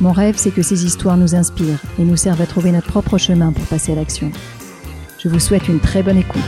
Mon 0.00 0.12
rêve, 0.12 0.36
c'est 0.38 0.52
que 0.52 0.62
ces 0.62 0.84
histoires 0.84 1.16
nous 1.16 1.34
inspirent 1.34 1.80
et 1.98 2.04
nous 2.04 2.16
servent 2.16 2.40
à 2.40 2.46
trouver 2.46 2.70
notre 2.70 2.86
propre 2.86 3.18
chemin 3.18 3.52
pour 3.52 3.64
passer 3.64 3.92
à 3.92 3.94
l'action. 3.96 4.30
Je 5.18 5.28
vous 5.28 5.40
souhaite 5.40 5.66
une 5.66 5.80
très 5.80 6.04
bonne 6.04 6.18
écoute. 6.18 6.40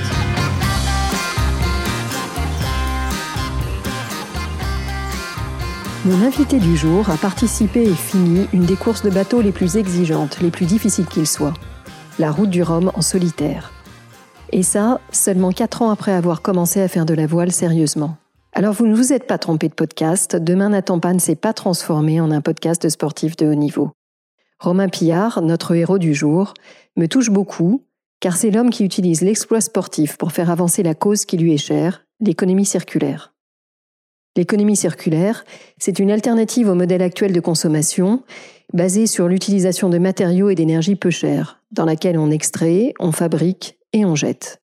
Mon 6.04 6.24
invité 6.24 6.60
du 6.60 6.76
jour 6.76 7.10
a 7.10 7.16
participé 7.16 7.82
et 7.82 7.94
fini 7.94 8.46
une 8.52 8.64
des 8.64 8.76
courses 8.76 9.02
de 9.02 9.10
bateau 9.10 9.42
les 9.42 9.52
plus 9.52 9.76
exigeantes, 9.76 10.38
les 10.40 10.50
plus 10.50 10.66
difficiles 10.66 11.06
qu'il 11.06 11.26
soit, 11.26 11.54
la 12.20 12.30
route 12.30 12.50
du 12.50 12.62
Rhum 12.62 12.92
en 12.94 13.02
solitaire. 13.02 13.72
Et 14.52 14.62
ça, 14.62 15.00
seulement 15.10 15.50
4 15.50 15.82
ans 15.82 15.90
après 15.90 16.12
avoir 16.12 16.40
commencé 16.40 16.80
à 16.80 16.88
faire 16.88 17.04
de 17.04 17.14
la 17.14 17.26
voile 17.26 17.50
sérieusement. 17.50 18.19
Alors 18.52 18.74
vous 18.74 18.86
ne 18.86 18.94
vous 18.94 19.12
êtes 19.12 19.26
pas 19.26 19.38
trompé 19.38 19.68
de 19.68 19.74
podcast, 19.74 20.34
Demain 20.34 20.70
n'attend 20.70 20.98
pas 20.98 21.14
ne 21.14 21.20
s'est 21.20 21.36
pas 21.36 21.52
transformé 21.52 22.20
en 22.20 22.32
un 22.32 22.40
podcast 22.40 22.88
sportif 22.88 23.36
de 23.36 23.46
haut 23.46 23.54
niveau. 23.54 23.92
Romain 24.58 24.88
Pillard, 24.88 25.40
notre 25.40 25.74
héros 25.74 25.98
du 25.98 26.14
jour, 26.14 26.54
me 26.96 27.06
touche 27.06 27.30
beaucoup, 27.30 27.86
car 28.18 28.36
c'est 28.36 28.50
l'homme 28.50 28.70
qui 28.70 28.84
utilise 28.84 29.22
l'exploit 29.22 29.60
sportif 29.60 30.16
pour 30.16 30.32
faire 30.32 30.50
avancer 30.50 30.82
la 30.82 30.94
cause 30.94 31.24
qui 31.24 31.38
lui 31.38 31.54
est 31.54 31.58
chère, 31.58 32.04
l'économie 32.18 32.66
circulaire. 32.66 33.32
L'économie 34.36 34.76
circulaire, 34.76 35.44
c'est 35.78 35.98
une 35.98 36.10
alternative 36.10 36.68
au 36.68 36.74
modèle 36.74 37.02
actuel 37.02 37.32
de 37.32 37.40
consommation, 37.40 38.24
basée 38.72 39.06
sur 39.06 39.28
l'utilisation 39.28 39.88
de 39.88 39.98
matériaux 39.98 40.50
et 40.50 40.54
d'énergie 40.56 40.96
peu 40.96 41.10
chers, 41.10 41.62
dans 41.70 41.84
laquelle 41.84 42.18
on 42.18 42.30
extrait, 42.30 42.94
on 42.98 43.12
fabrique 43.12 43.78
et 43.92 44.04
on 44.04 44.16
jette. 44.16 44.60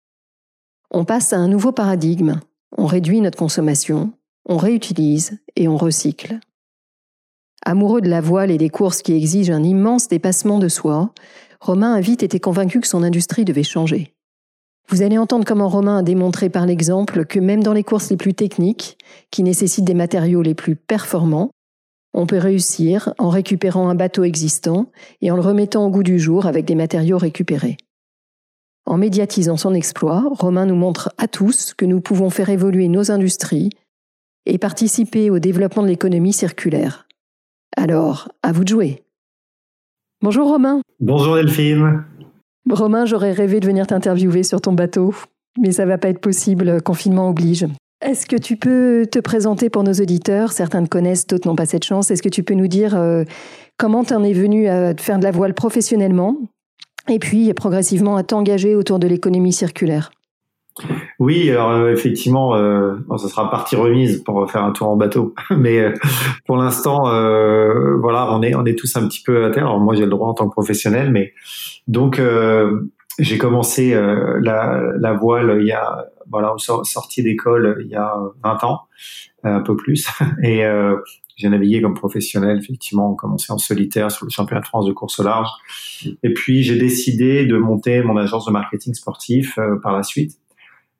On 0.90 1.06
passe 1.06 1.34
à 1.34 1.38
un 1.38 1.48
nouveau 1.48 1.72
paradigme, 1.72 2.40
on 2.78 2.86
réduit 2.86 3.22
notre 3.22 3.38
consommation, 3.38 4.14
on 4.46 4.58
réutilise 4.58 5.40
et 5.56 5.68
on 5.68 5.78
recycle. 5.78 6.40
Amoureux 7.66 8.02
de 8.02 8.10
la 8.10 8.22
voile 8.22 8.52
et 8.52 8.58
des 8.58 8.70
courses 8.70 9.02
qui 9.02 9.14
exigent 9.14 9.54
un 9.54 9.64
immense 9.64 10.08
dépassement 10.08 10.60
de 10.60 10.68
soi, 10.68 11.14
Romain 11.62 11.94
a 11.94 12.02
vite 12.02 12.24
été 12.24 12.40
convaincu 12.40 12.82
que 12.82 12.88
son 12.88 13.04
industrie 13.04 13.46
devait 13.46 13.64
changer. 13.64 14.14
Vous 14.90 15.02
allez 15.02 15.18
entendre 15.18 15.46
comment 15.46 15.70
Romain 15.70 16.00
a 16.00 16.04
démontré 16.04 16.50
par 16.50 16.66
l'exemple 16.66 17.26
que 17.26 17.40
même 17.40 17.64
dans 17.64 17.72
les 17.72 17.84
courses 17.84 18.10
les 18.10 18.18
plus 18.18 18.34
techniques, 18.34 18.98
qui 19.32 19.44
nécessitent 19.44 19.86
des 19.86 19.94
matériaux 19.94 20.42
les 20.42 20.56
plus 20.56 20.76
performants, 20.76 21.52
on 22.14 22.28
peut 22.28 22.38
réussir 22.38 23.14
en 23.18 23.30
récupérant 23.30 23.88
un 23.88 23.96
bateau 23.96 24.24
existant 24.24 24.92
et 25.22 25.32
en 25.32 25.36
le 25.36 25.42
remettant 25.42 25.86
au 25.86 25.90
goût 25.90 26.04
du 26.04 26.20
jour 26.20 26.46
avec 26.46 26.66
des 26.66 26.76
matériaux 26.76 27.18
récupérés. 27.18 27.78
En 28.86 28.98
médiatisant 28.98 29.56
son 29.56 29.74
exploit, 29.74 30.30
Romain 30.32 30.66
nous 30.66 30.76
montre 30.76 31.14
à 31.18 31.28
tous 31.28 31.74
que 31.74 31.86
nous 31.86 32.02
pouvons 32.02 32.30
faire 32.30 32.50
évoluer 32.50 32.90
nos 32.90 33.12
industries 33.12 33.70
et 34.46 34.58
participer 34.58 35.30
au 35.30 35.40
développement 35.40 35.84
de 35.84 35.88
l'économie 35.88 36.34
circulaire. 36.34 37.08
Alors, 37.78 38.30
à 38.42 38.52
vous 38.52 38.66
de 38.66 38.70
jouer. 38.70 39.04
Bonjour 40.22 40.50
Romain. 40.50 40.82
Bonjour 41.00 41.36
Delphine. 41.36 42.04
Romain, 42.70 43.06
j'aurais 43.06 43.32
rêvé 43.32 43.62
de 43.62 43.66
venir 43.66 43.88
t'interviewer 43.88 44.44
sur 44.44 44.60
ton 44.60 44.74
bateau, 44.74 45.14
mais 45.60 45.72
ça 45.72 45.86
va 45.86 45.98
pas 45.98 46.10
être 46.10 46.22
possible, 46.22 46.82
confinement 46.82 47.30
oblige. 47.30 47.66
Est-ce 48.02 48.26
que 48.26 48.36
tu 48.36 48.58
peux 48.58 49.08
te 49.10 49.20
présenter 49.20 49.70
pour 49.70 49.84
nos 49.84 49.94
auditeurs? 49.94 50.52
Certains 50.52 50.84
te 50.84 50.90
connaissent, 50.90 51.26
d'autres 51.26 51.48
n'ont 51.48 51.56
pas 51.56 51.66
cette 51.66 51.86
chance. 51.86 52.12
Est-ce 52.12 52.22
que 52.22 52.30
tu 52.30 52.44
peux 52.44 52.54
nous 52.54 52.68
dire 52.68 52.98
euh, 52.98 53.24
comment 53.78 54.04
tu 54.04 54.14
en 54.14 54.26
es 54.26 54.34
venu 54.34 54.68
à 54.68 54.94
faire 54.96 55.20
de 55.20 55.24
la 55.24 55.32
voile 55.32 55.54
professionnellement? 55.54 56.38
Et 57.10 57.20
puis 57.20 57.54
progressivement 57.54 58.16
à 58.16 58.24
t'engager 58.24 58.76
autour 58.76 59.00
de 59.00 59.08
l'économie 59.08 59.54
circulaire. 59.54 60.12
Oui, 61.20 61.50
alors 61.52 61.72
euh, 61.72 61.94
effectivement, 61.94 62.56
euh, 62.56 62.96
ça 63.18 63.28
sera 63.28 63.50
partie 63.52 63.76
remise 63.76 64.24
pour 64.24 64.50
faire 64.50 64.64
un 64.64 64.72
tour 64.72 64.90
en 64.90 64.96
bateau, 64.96 65.36
mais 65.52 65.80
euh, 65.80 65.94
pour 66.46 66.58
l'instant, 66.58 67.08
euh, 67.10 67.96
voilà, 67.98 68.34
on 68.34 68.42
est 68.42 68.56
on 68.56 68.66
est 68.66 68.78
tous 68.78 68.96
un 68.96 69.08
petit 69.08 69.22
peu 69.22 69.46
à 69.46 69.52
terre. 69.52 69.68
Alors 69.68 69.80
moi, 69.80 69.96
j'ai 69.96 70.04
le 70.04 70.10
droit 70.10 70.28
en 70.28 70.34
tant 70.34 70.48
que 70.48 70.54
professionnel, 70.54 71.12
mais 71.12 71.34
donc 71.88 72.20
j'ai 73.20 73.38
commencé 73.38 73.94
la, 74.42 74.82
la 74.98 75.14
voile 75.14 75.58
il 75.62 75.68
y 75.68 75.72
a 75.72 76.08
voilà 76.34 76.54
sortie 76.58 77.24
d'école 77.24 77.78
il 77.86 77.92
y 77.92 77.96
a 77.96 78.14
20 78.44 78.64
ans, 78.66 78.82
un 79.44 79.62
peu 79.62 79.76
plus, 79.76 80.08
et 80.44 80.66
j'ai 81.36 81.50
navigué 81.50 81.82
comme 81.82 81.96
professionnel, 81.96 82.60
effectivement, 82.62 83.16
commencé 83.16 83.52
en 83.52 83.58
solitaire 83.58 84.12
sur 84.12 84.26
le 84.26 84.32
championnat 84.32 84.62
de 84.62 84.68
France 84.68 84.86
de 84.86 84.94
course 84.94 85.20
au 85.20 85.24
large. 85.24 85.50
Et 86.22 86.34
puis, 86.34 86.64
j'ai 86.64 86.78
décidé 86.78 87.46
de 87.46 87.58
monter 87.58 88.04
mon 88.04 88.18
agence 88.18 88.46
de 88.46 88.52
marketing 88.52 88.94
sportif 88.94 89.58
euh, 89.58 89.78
par 89.82 89.94
la 89.94 90.04
suite. 90.04 90.38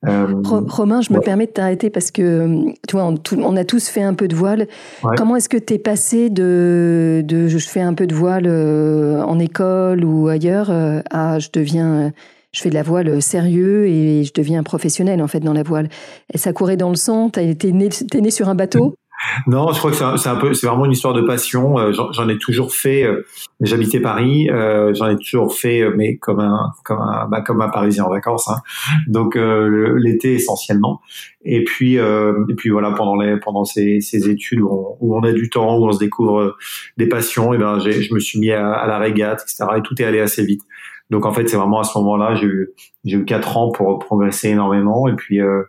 Euh, 0.06 0.26
Romain, 0.44 1.00
je 1.00 1.14
me 1.14 1.20
permets 1.20 1.46
de 1.46 1.52
t'arrêter 1.52 1.88
parce 1.88 2.10
que, 2.10 2.72
tu 2.86 2.92
vois, 2.96 3.10
on, 3.38 3.56
a 3.56 3.64
tous 3.64 3.88
fait 3.88 4.02
un 4.02 4.12
peu 4.12 4.28
de 4.28 4.34
voile. 4.34 4.68
Comment 5.16 5.36
est-ce 5.36 5.48
que 5.48 5.56
tu 5.56 5.74
es 5.74 5.78
passé 5.78 6.28
de, 6.28 7.22
de 7.24 7.48
je 7.48 7.56
fais 7.56 7.80
un 7.80 7.94
peu 7.94 8.06
de 8.06 8.14
voile 8.14 8.44
euh, 8.46 9.22
en 9.22 9.38
école 9.38 10.04
ou 10.04 10.28
ailleurs 10.28 10.70
à 11.10 11.38
je 11.38 11.48
deviens 11.50 12.12
je 12.54 12.62
fais 12.62 12.70
de 12.70 12.74
la 12.74 12.82
voile 12.82 13.20
sérieux 13.20 13.86
et 13.86 14.24
je 14.24 14.32
deviens 14.32 14.62
professionnel 14.62 15.20
en 15.20 15.28
fait 15.28 15.40
dans 15.40 15.52
la 15.52 15.62
voile. 15.62 15.88
Et 16.32 16.38
ça 16.38 16.52
courait 16.52 16.76
dans 16.76 16.90
le 16.90 16.96
sang. 16.96 17.28
T'es 17.28 17.54
né 17.72 18.30
sur 18.30 18.48
un 18.48 18.54
bateau? 18.54 18.94
Non, 19.46 19.72
je 19.72 19.78
crois 19.78 19.90
que 19.90 19.96
c'est 19.96 20.28
un, 20.28 20.36
peu, 20.36 20.54
c'est 20.54 20.66
vraiment 20.66 20.84
une 20.84 20.92
histoire 20.92 21.14
de 21.14 21.22
passion. 21.22 21.78
Euh, 21.78 21.92
j'en 21.92 22.28
ai 22.28 22.38
toujours 22.38 22.74
fait. 22.74 23.04
Euh, 23.04 23.24
j'habitais 23.60 24.00
Paris, 24.00 24.50
euh, 24.50 24.92
j'en 24.94 25.08
ai 25.08 25.16
toujours 25.16 25.54
fait, 25.54 25.88
mais 25.96 26.16
comme 26.16 26.40
un, 26.40 26.72
comme 26.84 27.00
un, 27.00 27.26
bah, 27.28 27.40
comme 27.40 27.60
un 27.62 27.68
Parisien 27.68 28.04
en 28.04 28.10
vacances. 28.10 28.48
Hein. 28.48 28.58
Donc 29.06 29.36
l'été 29.36 30.34
essentiellement. 30.34 31.00
Et 31.42 31.64
puis, 31.64 31.94
et 31.94 32.54
puis 32.56 32.70
voilà, 32.70 32.90
pendant 32.92 33.16
les, 33.16 33.38
pendant 33.38 33.64
ces, 33.64 34.00
ces 34.00 34.28
études 34.28 34.60
où 34.60 34.68
on, 34.68 34.96
où 35.00 35.16
on, 35.16 35.22
a 35.22 35.32
du 35.32 35.50
temps, 35.50 35.78
où 35.78 35.86
on 35.86 35.92
se 35.92 35.98
découvre 35.98 36.56
des 36.96 37.08
passions, 37.08 37.54
et 37.54 37.58
ben, 37.58 37.78
je 37.78 38.12
me 38.12 38.18
suis 38.18 38.38
mis 38.38 38.50
à, 38.50 38.72
à 38.72 38.86
la 38.86 38.98
régate, 38.98 39.42
etc. 39.42 39.64
Et 39.78 39.82
tout 39.82 40.00
est 40.00 40.04
allé 40.04 40.20
assez 40.20 40.44
vite. 40.44 40.62
Donc 41.10 41.26
en 41.26 41.32
fait, 41.32 41.48
c'est 41.48 41.56
vraiment 41.56 41.80
à 41.80 41.84
ce 41.84 41.96
moment-là, 41.98 42.34
j'ai 42.34 42.46
eu, 42.46 42.70
j'ai 43.04 43.24
quatre 43.24 43.56
ans 43.56 43.70
pour 43.70 43.98
progresser 43.98 44.48
énormément. 44.48 45.08
Et 45.08 45.14
puis, 45.14 45.40
euh, 45.40 45.62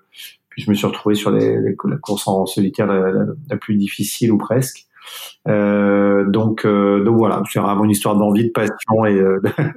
je 0.57 0.69
me 0.69 0.75
suis 0.75 0.87
retrouvé 0.87 1.15
sur 1.15 1.31
la 1.31 1.97
course 2.01 2.27
en 2.27 2.45
solitaire 2.45 2.87
la, 2.87 3.57
plus 3.57 3.75
difficile 3.75 4.31
ou 4.31 4.37
presque. 4.37 4.85
Euh, 5.47 6.25
donc, 6.27 6.65
euh, 6.65 7.03
donc 7.03 7.17
voilà, 7.17 7.43
c'est 7.51 7.59
vraiment 7.59 7.83
une 7.83 7.91
histoire 7.91 8.15
d'envie, 8.15 8.45
de 8.45 8.51
passion. 8.51 9.05
Et, 9.05 9.21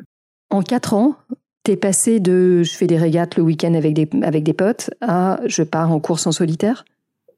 en 0.50 0.62
quatre 0.62 0.94
ans, 0.94 1.16
t'es 1.64 1.76
passé 1.76 2.20
de 2.20 2.62
je 2.62 2.72
fais 2.72 2.86
des 2.86 2.96
régates 2.96 3.36
le 3.36 3.42
week-end 3.42 3.74
avec 3.74 3.94
des, 3.94 4.08
avec 4.22 4.44
des 4.44 4.54
potes 4.54 4.90
à 5.00 5.40
je 5.46 5.62
pars 5.62 5.90
en 5.90 6.00
course 6.00 6.26
en 6.26 6.32
solitaire? 6.32 6.84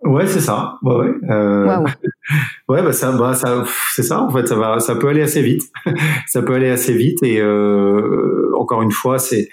Ouais, 0.02 0.26
c'est 0.26 0.40
ça. 0.40 0.78
Ouais, 0.82 0.94
ouais. 0.94 1.12
Euh... 1.28 1.84
ouais, 2.68 2.82
bah 2.82 2.92
ça, 2.92 3.12
bah 3.12 3.34
ça, 3.34 3.64
c'est 3.92 4.02
ça. 4.02 4.22
En 4.22 4.30
fait, 4.30 4.46
ça 4.46 4.56
va, 4.56 4.80
ça 4.80 4.94
peut 4.96 5.08
aller 5.08 5.20
assez 5.20 5.42
vite. 5.42 5.62
ça 6.26 6.40
peut 6.40 6.54
aller 6.54 6.70
assez 6.70 6.94
vite. 6.94 7.22
Et 7.22 7.38
euh, 7.38 8.50
encore 8.56 8.80
une 8.80 8.92
fois, 8.92 9.18
c'est, 9.18 9.50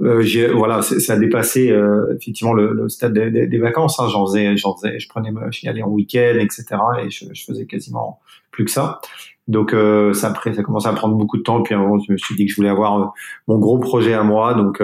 euh, 0.00 0.22
voilà, 0.54 0.82
ça 0.82 1.14
a 1.14 1.16
dépassé 1.16 1.70
euh, 1.72 2.14
effectivement 2.16 2.52
le, 2.52 2.72
le 2.72 2.88
stade 2.88 3.14
des, 3.14 3.48
des, 3.48 3.58
vacances. 3.58 3.98
Hein. 3.98 4.06
J'en 4.08 4.26
faisais, 4.26 4.56
j'en 4.56 4.76
faisais, 4.76 5.00
je 5.00 5.08
prenais, 5.08 5.30
j'y 5.50 5.68
allais 5.68 5.82
en 5.82 5.88
week-end, 5.88 6.38
etc. 6.38 6.66
Et 7.04 7.10
je, 7.10 7.24
je, 7.32 7.44
faisais 7.44 7.66
quasiment 7.66 8.20
plus 8.52 8.64
que 8.64 8.70
ça. 8.70 9.00
Donc 9.48 9.74
euh, 9.74 10.12
ça 10.12 10.28
après, 10.28 10.54
ça 10.54 10.62
commençait 10.62 10.88
à 10.88 10.92
prendre 10.92 11.16
beaucoup 11.16 11.36
de 11.36 11.42
temps. 11.42 11.62
Puis 11.62 11.74
à 11.74 11.78
un 11.78 11.80
moment, 11.80 11.98
je 11.98 12.12
me 12.12 12.16
suis 12.16 12.36
dit 12.36 12.46
que 12.46 12.52
je 12.52 12.56
voulais 12.56 12.68
avoir 12.68 13.00
euh, 13.00 13.06
mon 13.48 13.58
gros 13.58 13.78
projet 13.78 14.14
à 14.14 14.22
moi. 14.22 14.54
Donc 14.54 14.80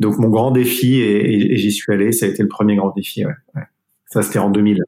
donc 0.00 0.18
mon 0.18 0.28
grand 0.28 0.50
défi 0.50 1.00
et, 1.00 1.52
et, 1.52 1.56
j'y 1.56 1.72
suis 1.72 1.90
allé. 1.92 2.12
Ça 2.12 2.26
a 2.26 2.28
été 2.28 2.42
le 2.42 2.48
premier 2.48 2.76
grand 2.76 2.92
défi. 2.94 3.24
Ouais. 3.24 3.32
ouais. 3.54 3.62
Ça, 4.16 4.22
c'était 4.22 4.38
en 4.38 4.48
2000. 4.48 4.82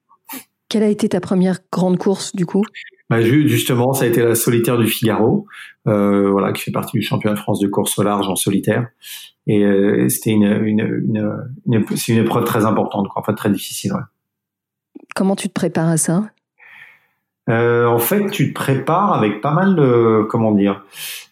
Quelle 0.70 0.82
a 0.82 0.88
été 0.88 1.06
ta 1.06 1.20
première 1.20 1.58
grande 1.70 1.98
course, 1.98 2.34
du 2.34 2.46
coup? 2.46 2.64
Bah, 3.10 3.20
Justement, 3.20 3.92
ça 3.92 4.06
a 4.06 4.08
été 4.08 4.22
la 4.22 4.34
solitaire 4.34 4.78
du 4.78 4.86
Figaro, 4.86 5.46
euh, 5.86 6.30
voilà, 6.30 6.50
qui 6.54 6.62
fait 6.62 6.70
partie 6.70 6.96
du 6.96 7.04
championnat 7.04 7.34
de 7.34 7.40
France 7.40 7.60
de 7.60 7.68
course 7.68 7.98
au 7.98 8.02
large 8.02 8.26
en 8.26 8.36
solitaire. 8.36 8.88
Et 9.46 9.66
euh, 9.66 10.08
c'était 10.08 10.30
une, 10.30 10.44
une, 10.44 10.80
une, 10.80 11.50
une, 11.66 11.84
c'est 11.94 12.12
une 12.12 12.24
épreuve 12.24 12.44
très 12.44 12.64
importante, 12.64 13.08
quoi, 13.08 13.20
en 13.20 13.22
fait, 13.22 13.34
très 13.34 13.50
difficile. 13.50 13.92
Ouais. 13.92 14.00
Comment 15.14 15.36
tu 15.36 15.48
te 15.48 15.52
prépares 15.52 15.88
à 15.88 15.98
ça? 15.98 16.30
Euh, 17.48 17.86
En 17.86 17.98
fait, 17.98 18.28
tu 18.30 18.50
te 18.50 18.54
prépares 18.54 19.12
avec 19.12 19.40
pas 19.40 19.52
mal 19.52 19.74
de, 19.76 20.22
comment 20.28 20.52
dire, 20.52 20.84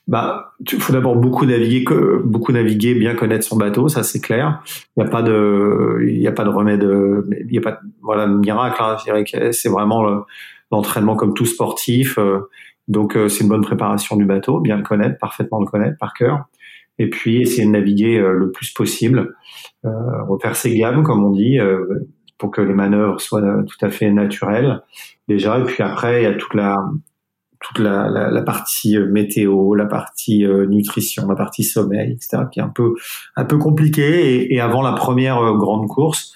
bah, 0.07 0.53
il 0.71 0.81
faut 0.81 0.93
d'abord 0.93 1.17
beaucoup 1.17 1.47
naviguer, 1.47 1.85
beaucoup 2.25 2.53
naviguer, 2.53 2.95
bien 2.95 3.15
connaître 3.15 3.45
son 3.45 3.57
bateau, 3.57 3.89
ça 3.89 4.03
c'est 4.03 4.21
clair. 4.21 4.63
Il 4.97 5.03
n'y 5.03 5.09
a 5.09 5.11
pas 5.11 5.23
de, 5.23 5.99
il 6.07 6.19
y 6.19 6.29
a 6.29 6.33
pas 6.33 6.45
de 6.45 6.51
remède, 6.51 6.89
il 7.31 7.55
y 7.55 7.59
a 7.59 7.61
pas, 7.61 7.81
voilà, 8.03 8.27
de 8.27 8.35
miracle. 8.35 8.81
Hein. 8.81 8.97
C'est 9.53 9.69
vraiment 9.69 10.25
l'entraînement 10.71 11.17
comme 11.17 11.35
tout 11.35 11.47
sportif. 11.47 12.19
Euh, 12.19 12.49
Donc 12.89 13.19
c'est 13.29 13.41
une 13.43 13.49
bonne 13.49 13.65
préparation 13.65 14.17
du 14.17 14.25
bateau, 14.25 14.61
bien 14.61 14.77
le 14.77 14.85
connaître, 14.85 15.19
parfaitement 15.19 15.61
le 15.61 15.67
connaître 15.67 15.99
par 15.99 16.15
cœur. 16.15 16.45
Et 16.99 17.11
puis 17.11 17.43
essayer 17.43 17.67
de 17.67 17.73
naviguer 17.73 18.19
le 18.19 18.51
plus 18.53 18.71
possible, 18.73 19.35
refaire 19.83 20.57
ses 20.57 20.75
gammes 20.79 21.03
comme 21.03 21.25
on 21.25 21.31
dit, 21.31 21.59
pour 22.39 22.51
que 22.51 22.61
les 22.61 22.75
manœuvres 22.75 23.21
soient 23.21 23.43
tout 23.67 23.85
à 23.85 23.91
fait 23.91 24.11
naturelles 24.11 24.83
déjà. 25.29 25.59
Et 25.59 25.65
puis 25.65 25.83
après 25.83 26.23
il 26.23 26.25
y 26.25 26.27
a 26.27 26.35
toute 26.35 26.55
la 26.55 26.77
toute 27.61 27.79
la, 27.79 28.43
partie 28.43 28.97
euh, 28.97 29.07
météo, 29.07 29.75
la 29.75 29.87
partie 29.87 30.45
euh, 30.45 30.67
nutrition, 30.67 31.27
la 31.29 31.37
partie 31.37 31.65
sommeil, 31.65 32.13
etc., 32.13 32.45
qui 32.51 32.61
est 32.61 32.63
un 32.63 32.69
peu 32.69 32.95
un 33.37 33.45
peu 33.45 33.59
compliqué. 33.59 34.53
Et, 34.53 34.61
avant 34.61 34.83
la 34.83 34.93
première 34.93 35.39
euh, 35.39 35.57
grande 35.57 35.89
course, 35.89 36.35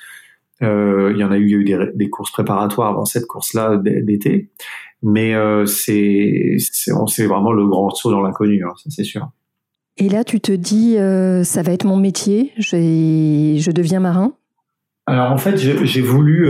euh, 0.62 1.12
il 1.14 1.20
y 1.20 1.24
en 1.24 1.30
a 1.30 1.38
eu, 1.38 1.46
il 1.46 1.68
y 1.68 1.74
a 1.74 1.82
eu 1.82 1.92
des, 1.94 2.10
courses 2.10 2.30
préparatoires 2.30 2.88
avant 2.88 3.04
cette 3.04 3.26
course-là 3.26 3.76
d'été, 3.82 4.50
mais 5.02 5.34
euh, 5.34 5.66
c'est 5.66 6.56
c'est 6.58 7.26
vraiment 7.26 7.52
le 7.52 7.66
grand 7.66 7.90
saut 7.90 8.10
dans 8.10 8.20
l'inconnu, 8.20 8.64
hein, 8.64 8.72
ça 8.76 8.90
c'est 8.90 9.04
sûr. 9.04 9.30
Et 9.96 10.08
là, 10.08 10.24
tu 10.24 10.40
te 10.40 10.52
dis, 10.52 10.96
ça 11.44 11.62
va 11.62 11.72
être 11.72 11.84
mon 11.84 11.98
métier, 11.98 12.52
je 12.56 13.70
deviens 13.70 14.00
marin. 14.00 14.32
Alors 15.10 15.32
en 15.32 15.38
fait, 15.38 15.56
j'ai 15.56 16.00
voulu 16.00 16.48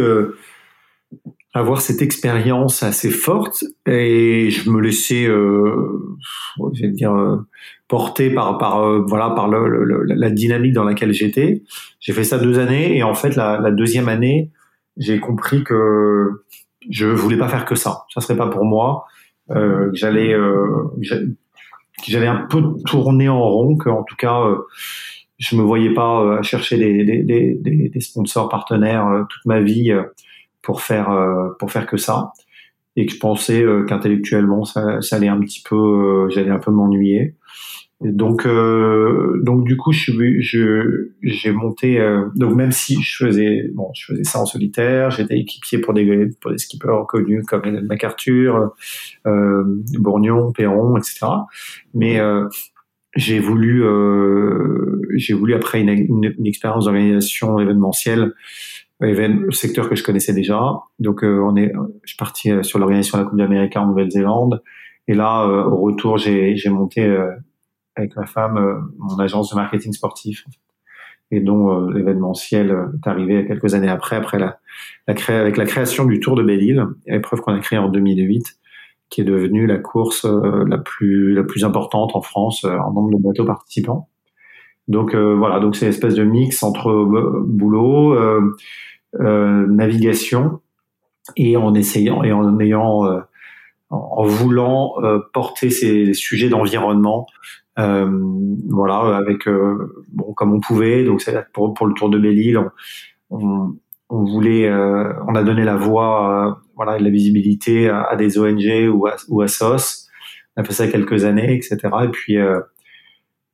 avoir 1.52 1.80
cette 1.80 2.00
expérience 2.02 2.82
assez 2.82 3.10
forte 3.10 3.64
et 3.86 4.50
je 4.50 4.70
me 4.70 4.80
laissais 4.80 5.26
euh, 5.26 6.16
je 6.74 6.82
vais 6.82 6.88
dire 6.88 7.12
euh, 7.12 7.44
porter 7.88 8.30
par 8.30 8.56
par 8.58 8.84
euh, 8.84 9.04
voilà 9.06 9.30
par 9.30 9.48
la 9.48 10.30
dynamique 10.30 10.74
dans 10.74 10.84
laquelle 10.84 11.12
j'étais. 11.12 11.62
J'ai 11.98 12.12
fait 12.12 12.24
ça 12.24 12.38
deux 12.38 12.58
années 12.58 12.96
et 12.96 13.02
en 13.02 13.14
fait 13.14 13.34
la, 13.34 13.70
deuxième 13.72 14.08
année 14.08 14.50
j'ai 14.96 15.18
compris 15.18 15.64
que 15.64 16.44
je 16.88 17.06
voulais 17.06 17.38
pas 17.38 17.48
faire 17.48 17.64
que 17.64 17.74
ça. 17.74 18.04
Ça 18.14 18.20
serait 18.20 18.36
pas 18.36 18.48
pour 18.48 18.64
moi 18.64 19.06
euh, 19.50 19.90
j'allais 19.92 20.32
euh, 20.32 20.84
j'allais 22.06 22.28
un 22.28 22.46
peu 22.48 22.62
tourner 22.86 23.28
en 23.28 23.42
rond 23.42 23.76
que 23.76 23.88
en 23.88 24.04
tout 24.04 24.16
cas 24.16 24.44
je 25.40 25.56
me 25.56 25.62
voyais 25.62 25.92
pas 25.92 26.40
chercher 26.42 26.76
des, 26.76 27.04
des, 27.04 27.22
des, 27.22 27.88
des 27.88 28.00
sponsors 28.00 28.48
partenaires 28.48 29.26
toute 29.28 29.44
ma 29.46 29.60
vie 29.60 29.92
pour 30.62 30.82
faire 30.82 31.10
euh, 31.10 31.50
pour 31.58 31.70
faire 31.72 31.86
que 31.86 31.96
ça. 31.96 32.32
Et 32.96 33.06
que 33.06 33.12
je 33.12 33.18
pensais 33.18 33.62
euh, 33.62 33.84
qu'intellectuellement 33.84 34.64
ça, 34.64 35.00
ça 35.00 35.16
allait 35.16 35.28
un 35.28 35.40
petit 35.40 35.62
peu 35.62 35.76
euh, 35.76 36.28
j'allais 36.30 36.50
un 36.50 36.58
peu 36.58 36.70
m'ennuyer. 36.70 37.36
Donc 38.00 38.46
donc 38.46 39.66
du 39.66 39.76
coup 39.76 39.92
je 39.92 41.10
j'ai 41.22 41.52
monté 41.52 42.00
donc 42.34 42.54
même 42.54 42.72
si 42.72 43.02
je 43.02 43.26
faisais 43.26 43.70
bon 43.74 43.90
je 43.92 44.06
faisais 44.06 44.24
ça 44.24 44.40
en 44.40 44.46
solitaire 44.46 45.10
j'étais 45.10 45.38
équipier 45.38 45.76
pour 45.80 45.92
des 45.92 46.30
pour 46.40 46.50
des 46.50 46.56
skippers 46.56 47.04
connus 47.06 47.42
comme 47.42 47.60
Hélène 47.62 47.84
MacArthur 47.84 48.70
euh, 49.26 49.62
Bourgnon 49.98 50.50
Perron 50.52 50.96
etc 50.96 51.26
mais 51.92 52.18
j'ai 53.16 53.40
voulu 53.40 53.84
j'ai 55.16 55.34
voulu 55.34 55.54
après 55.54 55.80
une, 55.80 55.88
une, 55.88 56.34
une 56.38 56.46
expérience 56.46 56.84
d'organisation 56.84 57.58
événementielle 57.58 58.32
le 59.00 59.50
secteur 59.52 59.88
que 59.88 59.96
je 59.96 60.02
connaissais 60.02 60.32
déjà. 60.32 60.80
Donc, 60.98 61.24
euh, 61.24 61.40
on 61.40 61.56
est, 61.56 61.72
je 62.02 62.08
suis 62.08 62.16
parti 62.16 62.50
euh, 62.50 62.62
sur 62.62 62.78
l'organisation 62.78 63.18
de 63.18 63.22
la 63.22 63.28
Coupe 63.28 63.38
d'Amérique 63.38 63.76
en 63.76 63.86
Nouvelle-Zélande. 63.86 64.62
Et 65.08 65.14
là, 65.14 65.44
euh, 65.44 65.64
au 65.64 65.76
retour, 65.78 66.18
j'ai, 66.18 66.56
monté 66.68 67.16
avec 67.96 68.14
ma 68.16 68.26
femme 68.26 68.90
mon 68.98 69.18
agence 69.18 69.50
de 69.50 69.56
marketing 69.56 69.92
sportif. 69.92 70.44
Et 71.32 71.40
dont 71.40 71.86
l'événementiel 71.88 72.76
est 72.94 73.08
arrivé 73.08 73.46
quelques 73.46 73.74
années 73.74 73.88
après, 73.88 74.16
après 74.16 74.38
la, 74.40 74.58
la 75.06 75.14
cré... 75.14 75.34
avec 75.34 75.56
la 75.56 75.64
création 75.64 76.04
du 76.04 76.18
Tour 76.18 76.34
de 76.34 76.42
Belle-Île, 76.42 76.84
épreuve 77.06 77.40
qu'on 77.40 77.54
a 77.54 77.60
créée 77.60 77.78
en 77.78 77.88
2008, 77.88 78.58
qui 79.10 79.20
est 79.20 79.24
devenue 79.24 79.66
la 79.66 79.78
course 79.78 80.24
la 80.24 80.78
plus 80.78 81.34
la 81.34 81.42
plus 81.42 81.64
importante 81.64 82.14
en 82.14 82.22
France 82.22 82.64
en 82.64 82.92
nombre 82.92 83.18
de 83.18 83.22
bateaux 83.22 83.44
participants. 83.44 84.08
Donc 84.88 85.14
voilà, 85.14 85.60
donc 85.60 85.76
c'est 85.76 85.86
une 85.86 85.90
espèce 85.90 86.14
de 86.14 86.24
mix 86.24 86.62
entre 86.62 87.06
boulot, 87.46 88.16
euh, 89.18 89.66
navigation 89.66 90.60
et 91.34 91.56
en 91.56 91.74
essayant 91.74 92.22
et 92.22 92.30
en 92.30 92.60
ayant 92.60 93.06
euh, 93.06 93.18
en 93.90 94.22
voulant 94.22 94.94
euh, 95.02 95.18
porter 95.32 95.70
ces 95.70 96.14
sujets 96.14 96.48
d'environnement 96.48 97.26
voilà 97.76 99.16
avec 99.16 99.48
bon 100.12 100.34
comme 100.34 100.52
on 100.52 100.60
pouvait 100.60 101.02
donc 101.02 101.24
pour, 101.54 101.72
pour 101.72 101.86
le 101.86 101.94
tour 101.94 102.10
de 102.10 102.18
Belle-Île 102.18 102.60
on, 103.30 103.72
on, 104.10 104.24
voulait 104.24 104.70
on 104.70 105.34
a 105.34 105.42
donné 105.42 105.64
la 105.64 105.76
voix 105.76 106.60
voilà 106.80 106.98
la 106.98 107.10
visibilité 107.10 107.88
à, 107.88 108.16
des 108.16 108.38
ONG 108.38 108.88
ou 108.92 109.06
à, 109.06 109.16
ou 109.28 109.42
à 109.42 109.48
SOS 109.48 110.08
on 110.56 110.62
a 110.62 110.64
fait 110.64 110.72
ça 110.72 110.88
quelques 110.88 111.24
années 111.24 111.54
etc 111.54 111.78
et 112.04 112.08
puis 112.08 112.38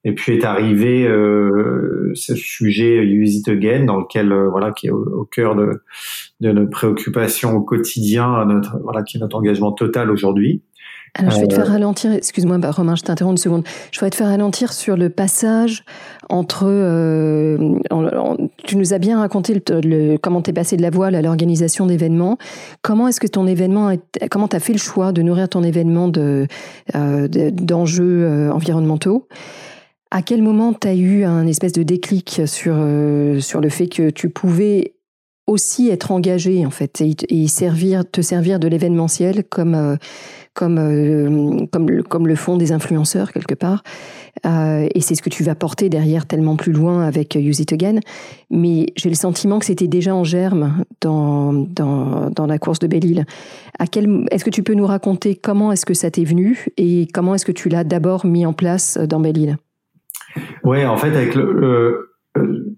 et 0.07 0.13
puis 0.13 0.35
est 0.35 0.45
arrivé 0.45 1.05
euh, 1.05 2.13
ce 2.15 2.37
sujet 2.37 3.05
Use 3.05 3.35
It 3.35 3.49
Again, 3.49 3.87
dans 3.87 3.97
lequel 3.97 4.31
euh, 4.31 4.49
voilà 4.49 4.71
qui 4.71 4.87
est 4.87 4.91
au, 4.91 5.25
cœur 5.25 5.57
de, 5.57 5.83
de 6.41 6.53
notre 6.53 6.71
préoccupation 6.71 7.57
au 7.57 7.63
quotidien, 7.63 8.45
notre 8.45 8.79
voilà 8.85 9.03
qui 9.03 9.17
est 9.17 9.21
notre 9.21 9.37
engagement 9.37 9.73
total 9.73 10.13
aujourd'hui. 10.13 10.63
Alors, 11.19 11.33
je 11.33 11.41
vais 11.41 11.47
te 11.47 11.55
faire 11.55 11.69
ralentir, 11.69 12.13
excuse-moi 12.13 12.59
bah, 12.59 12.71
Romain, 12.71 12.95
je 12.95 13.03
t'interromps 13.03 13.41
une 13.41 13.43
seconde. 13.43 13.65
Je 13.91 14.01
vais 14.01 14.11
te 14.11 14.17
faire 14.17 14.29
ralentir 14.29 14.73
sur 14.73 14.97
le 14.97 15.09
passage 15.09 15.85
entre... 16.29 16.67
Euh, 16.67 17.79
tu 18.65 18.77
nous 18.77 18.93
as 18.93 18.99
bien 18.99 19.19
raconté 19.19 19.55
le, 19.55 19.81
le, 19.81 20.19
comment 20.19 20.43
t'es 20.43 20.53
passé 20.53 20.77
de 20.77 20.83
la 20.83 20.91
voile 20.91 21.15
à 21.15 21.23
l'organisation 21.23 21.87
d'événements. 21.87 22.37
Comment 22.83 23.09
est-ce 23.09 23.21
que 23.21 23.27
ton 23.27 23.47
événement... 23.47 23.93
comment 24.31 24.49
t'as 24.49 24.61
fait 24.61 24.75
le 24.75 24.79
choix 24.79 25.13
de 25.13 25.23
nourrir 25.23 25.49
ton 25.49 25.63
événement 25.63 26.09
de, 26.09 26.47
euh, 26.95 27.29
d'enjeux 27.29 28.25
euh, 28.25 28.53
environnementaux? 28.53 29.27
À 30.11 30.23
quel 30.23 30.43
moment 30.43 30.75
tu 30.75 30.87
as 30.87 30.95
eu 30.95 31.25
un 31.25 31.47
espèce 31.47 31.73
de 31.73 31.83
déclic 31.83 32.43
sur, 32.47 32.75
euh, 32.77 33.41
sur 33.41 33.61
le 33.61 33.71
fait 33.71 33.87
que 33.87 34.11
tu 34.11 34.29
pouvais 34.29 34.93
aussi 35.47 35.89
être 35.91 36.11
engagé 36.11 36.67
en 36.67 36.71
fait 36.71 37.03
et, 37.29 37.49
servir, 37.49 38.09
te 38.11 38.21
servir 38.21 38.59
de 38.59 38.69
l'événementiel 38.69 39.45
comme, 39.45 39.75
euh, 39.75 39.97
comme, 40.57 40.79
euh, 40.79 41.67
comme, 41.71 42.27
le, 42.27 42.35
font 42.35 42.57
des 42.57 42.73
influenceurs 42.73 43.33
quelque 43.33 43.55
part. 43.55 43.85
et 44.45 45.01
c'est 45.01 45.15
ce 45.15 45.23
que 45.23 45.31
tu 45.31 45.45
vas 45.45 45.55
porter 45.55 45.89
derrière 45.89 46.27
tellement 46.27 46.57
plus 46.57 46.73
loin 46.73 47.07
avec 47.07 47.37
Use 47.37 47.61
It 47.61 47.73
Again. 47.73 48.01
Mais 48.51 48.87
j'ai 48.97 49.09
le 49.09 49.15
sentiment 49.15 49.59
que 49.59 49.67
c'était 49.67 49.87
déjà 49.87 50.15
en 50.15 50.25
germe 50.25 50.85
dans, 51.01 51.53
dans, 51.53 52.47
la 52.47 52.59
course 52.59 52.79
de 52.81 52.87
Belle-Île. 52.87 53.27
Est-ce 53.79 54.45
que 54.45 54.51
tu 54.51 54.63
peux 54.63 54.75
nous 54.75 54.87
raconter 54.87 55.37
comment 55.37 55.71
est-ce 55.73 55.87
que 55.87 55.95
ça 55.95 56.11
t'est 56.11 56.25
venu 56.25 56.67
et 56.77 57.07
comment 57.13 57.35
est-ce 57.35 57.47
que 57.47 57.53
tu 57.53 57.69
l'as 57.69 57.85
d'abord 57.85 58.27
mis 58.27 58.47
en 58.47 58.53
place 58.53 58.99
dans 58.99 59.21
Belle-Île 59.21 59.59
Ouais, 60.65 60.85
en 60.85 60.97
fait, 60.97 61.37
euh, 61.37 62.77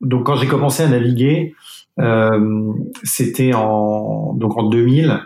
donc 0.00 0.26
quand 0.26 0.36
j'ai 0.36 0.46
commencé 0.46 0.82
à 0.82 0.88
naviguer, 0.88 1.54
euh, 2.00 2.72
c'était 3.02 3.54
en 3.54 4.36
en 4.40 4.68
2000. 4.68 5.20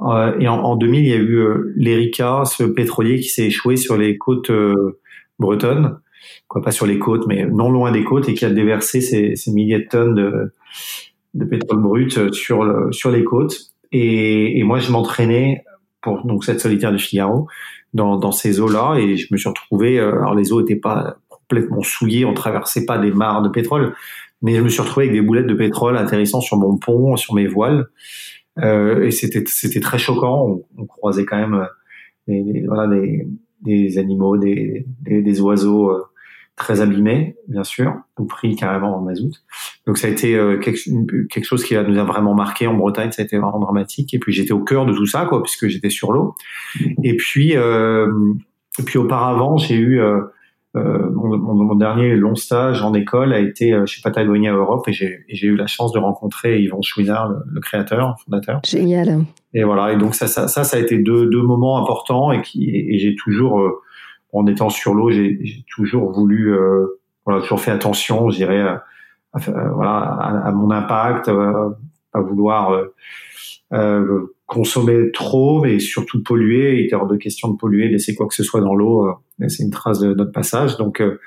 Euh, 0.00 0.38
et 0.40 0.48
en, 0.48 0.58
en, 0.60 0.76
2000, 0.76 1.04
il 1.04 1.08
y 1.08 1.12
a 1.12 1.16
eu 1.16 1.36
euh, 1.36 1.72
l'Erika, 1.76 2.44
ce 2.44 2.64
pétrolier 2.64 3.20
qui 3.20 3.28
s'est 3.28 3.46
échoué 3.46 3.76
sur 3.76 3.96
les 3.96 4.18
côtes 4.18 4.50
euh, 4.50 4.98
bretonnes, 5.38 5.98
quoi 6.48 6.62
pas 6.62 6.70
sur 6.70 6.86
les 6.86 6.98
côtes, 6.98 7.26
mais 7.26 7.46
non 7.46 7.70
loin 7.70 7.92
des 7.92 8.04
côtes, 8.04 8.28
et 8.28 8.34
qui 8.34 8.44
a 8.44 8.50
déversé 8.50 9.00
ces, 9.00 9.34
milliers 9.52 9.80
de 9.80 9.88
tonnes 9.88 10.50
de, 11.34 11.44
pétrole 11.44 11.82
brut 11.82 12.32
sur 12.32 12.64
le, 12.64 12.90
sur 12.92 13.10
les 13.10 13.24
côtes. 13.24 13.72
Et, 13.92 14.62
moi, 14.64 14.78
je 14.78 14.90
m'entraînais 14.90 15.64
pour 16.00 16.24
donc 16.26 16.44
cette 16.44 16.60
solitaire 16.60 16.92
de 16.92 16.98
Figaro 16.98 17.46
dans, 17.94 18.32
ces 18.32 18.60
eaux-là 18.60 18.96
et 18.96 19.16
je 19.16 19.28
me 19.30 19.36
suis 19.36 19.48
retrouvé. 19.48 19.98
Euh, 19.98 20.12
alors 20.12 20.34
les 20.34 20.52
eaux 20.52 20.60
étaient 20.60 20.76
pas 20.76 21.16
complètement 21.28 21.82
souillées, 21.82 22.24
on 22.24 22.34
traversait 22.34 22.86
pas 22.86 22.98
des 22.98 23.10
mares 23.10 23.42
de 23.42 23.48
pétrole, 23.48 23.94
mais 24.40 24.54
je 24.56 24.62
me 24.62 24.68
suis 24.68 24.80
retrouvé 24.80 25.06
avec 25.06 25.18
des 25.18 25.24
boulettes 25.24 25.46
de 25.46 25.54
pétrole 25.54 25.96
atterrissant 25.96 26.40
sur 26.40 26.56
mon 26.56 26.78
pont, 26.78 27.16
sur 27.16 27.34
mes 27.34 27.46
voiles, 27.46 27.80
euh, 27.80 27.84
et 28.60 29.10
c'était 29.10 29.44
c'était 29.46 29.80
très 29.80 29.98
choquant. 29.98 30.46
On, 30.46 30.82
on, 30.82 30.86
croisait 30.86 31.24
quand 31.24 31.38
même 31.38 31.66
des, 32.26 32.42
des 32.42 32.66
voilà 32.66 32.86
des, 32.86 33.26
des 33.62 33.98
animaux, 33.98 34.36
des, 34.36 34.86
des, 35.00 35.40
oiseaux 35.40 35.90
euh, 35.90 36.02
très 36.56 36.80
abîmé, 36.80 37.36
bien 37.48 37.64
sûr, 37.64 37.94
ou 38.18 38.24
pris 38.24 38.56
carrément 38.56 38.96
en 38.96 39.00
mazout. 39.00 39.32
Donc 39.86 39.98
ça 39.98 40.08
a 40.08 40.10
été 40.10 40.34
euh, 40.34 40.58
quelque, 40.58 41.26
quelque, 41.28 41.44
chose 41.44 41.64
qui 41.64 41.74
nous 41.74 41.98
a 41.98 42.04
vraiment 42.04 42.34
marqué 42.34 42.66
en 42.66 42.74
Bretagne, 42.74 43.12
ça 43.12 43.22
a 43.22 43.24
été 43.24 43.38
vraiment 43.38 43.60
dramatique. 43.60 44.12
Et 44.14 44.18
puis 44.18 44.32
j'étais 44.32 44.52
au 44.52 44.62
cœur 44.62 44.84
de 44.84 44.92
tout 44.92 45.06
ça, 45.06 45.26
quoi, 45.26 45.42
puisque 45.42 45.68
j'étais 45.68 45.90
sur 45.90 46.12
l'eau. 46.12 46.34
Et 47.02 47.16
puis, 47.16 47.56
euh, 47.56 48.12
et 48.78 48.82
puis 48.82 48.98
auparavant, 48.98 49.56
j'ai 49.56 49.76
eu 49.76 50.00
euh, 50.00 50.20
euh 50.74 51.10
mon, 51.10 51.36
mon, 51.36 51.74
dernier 51.74 52.16
long 52.16 52.34
stage 52.34 52.82
en 52.82 52.94
école 52.94 53.32
a 53.32 53.38
été 53.38 53.78
chez 53.86 54.00
Patagonia 54.02 54.52
Europe 54.52 54.88
et 54.88 54.92
j'ai 54.92 55.46
eu 55.46 55.56
la 55.56 55.66
chance 55.66 55.92
de 55.92 55.98
rencontrer 55.98 56.60
Yvon 56.60 56.80
Chouinard, 56.82 57.28
le, 57.28 57.36
le, 57.46 57.60
créateur, 57.60 58.16
fondateur. 58.24 58.60
Génial. 58.64 59.24
Et 59.52 59.64
voilà. 59.64 59.92
Et 59.92 59.96
donc 59.96 60.14
ça, 60.14 60.26
ça, 60.26 60.48
ça, 60.48 60.64
ça 60.64 60.76
a 60.76 60.80
été 60.80 60.98
deux, 60.98 61.26
deux 61.26 61.42
moments 61.42 61.78
importants 61.78 62.32
et 62.32 62.40
qui 62.40 62.70
et, 62.70 62.94
et 62.94 62.98
j'ai 62.98 63.14
toujours 63.14 63.60
en 64.32 64.46
étant 64.46 64.70
sur 64.70 64.94
l'eau, 64.94 65.10
j'ai 65.10 65.64
toujours 65.70 66.10
voulu, 66.10 66.54
euh, 66.54 67.00
voilà, 67.24 67.42
toujours 67.42 67.60
fait 67.60 67.70
attention, 67.70 68.30
je 68.30 68.36
dirais, 68.36 68.60
à, 68.60 68.84
voilà, 69.34 69.98
à, 70.44 70.52
mon 70.52 70.70
impact, 70.70 71.28
euh, 71.28 71.70
à, 72.12 72.20
vouloir 72.20 72.72
euh, 73.72 74.00
euh, 74.00 74.34
consommer 74.46 75.10
trop 75.12 75.64
et 75.64 75.78
surtout 75.78 76.22
polluer. 76.22 76.78
Il 76.78 76.86
était 76.86 76.94
hors 76.94 77.06
de 77.06 77.16
question 77.16 77.48
de 77.48 77.56
polluer, 77.56 77.88
laisser 77.88 78.14
quoi 78.14 78.26
que 78.26 78.34
ce 78.34 78.42
soit 78.42 78.60
dans 78.60 78.74
l'eau, 78.74 79.06
euh, 79.06 79.48
c'est 79.48 79.62
une 79.62 79.70
trace 79.70 80.00
de 80.00 80.12
notre 80.12 80.32
passage. 80.32 80.76
Donc, 80.76 81.00
euh, 81.00 81.18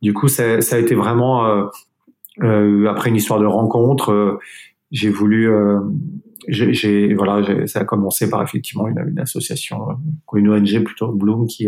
du 0.00 0.12
coup, 0.12 0.28
ça, 0.28 0.60
ça, 0.60 0.76
a 0.76 0.78
été 0.78 0.94
vraiment 0.94 1.68
après 2.40 3.10
une 3.10 3.16
histoire 3.16 3.40
de 3.40 3.46
rencontre. 3.46 4.38
j'ai 4.92 5.10
voulu, 5.10 5.50
j'ai 6.46 7.14
voilà, 7.14 7.66
ça 7.66 7.80
a 7.80 7.84
commencé 7.84 8.30
par 8.30 8.44
effectivement 8.44 8.86
une, 8.86 9.04
une 9.08 9.18
association, 9.18 9.88
une 10.34 10.48
ONG 10.48 10.84
plutôt 10.84 11.10
Bloom 11.10 11.48
qui 11.48 11.66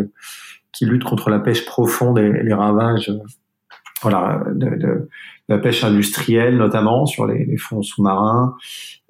qui 0.73 0.87
lutte 0.87 1.03
contre 1.03 1.31
la 1.31 1.41
pêche 1.41 1.67
profonde 1.67 2.21
et 2.21 2.45
les 2.45 2.55
ravages 2.55 3.13
voilà, 4.03 4.43
de, 4.53 4.77
de, 4.77 5.09
la 5.49 5.59
pêche 5.59 5.83
industrielle 5.83 6.57
notamment 6.57 7.07
sur 7.07 7.27
les, 7.27 7.45
les 7.45 7.57
fonds 7.57 7.83
sous-marins 7.83 8.55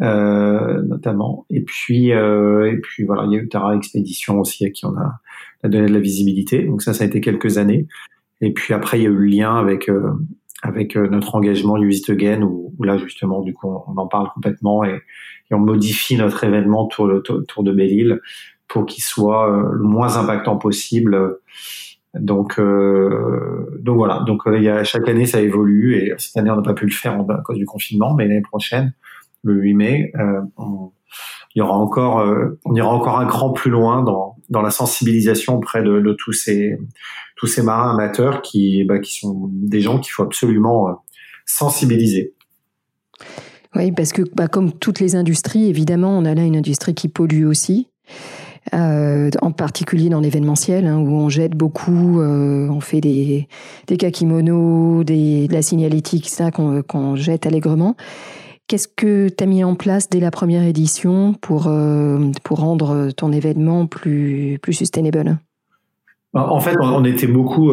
euh, 0.00 0.82
notamment. 0.82 1.47
Et 1.50 1.62
puis 1.62 2.12
euh, 2.12 2.73
et 2.73 2.78
puis 2.78 3.04
voilà, 3.04 3.25
il 3.26 3.32
y 3.32 3.37
a 3.37 3.38
eu 3.40 3.49
Tara 3.49 3.76
Expédition 3.76 4.40
aussi 4.40 4.64
à 4.64 4.70
qui 4.70 4.87
on 4.87 4.97
a, 4.97 5.20
donné 5.68 5.87
de 5.87 5.92
la 5.92 6.00
visibilité. 6.00 6.62
Donc 6.64 6.82
ça, 6.82 6.94
ça 6.94 7.04
a 7.04 7.06
été 7.06 7.20
quelques 7.20 7.59
années. 7.59 7.87
Et 8.40 8.52
puis 8.52 8.73
après, 8.73 8.99
il 8.99 9.02
y 9.02 9.06
a 9.06 9.11
eu 9.11 9.14
le 9.14 9.26
lien 9.26 9.56
avec 9.56 9.90
euh, 9.90 10.12
avec 10.62 10.97
euh, 10.97 11.09
notre 11.09 11.35
engagement 11.35 11.76
Use 11.76 11.99
It 11.99 12.11
Again 12.11 12.42
où, 12.42 12.75
là 12.82 12.99
justement 12.99 13.40
du 13.40 13.54
coup 13.54 13.68
on, 13.68 13.97
en 13.97 14.06
parle 14.06 14.30
complètement 14.35 14.85
et, 14.85 15.00
et, 15.50 15.54
on 15.54 15.59
modifie 15.59 16.16
notre 16.16 16.44
événement 16.44 16.87
tour, 16.87 17.06
le, 17.06 17.23
tour 17.23 17.62
de 17.62 17.73
Belle-Île 17.73 18.20
pour 18.68 18.87
qu'il 18.87 19.02
soit 19.02 19.50
euh, 19.50 19.70
le 19.73 19.82
moins 19.82 20.16
impactant 20.16 20.56
possible 20.56 21.38
donc, 22.14 22.58
euh, 22.58 23.78
donc 23.80 23.96
voilà. 23.96 24.20
Donc 24.26 24.46
euh, 24.46 24.58
il 24.58 24.64
y 24.64 24.68
a, 24.68 24.82
chaque 24.84 25.08
année 25.08 25.26
ça 25.26 25.40
évolue 25.40 25.96
et 25.96 26.14
cette 26.18 26.36
année 26.36 26.50
on 26.50 26.56
n'a 26.56 26.62
pas 26.62 26.74
pu 26.74 26.86
le 26.86 26.92
faire 26.92 27.20
à 27.20 27.42
cause 27.42 27.56
du 27.56 27.66
confinement, 27.66 28.14
mais 28.14 28.26
l'année 28.26 28.42
prochaine, 28.42 28.94
le 29.42 29.54
8 29.54 29.74
mai, 29.74 30.12
euh, 30.18 30.40
on, 30.56 30.92
il 31.54 31.58
y 31.58 31.62
aura 31.62 31.76
encore, 31.76 32.20
euh, 32.20 32.58
on 32.64 32.74
ira 32.74 32.88
encore 32.88 33.18
un 33.18 33.26
cran 33.26 33.52
plus 33.52 33.70
loin 33.70 34.02
dans, 34.02 34.36
dans 34.48 34.62
la 34.62 34.70
sensibilisation 34.70 35.56
auprès 35.56 35.82
de, 35.82 36.00
de 36.00 36.12
tous 36.12 36.32
ces 36.32 36.78
tous 37.36 37.46
ces 37.46 37.62
marins 37.62 37.92
amateurs 37.92 38.42
qui 38.42 38.84
bah, 38.84 38.98
qui 38.98 39.18
sont 39.18 39.50
des 39.52 39.80
gens 39.80 39.98
qu'il 39.98 40.12
faut 40.12 40.22
absolument 40.22 40.88
euh, 40.88 40.92
sensibiliser. 41.46 42.34
Oui, 43.74 43.92
parce 43.92 44.12
que 44.12 44.22
bah, 44.34 44.48
comme 44.48 44.72
toutes 44.72 45.00
les 45.00 45.16
industries, 45.16 45.68
évidemment, 45.68 46.16
on 46.16 46.24
a 46.24 46.34
là 46.34 46.42
une 46.42 46.56
industrie 46.56 46.94
qui 46.94 47.08
pollue 47.08 47.46
aussi. 47.46 47.88
Euh, 48.72 49.30
en 49.42 49.50
particulier 49.50 50.08
dans 50.10 50.20
l'événementiel, 50.20 50.86
hein, 50.86 50.98
où 50.98 51.10
on 51.12 51.28
jette 51.28 51.56
beaucoup, 51.56 52.20
euh, 52.20 52.68
on 52.68 52.80
fait 52.80 53.00
des, 53.00 53.48
des 53.88 53.96
kakimonos, 53.96 55.02
de 55.02 55.52
la 55.52 55.62
signalétique, 55.62 56.28
ça 56.28 56.50
qu'on 56.52 57.16
jette 57.16 57.46
allègrement. 57.46 57.96
Qu'est-ce 58.68 58.86
que 58.86 59.28
tu 59.28 59.42
as 59.42 59.46
mis 59.46 59.64
en 59.64 59.74
place 59.74 60.08
dès 60.08 60.20
la 60.20 60.30
première 60.30 60.62
édition 60.62 61.34
pour, 61.40 61.66
euh, 61.66 62.30
pour 62.44 62.60
rendre 62.60 63.10
ton 63.10 63.32
événement 63.32 63.86
plus, 63.86 64.58
plus 64.62 64.74
sustainable? 64.74 65.38
En 66.34 66.60
fait, 66.60 66.76
on 66.80 67.04
était 67.04 67.26
beaucoup... 67.26 67.72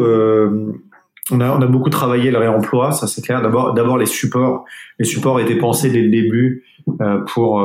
On 1.30 1.40
a, 1.40 1.66
beaucoup 1.66 1.90
travaillé 1.90 2.30
le 2.30 2.38
réemploi, 2.38 2.90
ça 2.90 3.06
c'est 3.06 3.20
clair. 3.20 3.42
D'abord, 3.42 3.74
d'abord 3.74 3.98
les 3.98 4.06
supports. 4.06 4.64
Les 4.98 5.04
supports 5.04 5.38
étaient 5.38 5.58
pensés 5.58 5.90
dès 5.90 6.00
le 6.00 6.08
début 6.08 6.64
pour 7.26 7.62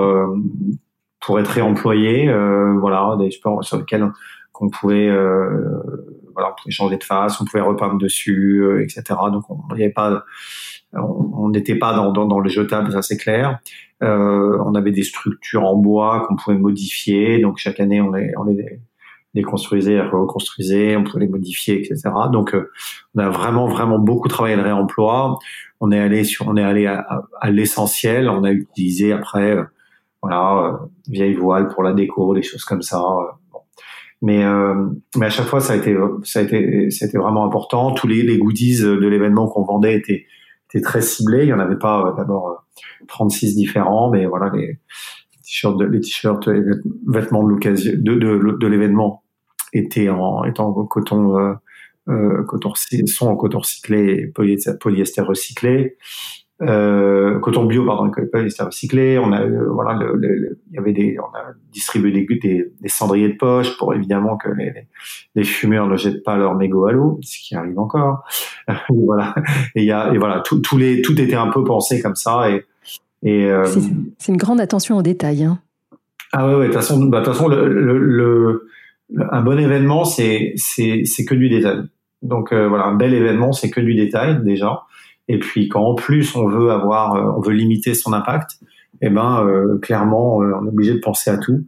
pour 1.23 1.39
être 1.39 1.47
réemployé, 1.47 2.27
euh, 2.27 2.73
voilà, 2.79 3.15
des 3.17 3.31
supports 3.31 3.63
sur 3.63 3.77
lesquels 3.77 4.11
qu'on 4.51 4.69
pouvait, 4.69 5.07
euh, 5.07 5.81
voilà, 6.33 6.51
on 6.51 6.61
pouvait 6.61 6.71
changer 6.71 6.97
de 6.97 7.03
face, 7.03 7.39
on 7.39 7.45
pouvait 7.45 7.63
repeindre 7.63 7.97
dessus, 7.97 8.61
euh, 8.61 8.83
etc. 8.83 9.03
Donc 9.31 9.43
on 9.49 9.75
n'y 9.75 9.83
avait 9.83 9.93
pas, 9.93 10.23
on 10.93 11.49
n'était 11.49 11.75
pas 11.75 11.93
dans, 11.95 12.11
dans, 12.11 12.25
dans, 12.25 12.39
le 12.39 12.49
jetable, 12.49 12.91
ça 12.91 13.01
c'est 13.01 13.17
clair. 13.17 13.59
Euh, 14.03 14.57
on 14.65 14.75
avait 14.75 14.91
des 14.91 15.03
structures 15.03 15.63
en 15.63 15.75
bois 15.75 16.25
qu'on 16.27 16.35
pouvait 16.35 16.57
modifier, 16.57 17.39
donc 17.39 17.57
chaque 17.57 17.79
année 17.79 18.01
on 18.01 18.11
les, 18.11 18.31
on 18.37 18.43
les 18.43 18.81
déconstruisait, 19.33 20.01
reconstruisait, 20.01 20.97
on 20.97 21.03
pouvait 21.03 21.25
les 21.25 21.31
modifier, 21.31 21.79
etc. 21.79 22.11
Donc 22.31 22.53
euh, 22.53 22.69
on 23.15 23.19
a 23.19 23.29
vraiment 23.29 23.67
vraiment 23.67 23.97
beaucoup 23.97 24.27
travaillé 24.27 24.57
le 24.57 24.61
réemploi. 24.61 25.39
On 25.79 25.91
est 25.91 25.99
allé 25.99 26.25
sur, 26.25 26.49
on 26.49 26.57
est 26.57 26.63
allé 26.63 26.85
à, 26.85 27.23
à 27.39 27.49
l'essentiel. 27.49 28.29
On 28.29 28.43
a 28.43 28.51
utilisé 28.51 29.13
après 29.13 29.57
voilà, 30.23 30.57
euh, 30.57 30.77
vieille 31.09 31.33
voile 31.33 31.67
pour 31.67 31.83
la 31.83 31.93
déco, 31.93 32.33
des 32.33 32.41
choses 32.41 32.63
comme 32.63 32.81
ça. 32.81 32.99
Euh, 32.99 33.59
mais 34.21 34.43
euh, 34.45 34.87
mais 35.17 35.25
à 35.25 35.29
chaque 35.29 35.47
fois 35.47 35.59
ça 35.59 35.73
a 35.73 35.75
été 35.75 35.97
ça 36.23 36.39
a 36.39 36.43
été 36.43 36.89
c'était 36.89 37.17
vraiment 37.17 37.45
important. 37.45 37.93
Tous 37.93 38.07
les, 38.07 38.23
les 38.23 38.37
goodies 38.37 38.81
de 38.81 39.07
l'événement 39.07 39.49
qu'on 39.49 39.63
vendait 39.63 39.95
étaient 39.95 40.25
étaient 40.69 40.81
très 40.81 41.01
ciblés. 41.01 41.43
Il 41.43 41.49
y 41.49 41.53
en 41.53 41.59
avait 41.59 41.77
pas 41.77 42.13
d'abord 42.15 42.65
36 43.09 43.57
différents, 43.57 44.09
mais 44.09 44.25
voilà 44.25 44.49
les 44.55 44.79
t-shirts 45.43 45.81
les 45.81 45.99
t-shirts 45.99 46.47
vêtements 47.05 47.43
de 47.43 47.49
l'occasion 47.49 47.91
de, 47.97 48.15
de, 48.15 48.57
de 48.57 48.67
l'événement 48.67 49.23
étaient 49.73 50.07
en 50.07 50.45
étant 50.45 50.69
en 50.69 50.85
coton 50.85 51.57
euh, 52.09 52.43
coton 52.43 52.73
sont 52.75 53.27
en 53.27 53.35
coton 53.35 53.59
recyclé 53.59 54.27
polyester 54.27 55.21
recyclé 55.21 55.97
euh, 56.62 57.39
coton 57.39 57.65
bio 57.65 57.86
pardon 57.86 58.12
polyester 58.31 58.63
recyclé 58.63 59.17
on 59.17 59.31
a 59.31 59.41
euh, 59.41 59.67
voilà 59.72 60.00
il 60.22 60.55
y 60.72 60.77
avait 60.77 60.93
des 60.93 61.17
on 61.19 61.36
a 61.36 61.53
distribué 61.72 62.12
des, 62.12 62.25
des, 62.25 62.72
des 62.79 62.89
cendriers 62.89 63.29
de 63.29 63.38
poche 63.38 63.75
pour 63.77 63.93
évidemment 63.93 64.38
que 64.38 64.50
les, 64.50 64.72
les, 65.33 65.43
fumeurs 65.43 65.88
ne 65.88 65.98
jettent 65.98 66.24
pas 66.24 66.38
leur 66.38 66.55
mégot 66.55 66.86
à 66.86 66.91
l'eau 66.91 67.19
ce 67.22 67.39
qui 67.39 67.55
arrive 67.55 67.77
encore. 67.79 68.24
Voilà. 68.89 69.36
Et 69.75 69.81
il 69.81 69.88
y 69.88 69.91
a 69.91 70.13
et 70.13 70.17
voilà 70.17 70.41
tout, 70.41 70.60
tous 70.60 70.77
les 70.77 71.01
tout 71.01 71.19
était 71.19 71.36
un 71.36 71.48
peu 71.48 71.63
pensé 71.63 72.01
comme 72.01 72.15
ça 72.15 72.50
et 72.51 72.65
et 73.24 73.45
euh, 73.45 73.65
c'est 74.19 74.31
une 74.31 74.38
grande 74.38 74.62
attention 74.62 74.98
aux 74.98 75.01
détails 75.01 75.43
hein. 75.43 75.60
ah 76.33 76.48
ouais 76.48 76.55
ouais 76.55 76.67
de 76.67 76.74
toute 76.74 76.75
façon 76.75 77.03
bah, 77.05 77.24
façon 77.24 77.48
le, 77.48 78.67
un 79.31 79.41
bon 79.41 79.57
événement 79.57 80.05
c'est 80.05 80.53
c'est 80.55 81.01
c'est 81.05 81.25
que 81.25 81.36
du 81.36 81.50
détail. 81.50 81.83
Donc 82.22 82.53
euh, 82.53 82.67
voilà 82.67 82.86
un 82.86 82.95
bel 82.95 83.13
événement 83.13 83.51
c'est 83.53 83.72
que 83.72 83.81
du 83.81 83.95
détail 83.95 84.43
déjà 84.43 84.83
et 85.27 85.39
puis 85.39 85.69
quand 85.69 85.83
en 85.83 85.95
plus 85.95 86.35
on 86.35 86.47
veut 86.47 86.71
avoir, 86.71 87.15
euh, 87.15 87.33
on 87.37 87.41
veut 87.41 87.53
limiter 87.53 87.93
son 87.93 88.13
impact, 88.13 88.59
eh 89.01 89.09
ben 89.09 89.45
euh, 89.45 89.77
clairement 89.79 90.41
euh, 90.41 90.53
on 90.59 90.65
est 90.65 90.69
obligé 90.69 90.93
de 90.93 90.99
penser 90.99 91.29
à 91.29 91.37
tout 91.37 91.65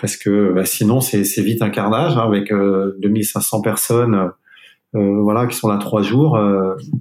parce 0.00 0.16
que 0.16 0.52
bah, 0.52 0.64
sinon 0.64 1.00
c'est 1.00 1.22
vite 1.42 1.60
un 1.62 1.70
carnage 1.70 2.16
hein, 2.16 2.24
avec 2.24 2.52
2500 2.52 3.62
personnes. 3.62 4.30
voilà, 4.92 5.46
qui 5.46 5.56
sont 5.56 5.68
là 5.68 5.76
trois 5.78 6.02
jours, 6.02 6.38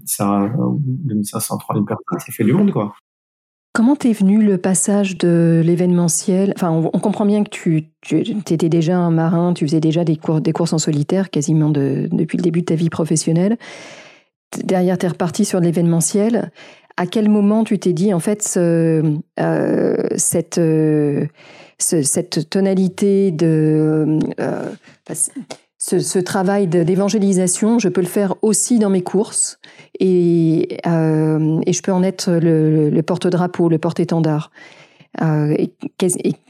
ça, 0.04 0.50
2500, 0.80 1.58
3000 1.58 1.86
personnes, 1.86 2.20
ça 2.20 2.34
fait 2.34 2.44
du 2.44 2.54
monde, 2.54 2.72
quoi. 2.72 2.96
Comment 3.72 3.96
t'es 3.96 4.14
venu 4.14 4.44
le 4.44 4.58
passage 4.58 5.20
de 5.20 5.62
l'événementiel? 5.64 6.54
Enfin, 6.56 6.72
on, 6.72 7.00
comprend 7.00 7.28
bien 7.28 7.44
que 7.44 7.52
tu, 7.52 7.90
tu 8.02 8.18
étais 8.18 8.70
déjà 8.70 8.98
un 8.98 9.12
marin, 9.12 9.54
tu 9.54 9.68
faisais 9.68 9.80
déjà 9.80 10.04
des, 10.04 10.20
des 10.42 10.52
courses 10.52 10.74
en 10.74 10.80
solitaire 10.80 11.30
quasiment 11.30 11.70
de, 11.70 12.10
depuis 12.12 12.38
le 12.38 12.42
début 12.42 12.62
de 12.62 12.66
ta 12.66 12.76
vie 12.76 12.90
professionnelle 12.90 13.58
derrière, 14.64 14.98
tu 14.98 15.06
es 15.06 15.10
reparti 15.10 15.46
sur 15.46 15.60
l'événementiel. 15.60 16.52
À 16.98 17.06
quel 17.06 17.30
moment 17.30 17.64
tu 17.64 17.78
t'es 17.78 17.94
dit, 17.94 18.14
en 18.14 18.20
fait, 18.20 18.54
euh, 18.58 19.18
cette, 20.16 20.58
euh, 20.58 21.28
cette 21.78 22.50
tonalité 22.50 23.32
de. 23.32 24.20
Euh, 24.40 24.72
ce, 25.80 26.20
travail 26.20 26.68
d'évangélisation, 26.68 27.80
je 27.80 27.88
peux 27.88 28.02
le 28.02 28.08
faire 28.08 28.36
aussi 28.42 28.80
dans 28.80 28.90
mes 28.90 29.04
courses 29.04 29.60
et, 30.00 30.74
et 30.74 31.74
je 31.74 31.82
peux 31.82 31.94
en 31.94 32.04
être 32.04 32.32
le, 32.32 33.02
porte-drapeau, 33.04 33.70
le 33.70 33.78
porte-étendard. 33.78 34.52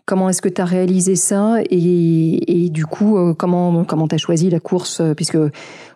Comment 0.08 0.30
est-ce 0.30 0.42
que 0.42 0.50
tu 0.50 0.60
as 0.62 0.66
réalisé 0.66 1.16
ça 1.16 1.58
et, 1.70 2.70
du 2.72 2.86
coup, 2.88 3.36
comment 3.36 3.84
comment 3.84 4.08
tu 4.08 4.16
as 4.16 4.18
choisi 4.18 4.50
la 4.50 4.60
course 4.60 5.02
Puisque 5.16 5.38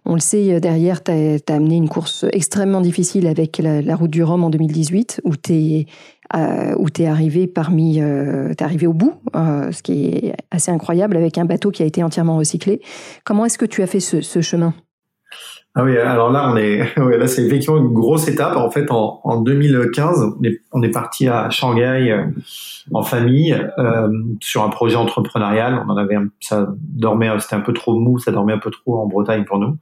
on 0.05 0.13
le 0.13 0.19
sait, 0.19 0.59
derrière, 0.59 1.03
tu 1.03 1.11
as, 1.11 1.39
amené 1.53 1.77
une 1.77 1.89
course 1.89 2.25
extrêmement 2.31 2.81
difficile 2.81 3.25
avec 3.25 3.57
la, 3.57 3.95
route 3.95 4.11
du 4.11 4.21
Rhum 4.21 4.43
en 4.43 4.49
2018, 4.49 5.21
où 5.23 5.35
tu 5.35 5.53
es, 5.53 5.85
euh, 6.35 6.75
où 6.77 6.87
es 6.97 7.07
arrivé 7.07 7.47
parmi, 7.47 8.01
euh, 8.01 8.51
es 8.51 8.63
arrivé 8.63 8.87
au 8.87 8.93
bout, 8.93 9.15
euh, 9.35 9.71
ce 9.71 9.83
qui 9.83 10.05
est 10.05 10.33
assez 10.49 10.71
incroyable, 10.71 11.17
avec 11.17 11.37
un 11.37 11.45
bateau 11.45 11.71
qui 11.71 11.83
a 11.83 11.85
été 11.85 12.03
entièrement 12.03 12.37
recyclé. 12.37 12.81
Comment 13.23 13.45
est-ce 13.45 13.57
que 13.57 13.65
tu 13.65 13.81
as 13.81 13.87
fait 13.87 13.99
ce 13.99 14.41
chemin? 14.41 14.73
Ah 15.73 15.85
oui, 15.85 15.97
alors 15.97 16.31
là, 16.31 16.51
on 16.51 16.57
est, 16.57 16.81
ouais, 16.99 17.17
là, 17.17 17.27
c'est 17.27 17.45
effectivement 17.45 17.77
une 17.77 17.93
grosse 17.93 18.27
étape. 18.27 18.57
En 18.57 18.69
fait, 18.69 18.91
en, 18.91 19.21
en 19.23 19.39
2015, 19.39 20.35
on 20.37 20.43
est, 20.43 20.61
on 20.73 20.83
est 20.83 20.89
parti 20.89 21.29
à 21.29 21.49
Shanghai 21.49 22.11
euh, 22.11 22.25
en 22.93 23.03
famille 23.03 23.53
euh, 23.77 24.09
sur 24.41 24.63
un 24.63 24.69
projet 24.69 24.97
entrepreneurial. 24.97 25.81
On 25.85 25.89
en 25.89 25.95
avait, 25.95 26.15
un, 26.15 26.27
ça 26.41 26.67
dormait, 26.77 27.29
c'était 27.39 27.55
un 27.55 27.61
peu 27.61 27.71
trop 27.71 27.97
mou, 27.97 28.19
ça 28.19 28.33
dormait 28.33 28.51
un 28.51 28.59
peu 28.59 28.69
trop 28.69 29.01
en 29.01 29.07
Bretagne 29.07 29.45
pour 29.45 29.59
nous. 29.59 29.77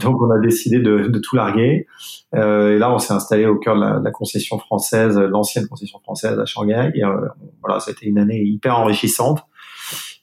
Donc, 0.00 0.20
on 0.20 0.30
a 0.32 0.40
décidé 0.40 0.80
de, 0.80 1.06
de 1.06 1.18
tout 1.20 1.36
larguer. 1.36 1.86
Euh, 2.34 2.74
et 2.74 2.78
là, 2.78 2.92
on 2.92 2.98
s'est 2.98 3.12
installé 3.12 3.46
au 3.46 3.56
cœur 3.56 3.76
de 3.76 3.82
la, 3.82 4.00
la 4.02 4.10
concession 4.10 4.58
française, 4.58 5.16
l'ancienne 5.16 5.68
concession 5.68 6.00
française 6.00 6.40
à 6.40 6.44
Shanghai. 6.44 6.90
Et, 6.96 7.04
euh, 7.04 7.28
voilà, 7.62 7.78
c'était 7.78 8.06
une 8.06 8.18
année 8.18 8.42
hyper 8.42 8.76
enrichissante. 8.76 9.44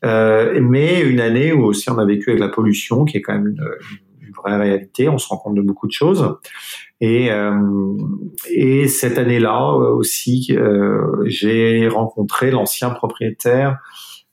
Euh, 0.05 0.59
mais 0.61 1.01
une 1.01 1.19
année 1.19 1.53
où 1.53 1.63
aussi 1.63 1.89
on 1.89 1.97
a 1.97 2.05
vécu 2.05 2.29
avec 2.29 2.41
la 2.41 2.49
pollution, 2.49 3.05
qui 3.05 3.17
est 3.17 3.21
quand 3.21 3.33
même 3.33 3.47
une, 3.47 3.63
vraie 4.41 4.57
réalité. 4.57 5.09
On 5.09 5.17
se 5.17 5.27
rend 5.27 5.37
compte 5.37 5.55
de 5.55 5.61
beaucoup 5.61 5.87
de 5.87 5.91
choses. 5.91 6.37
Et, 6.99 7.29
et 8.49 8.87
cette 8.87 9.19
année-là 9.19 9.71
aussi, 9.71 10.57
j'ai 11.25 11.87
rencontré 11.87 12.49
l'ancien 12.49 12.89
propriétaire 12.89 13.77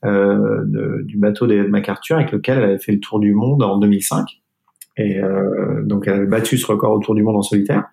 de, 0.03 1.03
du 1.03 1.17
bateau 1.17 1.45
de 1.45 1.67
MacArthur 1.67 2.17
avec 2.17 2.31
lequel 2.31 2.57
elle 2.57 2.63
avait 2.63 2.79
fait 2.79 2.91
le 2.91 2.99
tour 2.99 3.19
du 3.19 3.35
monde 3.35 3.61
en 3.61 3.77
2005. 3.77 4.41
Et 4.97 5.21
donc 5.83 6.07
elle 6.07 6.13
avait 6.13 6.25
battu 6.25 6.57
ce 6.57 6.65
record 6.65 6.93
autour 6.93 7.13
du 7.13 7.21
monde 7.21 7.37
en 7.37 7.43
solitaire. 7.43 7.83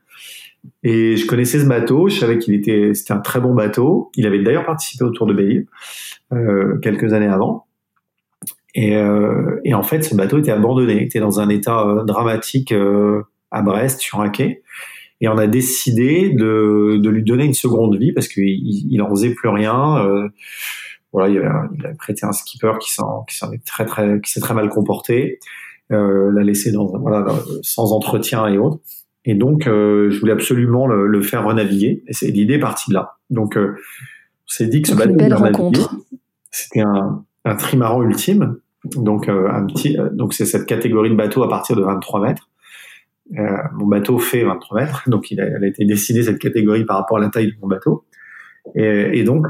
Et 0.83 1.16
je 1.16 1.26
connaissais 1.26 1.61
ce 1.61 1.66
bateau, 1.66 2.09
je 2.09 2.19
savais 2.19 2.38
qu'il 2.38 2.54
était, 2.54 2.95
c'était 2.95 3.12
un 3.12 3.19
très 3.21 3.40
bon 3.40 3.54
bateau. 3.54 4.11
Il 4.16 4.26
avait 4.26 4.42
d'ailleurs 4.42 4.64
participé 4.64 5.04
au 5.04 5.11
Tour 5.11 5.26
de 5.26 5.35
Belle 5.35 5.66
euh, 6.33 6.78
quelques 6.78 7.12
années 7.12 7.26
avant. 7.26 7.66
Et, 8.75 8.97
euh, 8.97 9.61
et, 9.64 9.75
en 9.75 9.83
fait, 9.83 10.02
ce 10.02 10.14
bateau 10.14 10.38
était 10.38 10.50
abandonné, 10.50 10.95
il 10.95 11.02
était 11.02 11.21
dans 11.21 11.41
un 11.41 11.49
état 11.49 11.87
euh, 11.87 12.05
dramatique 12.05 12.73
euh, 12.73 13.23
à 13.50 13.62
Brest 13.62 14.00
sur 14.00 14.21
un 14.21 14.31
quai. 14.31 14.62
Et 15.21 15.29
on 15.29 15.38
a 15.38 15.47
décidé 15.47 16.31
de, 16.31 16.99
de 17.00 17.11
lui 17.11 17.23
donner 17.23 17.45
une 17.45 17.55
seconde 17.55 17.97
vie 17.97 18.12
parce 18.12 18.29
qu'il 18.29 18.45
il 18.45 19.02
en 19.02 19.11
faisait 19.11 19.35
plus 19.35 19.49
rien. 19.49 20.05
Euh, 20.05 20.29
voilà, 21.12 21.29
il, 21.29 21.38
avait, 21.38 21.49
il 21.79 21.87
a 21.87 21.95
prêté 21.95 22.26
un 22.26 22.33
skipper 22.33 22.73
qui 22.81 22.93
s'en 22.93 23.23
qui 23.25 23.37
s'en 23.37 23.52
est 23.52 23.64
très 23.64 23.85
très 23.85 24.21
qui 24.21 24.33
s'est 24.33 24.41
très 24.41 24.55
mal 24.55 24.69
comporté, 24.69 25.38
l'a 25.91 26.43
laissé 26.43 26.73
dans 26.73 26.87
voilà 26.99 27.26
sans 27.62 27.93
entretien 27.93 28.49
et 28.49 28.59
autres. 28.59 28.81
Et 29.25 29.35
donc, 29.35 29.67
euh, 29.67 30.11
je 30.11 30.19
voulais 30.19 30.33
absolument 30.33 30.87
le, 30.87 31.07
le, 31.07 31.23
faire 31.23 31.45
renaviguer. 31.45 32.02
Et 32.09 32.12
c'est 32.12 32.29
l'idée 32.29 32.59
partie 32.59 32.91
de 32.91 32.95
là. 32.95 33.19
Donc, 33.31 33.57
euh, 33.57 33.76
on 33.76 34.49
s'est 34.49 34.67
dit 34.67 34.83
que 34.83 34.88
ce 34.88 34.95
bateau, 34.95 35.14
rencontre. 35.37 35.95
C'était 36.50 36.81
un, 36.81 37.25
un 37.45 37.57
trimaran 37.57 38.03
ultime. 38.03 38.57
Donc, 38.97 39.29
euh, 39.29 39.49
un 39.51 39.67
petit, 39.67 39.99
euh, 39.99 40.09
donc 40.13 40.35
c'est 40.35 40.47
cette 40.47 40.67
catégorie 40.67 41.11
de 41.11 41.15
bateau 41.15 41.43
à 41.43 41.49
partir 41.49 41.77
de 41.77 41.83
23 41.83 42.21
mètres. 42.21 42.49
mon 43.75 43.87
bateau 43.87 44.19
fait 44.19 44.45
23 44.45 44.81
mètres, 44.81 45.03
donc 45.09 45.31
il 45.31 45.41
a, 45.41 45.45
elle 45.45 45.65
a 45.65 45.67
été 45.67 45.85
décidée 45.85 46.23
cette 46.23 46.39
catégorie 46.39 46.85
par 46.85 46.97
rapport 46.97 47.19
à 47.19 47.21
la 47.21 47.29
taille 47.29 47.49
de 47.49 47.57
mon 47.61 47.69
bateau. 47.69 48.05
Et, 48.75 49.19
et 49.19 49.25
donc, 49.25 49.49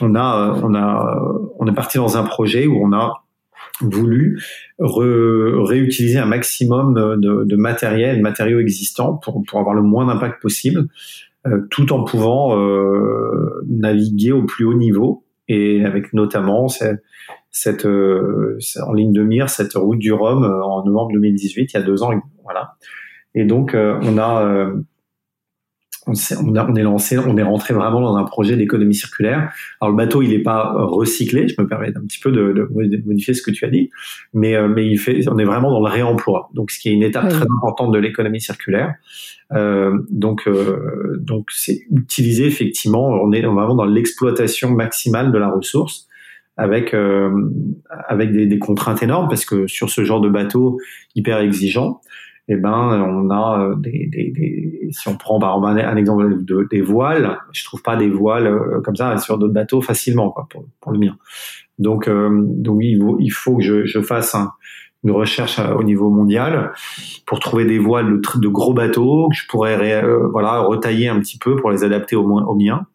on 0.00 0.14
a, 0.16 0.60
on 0.62 0.74
a, 0.74 1.22
on 1.58 1.66
est 1.66 1.74
parti 1.74 1.98
dans 1.98 2.16
un 2.16 2.24
projet 2.24 2.66
où 2.66 2.84
on 2.84 2.92
a 2.92 3.24
voulu 3.80 4.42
réutiliser 4.78 6.18
un 6.18 6.26
maximum 6.26 6.94
de, 6.94 7.56
matériel, 7.56 8.16
de 8.16 8.22
matériaux 8.22 8.58
existants 8.58 9.14
pour, 9.14 9.44
pour 9.44 9.60
avoir 9.60 9.74
le 9.74 9.82
moins 9.82 10.06
d'impact 10.06 10.42
possible, 10.42 10.88
euh, 11.46 11.66
tout 11.70 11.92
en 11.92 12.02
pouvant 12.02 12.58
euh, 12.58 13.62
naviguer 13.68 14.32
au 14.32 14.44
plus 14.44 14.64
haut 14.64 14.74
niveau 14.74 15.24
et 15.48 15.84
avec 15.84 16.12
notamment 16.12 16.68
cette, 16.68 17.02
cette 17.50 17.86
euh, 17.86 18.58
en 18.86 18.92
ligne 18.92 19.12
de 19.12 19.22
mire 19.22 19.48
cette 19.50 19.74
route 19.74 19.98
du 19.98 20.12
Rhum 20.12 20.44
en 20.44 20.84
novembre 20.84 21.12
2018, 21.12 21.72
il 21.72 21.74
y 21.74 21.80
a 21.80 21.82
deux 21.82 22.02
ans, 22.02 22.12
voilà. 22.44 22.74
Et 23.34 23.44
donc 23.44 23.74
on 23.74 24.18
a 24.18 24.72
on, 26.08 26.14
on, 26.44 26.74
est 26.74 26.82
lancé, 26.82 27.18
on 27.18 27.36
est 27.36 27.42
rentré 27.42 27.74
vraiment 27.74 28.00
dans 28.00 28.16
un 28.16 28.24
projet 28.24 28.56
d'économie 28.56 28.94
circulaire. 28.94 29.52
Alors 29.80 29.92
le 29.92 29.96
bateau, 29.96 30.22
il 30.22 30.30
n'est 30.30 30.42
pas 30.42 30.72
recyclé. 30.74 31.48
Je 31.48 31.60
me 31.60 31.66
permets 31.66 31.88
un 31.88 32.00
petit 32.00 32.18
peu 32.18 32.32
de, 32.32 32.52
de, 32.52 33.02
modifier 33.06 33.34
ce 33.34 33.42
que 33.42 33.50
tu 33.50 33.64
as 33.64 33.70
dit, 33.70 33.90
mais 34.32 34.56
euh, 34.56 34.68
mais 34.68 34.86
il 34.86 34.98
fait, 34.98 35.28
on 35.28 35.38
est 35.38 35.44
vraiment 35.44 35.70
dans 35.70 35.80
le 35.80 35.90
réemploi. 35.90 36.50
Donc 36.54 36.70
ce 36.70 36.78
qui 36.78 36.88
est 36.88 36.92
une 36.92 37.02
étape 37.02 37.28
très 37.28 37.44
importante 37.44 37.92
de 37.92 37.98
l'économie 37.98 38.40
circulaire. 38.40 38.94
Euh, 39.52 39.98
donc 40.10 40.46
euh, 40.46 41.16
donc 41.20 41.48
c'est 41.52 41.80
utiliser 41.90 42.46
effectivement. 42.46 43.08
On 43.08 43.32
est 43.32 43.42
vraiment 43.42 43.74
dans 43.74 43.84
l'exploitation 43.84 44.70
maximale 44.70 45.32
de 45.32 45.38
la 45.38 45.50
ressource 45.50 46.06
avec 46.56 46.92
euh, 46.92 47.30
avec 48.08 48.32
des, 48.32 48.46
des, 48.46 48.58
contraintes 48.58 49.02
énormes 49.02 49.28
parce 49.28 49.44
que 49.44 49.66
sur 49.66 49.90
ce 49.90 50.04
genre 50.04 50.20
de 50.20 50.28
bateau 50.28 50.78
hyper 51.14 51.38
exigeant, 51.38 52.00
eh 52.48 52.56
ben 52.56 52.72
on 52.72 53.30
a 53.30 53.60
euh, 53.60 53.74
des, 53.76 54.06
des, 54.06 54.30
des, 54.30 54.88
si 54.90 55.08
on 55.08 55.16
prend 55.16 55.38
par 55.38 55.56
exemple 55.56 55.80
un, 55.80 55.96
exemple 55.96 56.44
de, 56.44 56.66
des 56.70 56.80
voiles, 56.80 57.38
je 57.52 57.64
trouve 57.64 57.82
pas 57.82 57.96
des 57.96 58.08
voiles 58.08 58.46
euh, 58.46 58.80
comme 58.80 58.96
ça 58.96 59.16
sur 59.18 59.38
d'autres 59.38 59.52
bateaux 59.52 59.82
facilement 59.82 60.30
quoi 60.30 60.46
pour, 60.50 60.64
pour 60.80 60.92
le 60.92 60.98
mien. 60.98 61.16
Donc 61.78 62.08
euh, 62.08 62.28
donc 62.32 62.78
oui, 62.78 62.98
il 63.18 63.30
faut 63.30 63.56
que 63.56 63.62
je, 63.62 63.84
je 63.84 64.00
fasse 64.00 64.34
un, 64.34 64.52
une 65.04 65.10
recherche 65.10 65.58
au 65.58 65.82
niveau 65.82 66.10
mondial 66.10 66.72
pour 67.26 67.38
trouver 67.38 67.64
des 67.66 67.78
voiles 67.78 68.20
de, 68.20 68.40
de 68.40 68.48
gros 68.48 68.72
bateaux 68.72 69.28
que 69.28 69.36
je 69.36 69.46
pourrais 69.46 70.02
voilà 70.32 70.60
retailler 70.60 71.08
un 71.08 71.20
petit 71.20 71.38
peu 71.38 71.56
pour 71.56 71.70
les 71.70 71.84
adapter 71.84 72.16
au, 72.16 72.22
au 72.22 72.54
mien. 72.54 72.86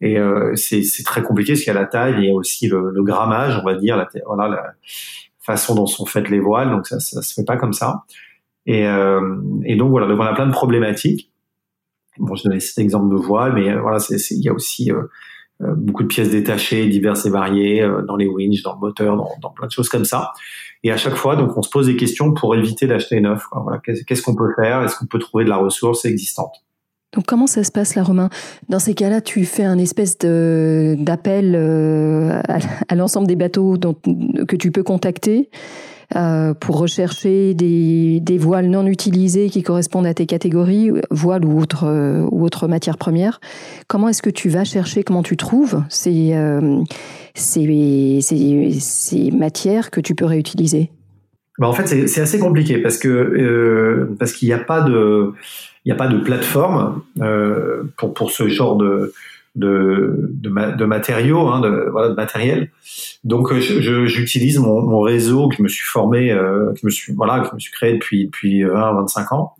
Et 0.00 0.18
euh, 0.18 0.54
c'est 0.54 0.82
très 1.04 1.22
compliqué 1.22 1.52
parce 1.52 1.64
qu'il 1.64 1.72
y 1.72 1.76
a 1.76 1.80
la 1.80 1.86
taille, 1.86 2.14
il 2.18 2.24
y 2.26 2.30
a 2.30 2.34
aussi 2.34 2.68
le, 2.68 2.90
le 2.92 3.02
grammage, 3.02 3.58
on 3.60 3.64
va 3.64 3.74
dire, 3.74 3.96
la, 3.96 4.08
voilà 4.26 4.48
la 4.48 4.62
façon 5.40 5.74
dont 5.74 5.86
sont 5.86 6.06
faites 6.06 6.28
les 6.28 6.38
voiles, 6.40 6.70
donc 6.70 6.86
ça, 6.86 7.00
ça 7.00 7.22
se 7.22 7.34
fait 7.34 7.44
pas 7.44 7.56
comme 7.56 7.72
ça. 7.72 8.04
Et, 8.66 8.86
euh, 8.86 9.20
et 9.64 9.76
donc 9.76 9.90
voilà, 9.90 10.06
donc 10.06 10.20
on 10.20 10.24
a 10.24 10.34
plein 10.34 10.46
de 10.46 10.52
problématiques. 10.52 11.32
Bon, 12.18 12.34
je 12.34 12.44
donnais 12.44 12.60
cet 12.60 12.78
exemple 12.78 13.14
de 13.14 13.20
voile, 13.20 13.54
mais 13.54 13.70
euh, 13.70 13.80
voilà, 13.80 13.98
il 14.10 14.42
y 14.42 14.48
a 14.48 14.52
aussi 14.52 14.90
euh, 14.90 15.02
beaucoup 15.76 16.02
de 16.02 16.08
pièces 16.08 16.30
détachées, 16.30 16.86
diverses 16.86 17.24
et 17.26 17.30
variées, 17.30 17.88
dans 18.06 18.16
les 18.16 18.26
winches, 18.26 18.62
dans 18.62 18.74
le 18.74 18.80
moteur, 18.80 19.16
dans, 19.16 19.50
plein 19.50 19.66
de 19.66 19.72
choses 19.72 19.88
comme 19.88 20.04
ça. 20.04 20.32
Et 20.84 20.92
à 20.92 20.96
chaque 20.96 21.14
fois, 21.14 21.36
donc, 21.36 21.56
on 21.56 21.62
se 21.62 21.70
pose 21.70 21.86
des 21.86 21.96
questions 21.96 22.34
pour 22.34 22.54
éviter 22.54 22.86
d'acheter 22.86 23.20
neuf. 23.20 23.44
Quoi. 23.50 23.62
Voilà, 23.62 23.80
qu'est-ce 23.80 24.22
qu'on 24.22 24.36
peut 24.36 24.52
faire? 24.54 24.82
Est-ce 24.82 24.96
qu'on 24.96 25.06
peut 25.06 25.18
trouver 25.18 25.44
de 25.44 25.48
la 25.48 25.56
ressource 25.56 26.04
existante? 26.04 26.54
Donc 27.14 27.24
comment 27.24 27.46
ça 27.46 27.64
se 27.64 27.72
passe 27.72 27.94
là, 27.94 28.02
Romain? 28.02 28.28
Dans 28.68 28.78
ces 28.78 28.92
cas-là, 28.92 29.22
tu 29.22 29.46
fais 29.46 29.64
un 29.64 29.78
espèce 29.78 30.18
d'appel 30.18 31.56
à, 31.56 32.94
l'ensemble 32.94 33.26
des 33.26 33.36
bateaux 33.36 33.76
que 33.78 34.56
tu 34.56 34.70
peux 34.70 34.82
contacter 34.82 35.48
euh, 36.16 36.54
pour 36.54 36.78
rechercher 36.78 37.52
des, 37.52 38.38
voiles 38.38 38.70
non 38.70 38.86
utilisées 38.86 39.50
qui 39.50 39.62
correspondent 39.62 40.06
à 40.06 40.14
tes 40.14 40.24
catégories, 40.24 40.90
voiles 41.10 41.44
ou 41.44 41.60
autres 41.60 41.84
euh, 41.84 42.26
ou 42.30 42.44
autres 42.44 42.66
matières 42.66 42.96
premières. 42.96 43.40
Comment 43.88 44.08
est-ce 44.08 44.22
que 44.22 44.30
tu 44.30 44.48
vas 44.48 44.64
chercher, 44.64 45.02
comment 45.02 45.22
tu 45.22 45.36
trouves 45.36 45.82
ces, 45.90 46.34
euh, 46.34 46.78
ces, 47.34 48.20
ces, 48.22 48.70
ces, 48.80 49.30
matières 49.32 49.90
que 49.90 50.00
tu 50.00 50.14
peux 50.14 50.24
réutiliser? 50.24 50.90
Bah 51.58 51.68
en 51.68 51.74
fait, 51.74 51.86
c'est 52.08 52.20
assez 52.22 52.38
compliqué 52.38 52.78
parce 52.78 52.96
que 52.96 54.08
parce 54.18 54.32
qu'il 54.32 54.48
n'y 54.48 54.54
a 54.54 54.58
pas 54.58 54.80
de 54.80 55.32
il 55.84 55.88
n'y 55.88 55.92
a 55.92 55.96
pas 55.96 56.08
de 56.08 56.18
plateforme 56.20 57.02
pour 57.98 58.14
pour 58.14 58.30
ce 58.30 58.48
genre 58.48 58.76
de 58.76 59.12
de, 59.58 60.30
de, 60.32 60.76
de 60.76 60.84
matériaux, 60.84 61.48
hein, 61.48 61.60
de, 61.60 61.88
voilà, 61.90 62.10
de 62.10 62.14
matériel. 62.14 62.70
Donc 63.24 63.52
euh, 63.52 63.60
j'utilise 64.06 64.58
mon, 64.58 64.82
mon, 64.82 65.00
réseau 65.00 65.48
que 65.48 65.56
je 65.56 65.62
me 65.62 65.68
suis 65.68 65.86
formé, 65.86 66.30
euh, 66.30 66.72
que 66.72 66.80
je 66.80 66.86
me 66.86 66.90
suis 66.90 67.12
voilà, 67.14 67.40
que 67.40 67.48
je 67.48 67.54
me 67.54 67.58
suis 67.58 67.72
créé 67.72 67.94
depuis 67.94 68.26
depuis 68.26 68.62
20-25 68.62 69.34
ans, 69.34 69.54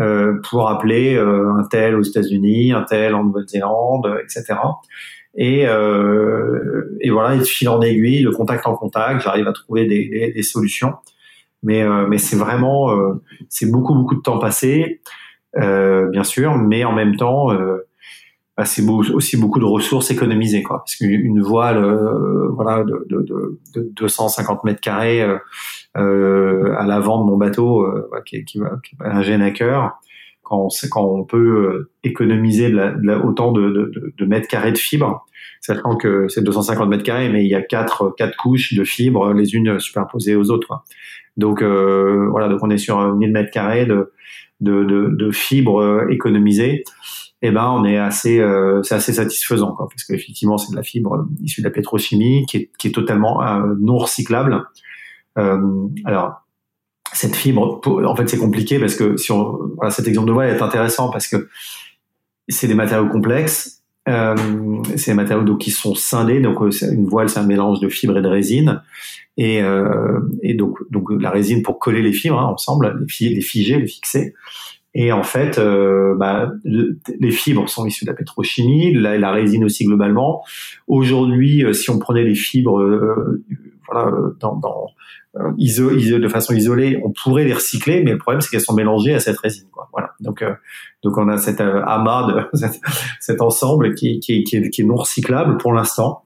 euh, 0.00 0.40
pour 0.50 0.68
appeler 0.68 1.14
euh, 1.14 1.52
un 1.54 1.64
tel 1.64 1.94
aux 1.94 2.02
États-Unis, 2.02 2.72
un 2.72 2.82
tel 2.82 3.14
en 3.14 3.24
Nouvelle-Zélande, 3.24 4.18
etc. 4.24 4.58
Et, 5.36 5.68
euh, 5.68 6.96
et 7.00 7.10
voilà, 7.10 7.36
il 7.36 7.44
fil 7.44 7.68
en 7.68 7.80
aiguille, 7.80 8.24
de 8.24 8.30
contact 8.30 8.66
en 8.66 8.74
contact, 8.74 9.22
j'arrive 9.22 9.46
à 9.46 9.52
trouver 9.52 9.86
des, 9.86 10.32
des, 10.34 10.42
solutions. 10.42 10.94
Mais 11.62 11.82
mais 12.08 12.18
c'est 12.18 12.36
vraiment 12.36 12.92
c'est 13.48 13.70
beaucoup 13.70 13.94
beaucoup 13.94 14.16
de 14.16 14.20
temps 14.20 14.38
passé, 14.38 15.00
bien 15.56 16.24
sûr, 16.24 16.58
mais 16.58 16.84
en 16.84 16.92
même 16.92 17.16
temps 17.16 17.48
bah, 18.56 18.64
c'est 18.64 18.82
aussi 18.88 19.36
beaucoup 19.36 19.58
de 19.58 19.64
ressources 19.64 20.12
économisées 20.12 20.62
quoi 20.62 20.78
parce 20.78 20.94
qu'une 20.94 21.42
voile 21.42 21.78
euh, 21.78 22.48
voilà 22.50 22.84
de, 22.84 23.04
de, 23.10 23.58
de, 23.74 23.90
250 23.96 24.62
mètres 24.62 24.80
carrés 24.80 25.22
euh, 25.22 25.38
euh, 25.96 26.72
à 26.78 26.86
l'avant 26.86 27.24
de 27.24 27.28
mon 27.28 27.36
bateau 27.36 27.82
euh, 27.82 28.08
qui, 28.24 28.44
qui, 28.44 28.60
qui, 28.84 28.96
un 29.00 29.22
génaqueur 29.22 29.98
quand 30.44 30.66
on 30.66 30.68
sait 30.68 30.88
quand 30.88 31.04
on 31.04 31.24
peut 31.24 31.36
euh, 31.38 31.90
économiser 32.04 32.70
de 32.70 32.76
la, 32.76 32.90
de 32.92 33.04
la, 33.04 33.24
autant 33.24 33.50
de, 33.50 33.90
de, 34.16 34.24
mètres 34.24 34.46
carrés 34.46 34.70
de 34.70 34.78
fibres 34.78 35.26
sachant 35.60 35.96
que 35.96 36.28
c'est 36.28 36.44
250 36.44 36.88
mètres 36.88 37.02
carrés 37.02 37.30
mais 37.30 37.44
il 37.44 37.50
y 37.50 37.56
a 37.56 37.62
quatre 37.62 38.14
quatre 38.16 38.36
couches 38.36 38.74
de 38.74 38.84
fibres 38.84 39.32
les 39.32 39.54
unes 39.54 39.80
superposées 39.80 40.36
aux 40.36 40.50
autres 40.50 40.68
quoi. 40.68 40.84
donc 41.36 41.60
voilà 41.62 42.48
donc 42.48 42.60
on 42.62 42.70
est 42.70 42.78
sur 42.78 43.16
1000 43.16 43.32
mètres 43.32 43.50
carrés 43.50 43.86
de 43.86 44.12
de, 44.60 44.84
de, 44.84 45.08
de 45.10 45.30
fibres 45.32 46.06
économisées 46.10 46.84
eh 47.46 47.50
ben 47.50 47.70
on 47.70 47.84
est 47.84 47.98
assez 47.98 48.40
euh, 48.40 48.82
c'est 48.82 48.94
assez 48.94 49.12
satisfaisant 49.12 49.74
quoi, 49.74 49.86
parce 49.86 50.04
qu'effectivement 50.04 50.56
c'est 50.56 50.70
de 50.70 50.76
la 50.76 50.82
fibre 50.82 51.26
issue 51.42 51.60
de 51.60 51.66
la 51.66 51.70
pétrochimie 51.70 52.46
qui 52.46 52.56
est, 52.56 52.70
qui 52.78 52.88
est 52.88 52.92
totalement 52.92 53.42
euh, 53.42 53.74
non 53.78 53.98
recyclable. 53.98 54.64
Euh, 55.36 55.60
alors 56.06 56.40
cette 57.12 57.36
fibre, 57.36 57.82
en 57.86 58.16
fait 58.16 58.30
c'est 58.30 58.38
compliqué 58.38 58.78
parce 58.78 58.94
que 58.94 59.18
si 59.18 59.30
on, 59.30 59.58
cet 59.90 60.08
exemple 60.08 60.28
de 60.28 60.32
voile 60.32 60.48
est 60.56 60.62
intéressant 60.62 61.10
parce 61.10 61.28
que 61.28 61.48
c'est 62.48 62.66
des 62.66 62.74
matériaux 62.74 63.10
complexes, 63.10 63.82
euh, 64.08 64.34
c'est 64.96 65.10
des 65.10 65.16
matériaux 65.16 65.44
donc 65.44 65.60
qui 65.60 65.70
sont 65.70 65.94
scindés, 65.94 66.40
donc 66.40 66.60
une 66.80 67.04
voile 67.04 67.28
c'est 67.28 67.40
un 67.40 67.46
mélange 67.46 67.78
de 67.80 67.90
fibres 67.90 68.16
et 68.16 68.22
de 68.22 68.28
résine, 68.28 68.80
et, 69.36 69.60
et 70.42 70.54
donc 70.54 70.78
donc 70.90 71.10
la 71.10 71.30
résine 71.30 71.62
pour 71.62 71.78
coller 71.78 72.00
les 72.00 72.12
fibres 72.12 72.38
hein, 72.40 72.46
ensemble, 72.46 72.96
les 73.20 73.40
figer, 73.42 73.78
les 73.78 73.86
fixer, 73.86 74.32
et 74.94 75.10
en 75.10 75.24
fait, 75.24 75.58
euh, 75.58 76.14
bah, 76.14 76.52
les 76.64 77.30
fibres 77.32 77.68
sont 77.68 77.84
issues 77.84 78.04
de 78.04 78.10
la 78.10 78.16
pétrochimie, 78.16 78.94
la, 78.94 79.32
résine 79.32 79.64
aussi 79.64 79.84
globalement. 79.84 80.44
Aujourd'hui, 80.86 81.64
euh, 81.64 81.72
si 81.72 81.90
on 81.90 81.98
prenait 81.98 82.22
les 82.22 82.36
fibres, 82.36 82.80
euh, 82.80 83.42
voilà, 83.90 84.12
dans, 84.38 84.56
dans 84.56 84.86
de 85.34 86.28
façon 86.28 86.54
isolée, 86.54 87.00
on 87.04 87.10
pourrait 87.10 87.44
les 87.44 87.54
recycler, 87.54 88.04
mais 88.04 88.12
le 88.12 88.18
problème 88.18 88.40
c'est 88.40 88.50
qu'elles 88.50 88.60
sont 88.60 88.74
mélangées 88.74 89.14
à 89.14 89.20
cette 89.20 89.38
résine. 89.38 89.66
Quoi. 89.72 89.88
Voilà. 89.92 90.12
Donc, 90.20 90.42
euh, 90.42 90.54
donc 91.02 91.18
on 91.18 91.28
a 91.28 91.38
cet 91.38 91.60
amas, 91.60 92.32
de, 92.52 92.56
cet, 93.20 93.42
ensemble 93.42 93.94
qui, 93.94 94.20
qui, 94.20 94.44
qui, 94.44 94.56
est, 94.56 94.70
qui, 94.70 94.82
est, 94.82 94.84
non 94.84 94.94
recyclable 94.94 95.56
pour 95.56 95.72
l'instant, 95.72 96.22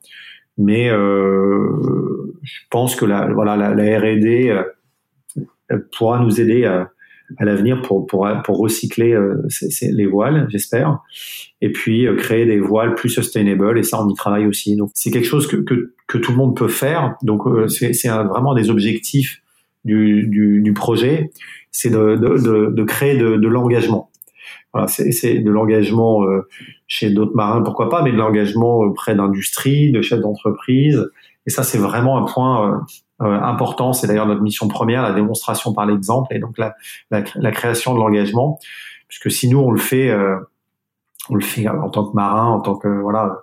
mais 0.58 0.90
euh, 0.90 2.36
je 2.42 2.60
pense 2.70 2.96
que 2.96 3.06
la, 3.06 3.32
voilà, 3.32 3.56
la, 3.56 3.74
la 3.74 3.98
R&D 3.98 4.62
pourra 5.96 6.20
nous 6.20 6.38
aider 6.38 6.66
à, 6.66 6.90
à 7.36 7.44
l'avenir 7.44 7.82
pour, 7.82 8.06
pour, 8.06 8.28
pour 8.44 8.58
recycler 8.58 9.12
euh, 9.12 9.42
les 9.82 10.06
voiles, 10.06 10.46
j'espère, 10.48 11.00
et 11.60 11.70
puis 11.70 12.06
euh, 12.06 12.16
créer 12.16 12.46
des 12.46 12.58
voiles 12.58 12.94
plus 12.94 13.10
sustainable, 13.10 13.78
et 13.78 13.82
ça, 13.82 14.02
on 14.02 14.08
y 14.08 14.14
travaille 14.14 14.46
aussi. 14.46 14.76
Donc, 14.76 14.90
c'est 14.94 15.10
quelque 15.10 15.26
chose 15.26 15.46
que, 15.46 15.56
que, 15.56 15.94
que, 16.06 16.18
tout 16.18 16.32
le 16.32 16.38
monde 16.38 16.56
peut 16.56 16.68
faire. 16.68 17.16
Donc, 17.22 17.46
euh, 17.46 17.68
c'est 17.68 18.08
vraiment 18.08 18.54
des 18.54 18.70
objectifs 18.70 19.42
du, 19.84 20.26
du, 20.26 20.62
du 20.62 20.72
projet, 20.72 21.30
c'est 21.70 21.90
de, 21.90 22.16
de, 22.16 22.70
de, 22.72 22.84
créer 22.84 23.16
de, 23.16 23.36
de 23.36 23.48
l'engagement. 23.48 24.10
Voilà, 24.72 24.86
c'est 24.88 25.38
de 25.38 25.50
l'engagement 25.50 26.26
chez 26.86 27.10
d'autres 27.10 27.34
marins, 27.34 27.62
pourquoi 27.62 27.88
pas, 27.88 28.02
mais 28.02 28.12
de 28.12 28.16
l'engagement 28.16 28.78
auprès 28.80 29.14
d'industrie, 29.14 29.92
de 29.92 30.02
chefs 30.02 30.20
d'entreprise. 30.20 31.06
Et 31.48 31.50
ça, 31.50 31.62
c'est 31.62 31.78
vraiment 31.78 32.18
un 32.18 32.30
point 32.30 32.70
euh, 32.70 32.78
important. 33.20 33.92
C'est 33.92 34.06
d'ailleurs 34.06 34.26
notre 34.26 34.42
mission 34.42 34.68
première, 34.68 35.02
la 35.02 35.12
démonstration 35.12 35.72
par 35.72 35.86
l'exemple 35.86 36.34
et 36.34 36.38
donc 36.38 36.58
la, 36.58 36.74
la, 37.10 37.22
la 37.34 37.50
création 37.50 37.94
de 37.94 37.98
l'engagement. 37.98 38.58
Puisque 39.08 39.30
si 39.30 39.48
nous 39.48 39.58
on 39.58 39.70
le 39.70 39.78
fait, 39.78 40.10
euh, 40.10 40.36
on 41.30 41.34
le 41.34 41.44
fait 41.44 41.68
en 41.68 41.90
tant 41.90 42.04
que 42.04 42.14
marin, 42.14 42.46
en 42.46 42.60
tant 42.60 42.76
que 42.76 42.88
voilà 42.88 43.38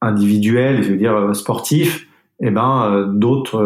individuel, 0.00 0.82
je 0.82 0.90
veux 0.90 0.96
dire 0.96 1.16
euh, 1.16 1.32
sportif, 1.32 2.06
eh 2.40 2.50
ben 2.50 3.10
d'autres, 3.14 3.56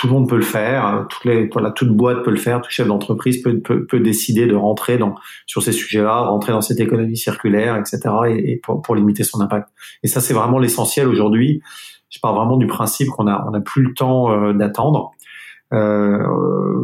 tout 0.00 0.06
le 0.06 0.12
monde 0.14 0.28
peut 0.28 0.36
le 0.36 0.42
faire. 0.42 1.06
Toutes 1.08 1.24
les, 1.24 1.46
voilà, 1.48 1.70
toute 1.70 1.94
boîte 1.94 2.24
peut 2.24 2.30
le 2.30 2.36
faire. 2.36 2.60
Tout 2.62 2.70
chef 2.70 2.88
d'entreprise 2.88 3.42
peut, 3.42 3.60
peut, 3.60 3.86
peut, 3.86 4.00
décider 4.00 4.46
de 4.46 4.56
rentrer 4.56 4.98
dans 4.98 5.14
sur 5.46 5.62
ces 5.62 5.72
sujets-là, 5.72 6.22
rentrer 6.22 6.52
dans 6.52 6.62
cette 6.62 6.80
économie 6.80 7.16
circulaire, 7.16 7.76
etc. 7.76 8.00
Et, 8.28 8.52
et 8.52 8.56
pour, 8.56 8.82
pour 8.82 8.96
limiter 8.96 9.22
son 9.22 9.40
impact. 9.40 9.68
Et 10.02 10.08
ça, 10.08 10.20
c'est 10.20 10.34
vraiment 10.34 10.58
l'essentiel 10.58 11.06
aujourd'hui 11.06 11.62
je 12.10 12.18
pars 12.20 12.34
vraiment 12.34 12.56
du 12.56 12.66
principe 12.66 13.08
qu'on 13.08 13.26
a 13.26 13.44
on 13.48 13.54
a 13.54 13.60
plus 13.60 13.82
le 13.82 13.94
temps 13.94 14.30
euh, 14.30 14.52
d'attendre. 14.52 15.12
Euh, 15.72 16.18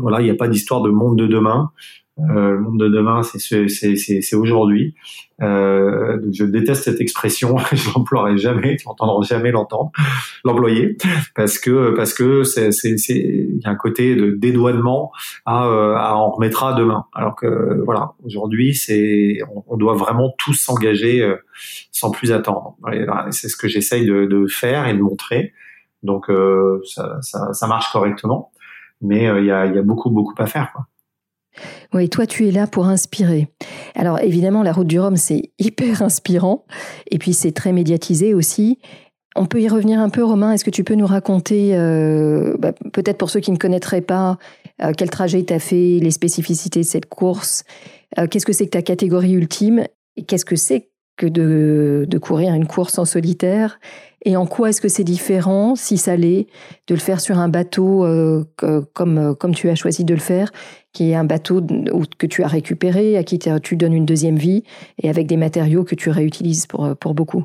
voilà, 0.00 0.20
il 0.20 0.24
n'y 0.24 0.30
a 0.30 0.36
pas 0.36 0.48
d'histoire 0.48 0.80
de 0.80 0.90
monde 0.90 1.18
de 1.18 1.26
demain. 1.26 1.72
Euh, 2.18 2.52
le 2.52 2.60
monde 2.60 2.80
de 2.80 2.88
demain, 2.88 3.22
c'est 3.22 4.36
aujourd'hui. 4.36 4.94
Euh, 5.42 6.18
je 6.32 6.44
déteste 6.44 6.84
cette 6.84 7.00
expression, 7.00 7.58
je 7.72 7.90
l'emploierai 7.90 8.38
jamais, 8.38 8.76
tu 8.76 8.86
n'entendras 8.88 9.22
jamais 9.26 9.50
l'entendre, 9.50 9.92
l'employer, 10.44 10.96
parce 11.34 11.58
que 11.58 11.94
parce 11.94 12.14
que 12.14 12.42
c'est 12.42 12.70
il 12.78 13.60
y 13.62 13.66
a 13.66 13.70
un 13.70 13.74
côté 13.74 14.16
de 14.16 14.30
dédouanement 14.30 15.12
à, 15.44 15.66
euh, 15.66 15.94
à 15.94 16.16
on 16.16 16.30
remettra 16.30 16.72
demain. 16.72 17.04
Alors 17.12 17.36
que 17.36 17.82
voilà, 17.84 18.14
aujourd'hui, 18.24 18.74
c'est 18.74 19.40
on, 19.66 19.76
doit 19.76 19.94
vraiment 19.94 20.32
tous 20.38 20.54
s'engager 20.54 21.20
euh, 21.20 21.36
sans 21.92 22.10
plus 22.10 22.32
attendre. 22.32 22.76
C'est 23.30 23.50
ce 23.50 23.56
que 23.56 23.68
j'essaye 23.68 24.06
de, 24.06 24.24
de, 24.24 24.46
faire 24.46 24.88
et 24.88 24.94
de 24.94 25.02
montrer. 25.02 25.52
Donc 26.02 26.30
ça, 26.84 27.18
ça, 27.20 27.52
ça, 27.52 27.66
marche 27.66 27.90
correctement, 27.92 28.52
mais 29.02 29.24
il 29.24 29.44
y, 29.44 29.50
a, 29.50 29.66
y 29.66 29.78
a 29.78 29.82
beaucoup 29.82 30.10
beaucoup 30.10 30.34
à 30.38 30.46
faire. 30.46 30.70
Quoi. 30.72 30.86
Oui, 31.92 32.08
toi, 32.08 32.26
tu 32.26 32.48
es 32.48 32.50
là 32.50 32.66
pour 32.66 32.86
inspirer. 32.86 33.48
Alors, 33.94 34.20
évidemment, 34.20 34.62
la 34.62 34.72
route 34.72 34.86
du 34.86 35.00
Rhum, 35.00 35.16
c'est 35.16 35.50
hyper 35.58 36.02
inspirant. 36.02 36.64
Et 37.10 37.18
puis, 37.18 37.32
c'est 37.32 37.52
très 37.52 37.72
médiatisé 37.72 38.34
aussi. 38.34 38.78
On 39.36 39.46
peut 39.46 39.60
y 39.60 39.68
revenir 39.68 40.00
un 40.00 40.08
peu, 40.08 40.24
Romain? 40.24 40.52
Est-ce 40.52 40.64
que 40.64 40.70
tu 40.70 40.82
peux 40.82 40.94
nous 40.94 41.06
raconter, 41.06 41.76
euh, 41.76 42.56
bah, 42.58 42.72
peut-être 42.92 43.18
pour 43.18 43.30
ceux 43.30 43.40
qui 43.40 43.50
ne 43.50 43.58
connaîtraient 43.58 44.00
pas, 44.00 44.38
euh, 44.82 44.92
quel 44.96 45.10
trajet 45.10 45.44
tu 45.44 45.52
as 45.52 45.58
fait, 45.58 45.98
les 46.00 46.10
spécificités 46.10 46.80
de 46.80 46.86
cette 46.86 47.06
course, 47.06 47.64
euh, 48.18 48.26
qu'est-ce 48.26 48.46
que 48.46 48.52
c'est 48.52 48.64
que 48.64 48.70
ta 48.70 48.82
catégorie 48.82 49.32
ultime? 49.32 49.84
Et 50.16 50.24
qu'est-ce 50.24 50.46
que 50.46 50.56
c'est 50.56 50.90
que 51.16 51.26
de, 51.26 52.04
de, 52.08 52.18
courir 52.18 52.54
une 52.54 52.66
course 52.66 52.98
en 52.98 53.04
solitaire 53.04 53.78
et 54.24 54.36
en 54.36 54.46
quoi 54.46 54.70
est-ce 54.70 54.80
que 54.80 54.88
c'est 54.88 55.04
différent, 55.04 55.76
si 55.76 55.98
ça 55.98 56.16
l'est, 56.16 56.46
de 56.88 56.94
le 56.94 57.00
faire 57.00 57.20
sur 57.20 57.38
un 57.38 57.48
bateau 57.48 58.04
comme, 58.92 59.36
comme 59.36 59.54
tu 59.54 59.70
as 59.70 59.76
choisi 59.76 60.04
de 60.04 60.14
le 60.14 60.20
faire 60.20 60.50
qui 60.96 61.10
est 61.10 61.14
un 61.14 61.24
bateau 61.24 61.60
que 62.18 62.26
tu 62.26 62.42
as 62.42 62.48
récupéré, 62.48 63.18
à 63.18 63.22
qui 63.22 63.38
tu 63.62 63.76
donnes 63.76 63.92
une 63.92 64.06
deuxième 64.06 64.36
vie, 64.36 64.64
et 65.02 65.10
avec 65.10 65.26
des 65.26 65.36
matériaux 65.36 65.84
que 65.84 65.94
tu 65.94 66.08
réutilises 66.08 66.66
pour, 66.66 66.96
pour 66.96 67.14
beaucoup? 67.14 67.44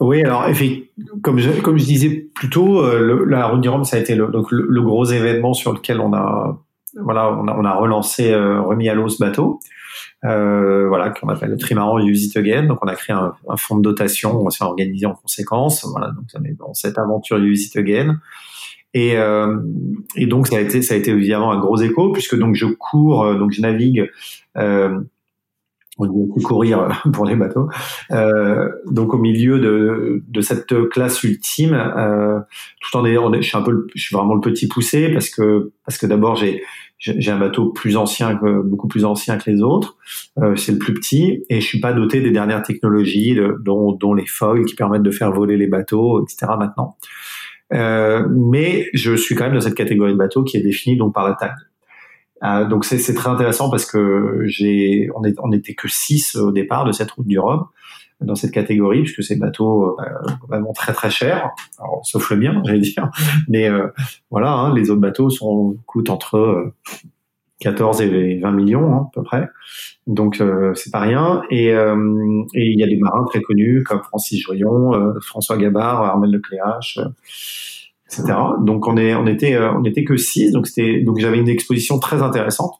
Oui, 0.00 0.24
alors 0.24 0.46
comme 1.22 1.38
je, 1.38 1.60
comme 1.60 1.76
je 1.76 1.84
disais 1.84 2.08
plus 2.34 2.48
tôt, 2.48 2.82
euh, 2.82 3.26
la 3.28 3.46
Route 3.48 3.60
du 3.60 3.68
Rhum, 3.68 3.84
ça 3.84 3.98
a 3.98 4.00
été 4.00 4.14
le, 4.14 4.30
le, 4.50 4.82
gros 4.82 5.04
événement 5.04 5.52
sur 5.52 5.74
lequel 5.74 6.00
on 6.00 6.14
a, 6.14 6.58
voilà, 7.00 7.32
on 7.32 7.64
a, 7.64 7.74
relancé, 7.74 8.34
remis 8.34 8.88
à 8.88 8.94
l'eau 8.94 9.08
ce 9.08 9.18
bateau, 9.18 9.60
euh, 10.24 10.86
voilà, 10.88 11.10
qu'on 11.10 11.28
appelle 11.28 11.50
le 11.50 11.58
trimaran 11.58 11.98
Use 12.00 12.26
It 12.26 12.36
Again. 12.36 12.64
Donc 12.64 12.78
on 12.82 12.88
a 12.88 12.94
créé 12.94 13.14
un, 13.14 13.34
un 13.48 13.56
fonds 13.56 13.76
de 13.76 13.82
dotation, 13.82 14.40
on 14.40 14.50
s'est 14.50 14.64
organisé 14.64 15.06
en 15.06 15.14
conséquence. 15.14 15.84
Voilà, 15.90 16.08
donc 16.08 16.24
on 16.34 16.44
est 16.44 16.56
dans 16.58 16.74
cette 16.74 16.98
aventure 16.98 17.38
Use 17.38 17.66
It 17.66 17.76
Again. 17.76 18.18
Et, 18.94 19.16
euh, 19.16 19.56
et 20.16 20.26
donc 20.26 20.48
ça 20.48 20.56
a 20.56 20.60
été 20.60 20.82
ça 20.82 20.92
a 20.94 20.96
été 20.98 21.12
évidemment 21.12 21.50
un 21.50 21.58
gros 21.58 21.78
écho 21.78 22.12
puisque 22.12 22.38
donc 22.38 22.56
je 22.56 22.66
cours 22.66 23.24
euh, 23.24 23.38
donc 23.38 23.50
je 23.52 23.62
navigue 23.62 24.10
euh, 24.58 25.00
on 26.02 26.36
dit 26.36 26.42
courir 26.42 26.88
pour 27.12 27.24
les 27.24 27.36
bateaux. 27.36 27.68
Euh, 28.10 28.68
donc 28.90 29.14
au 29.14 29.18
milieu 29.18 29.58
de, 29.58 30.22
de 30.26 30.40
cette 30.40 30.88
classe 30.88 31.22
ultime, 31.22 31.74
euh, 31.74 32.40
tout 32.80 32.96
en 32.96 33.04
ayant, 33.04 33.32
je 33.32 33.40
suis 33.40 33.56
un 33.56 33.62
peu, 33.62 33.86
je 33.94 34.02
suis 34.02 34.16
vraiment 34.16 34.34
le 34.34 34.40
petit 34.40 34.68
poussé 34.68 35.12
parce 35.12 35.30
que 35.30 35.72
parce 35.84 35.98
que 35.98 36.06
d'abord 36.06 36.36
j'ai 36.36 36.62
j'ai 36.98 37.32
un 37.32 37.38
bateau 37.38 37.70
plus 37.70 37.96
ancien 37.96 38.36
que 38.36 38.62
beaucoup 38.62 38.86
plus 38.86 39.04
ancien 39.04 39.36
que 39.36 39.50
les 39.50 39.60
autres. 39.60 39.96
Euh, 40.38 40.54
c'est 40.54 40.70
le 40.70 40.78
plus 40.78 40.94
petit 40.94 41.44
et 41.50 41.60
je 41.60 41.66
suis 41.66 41.80
pas 41.80 41.92
doté 41.92 42.20
des 42.20 42.30
dernières 42.30 42.62
technologies, 42.62 43.36
dont 43.60 43.92
dont 43.92 44.14
les 44.14 44.26
foils 44.26 44.64
qui 44.64 44.76
permettent 44.76 45.02
de 45.02 45.10
faire 45.10 45.32
voler 45.32 45.56
les 45.56 45.66
bateaux, 45.66 46.22
etc. 46.22 46.52
Maintenant. 46.56 46.96
Euh, 47.72 48.26
mais 48.30 48.88
je 48.92 49.16
suis 49.16 49.34
quand 49.34 49.44
même 49.44 49.54
dans 49.54 49.60
cette 49.60 49.74
catégorie 49.74 50.12
de 50.12 50.18
bateaux 50.18 50.44
qui 50.44 50.56
est 50.56 50.62
définie 50.62 50.96
donc 50.96 51.14
par 51.14 51.28
la 51.28 51.34
taille. 51.34 51.50
Euh, 52.44 52.66
donc 52.66 52.84
c'est 52.84 53.14
très 53.14 53.30
intéressant 53.30 53.70
parce 53.70 53.86
que 53.86 54.42
j'ai 54.46 55.08
on, 55.14 55.24
est, 55.24 55.34
on 55.42 55.52
était 55.52 55.74
que 55.74 55.88
6 55.88 56.36
au 56.36 56.50
départ 56.50 56.84
de 56.84 56.92
cette 56.92 57.10
route 57.12 57.26
du 57.26 57.38
Rhum 57.38 57.66
dans 58.20 58.34
cette 58.34 58.52
catégorie 58.52 59.02
puisque 59.02 59.22
ces 59.22 59.36
bateaux 59.36 59.98
euh, 60.00 60.04
vraiment 60.48 60.72
très 60.72 60.92
très 60.92 61.10
chers, 61.10 61.50
alors, 61.78 62.02
sauf 62.04 62.30
le 62.30 62.36
mien 62.36 62.62
j'allais 62.64 62.80
dire, 62.80 63.10
mais 63.48 63.68
euh, 63.68 63.88
voilà 64.30 64.52
hein, 64.52 64.74
les 64.74 64.90
autres 64.90 65.00
bateaux 65.00 65.30
sont 65.30 65.76
coûtent 65.86 66.10
entre 66.10 66.72
14 67.62 68.00
et 68.02 68.38
20 68.40 68.52
millions 68.52 68.92
hein, 68.92 69.08
à 69.08 69.10
peu 69.14 69.22
près. 69.22 69.48
Donc 70.06 70.40
euh, 70.40 70.74
c'est 70.74 70.90
pas 70.90 71.00
rien. 71.00 71.42
Et 71.50 71.68
il 71.68 72.78
y 72.78 72.82
a 72.82 72.86
des 72.86 72.98
marins 72.98 73.24
très 73.24 73.40
connus 73.40 73.84
comme 73.84 74.02
Francis 74.02 74.40
Joyon, 74.40 74.94
euh, 74.94 75.20
François 75.20 75.56
Gabard, 75.56 76.02
Armel 76.02 76.30
Lecléache, 76.30 76.98
euh, 76.98 77.08
Donc 78.60 78.86
on 78.86 78.96
est 78.96 79.14
on 79.14 79.26
était 79.26 79.58
on 79.58 79.84
était 79.84 80.04
que 80.04 80.16
six. 80.16 80.52
Donc 80.52 80.66
c'était 80.66 81.00
donc 81.00 81.18
j'avais 81.18 81.38
une 81.38 81.48
exposition 81.48 81.98
très 81.98 82.22
intéressante. 82.22 82.74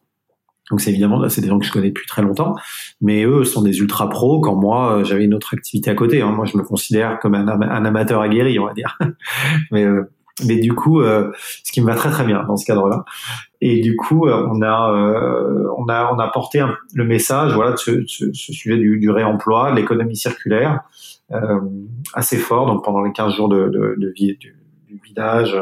Donc 0.71 0.81
c'est 0.81 0.91
évidemment 0.91 1.19
là 1.19 1.29
c'est 1.29 1.41
des 1.41 1.49
gens 1.49 1.59
que 1.59 1.67
je 1.67 1.73
connais 1.73 1.89
depuis 1.89 2.07
très 2.07 2.23
longtemps, 2.23 2.55
mais 3.01 3.25
eux 3.25 3.45
sont 3.45 3.63
des 3.63 3.79
ultra 3.79 4.09
pros. 4.09 4.41
Quand 4.41 4.57
moi 4.57 5.03
j'avais 5.05 5.25
une 5.25 5.35
autre 5.35 5.55
activité 5.55 5.91
à 5.91 5.95
côté. 5.95 6.23
Hein. 6.23 6.33
Moi 6.33 6.47
je 6.47 6.57
me 6.57 6.63
considère 6.63 7.19
comme 7.19 7.35
un, 7.35 7.47
amateur 7.85 8.21
aguerri, 8.21 8.59
on 8.59 8.67
va 8.67 8.75
dire. 8.75 8.99
mais 9.73 9.87
mais 10.45 10.57
du 10.57 10.73
coup, 10.75 11.01
euh, 11.01 11.31
ce 11.63 11.73
qui 11.73 11.81
me 11.81 11.87
va 11.87 11.95
très 11.95 12.11
très 12.11 12.25
bien 12.25 12.43
dans 12.45 12.57
ce 12.57 12.65
cadre-là. 12.65 13.05
Et 13.61 13.81
du 13.81 13.97
coup, 13.97 14.27
euh, 14.27 14.49
on 14.51 14.63
a 14.63 14.93
euh, 14.93 15.69
on 15.77 15.87
a 15.89 16.13
on 16.13 16.19
a 16.19 16.29
porté 16.29 16.65
le 16.95 17.05
message, 17.05 17.55
voilà, 17.55 17.73
de 17.73 17.77
ce, 17.77 18.05
ce, 18.07 18.33
sujet 18.33 18.77
du, 18.77 18.99
du 18.99 19.11
réemploi, 19.11 19.73
l'économie 19.73 20.17
circulaire, 20.17 20.81
assez 22.15 22.37
fort. 22.37 22.67
Donc 22.67 22.85
pendant 22.85 23.03
les 23.03 23.13
15 23.13 23.35
jours 23.35 23.49
de, 23.49 23.69
de, 23.69 23.95
de 23.99 24.13
vie, 24.15 24.37
du, 24.39 24.57
du, 24.93 25.01
vidage 25.05 25.57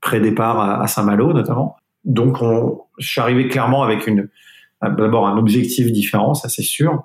pré-départ 0.00 0.80
à, 0.80 0.86
Saint-Malo 0.86 1.32
notamment. 1.32 1.76
Donc, 2.04 2.42
on, 2.42 2.82
je 2.98 3.08
suis 3.08 3.20
arrivé 3.20 3.48
clairement 3.48 3.82
avec 3.82 4.06
une 4.06 4.28
d'abord 4.82 5.28
un 5.28 5.38
objectif 5.38 5.92
différent, 5.92 6.34
ça 6.34 6.48
c'est 6.48 6.62
sûr. 6.62 7.04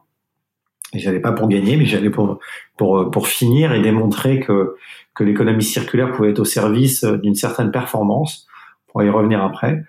Et 0.93 0.99
j'allais 0.99 1.19
pas 1.19 1.31
pour 1.31 1.47
gagner, 1.47 1.77
mais 1.77 1.85
j'allais 1.85 2.09
pour 2.09 2.39
pour 2.77 3.11
pour 3.11 3.27
finir 3.27 3.73
et 3.73 3.81
démontrer 3.81 4.39
que 4.39 4.75
que 5.13 5.23
l'économie 5.23 5.63
circulaire 5.63 6.11
pouvait 6.11 6.29
être 6.29 6.39
au 6.39 6.45
service 6.45 7.03
euh, 7.03 7.17
d'une 7.17 7.35
certaine 7.35 7.71
performance. 7.71 8.47
On 8.87 8.91
pourra 8.91 9.05
y 9.05 9.09
revenir 9.09 9.43
après. 9.43 9.83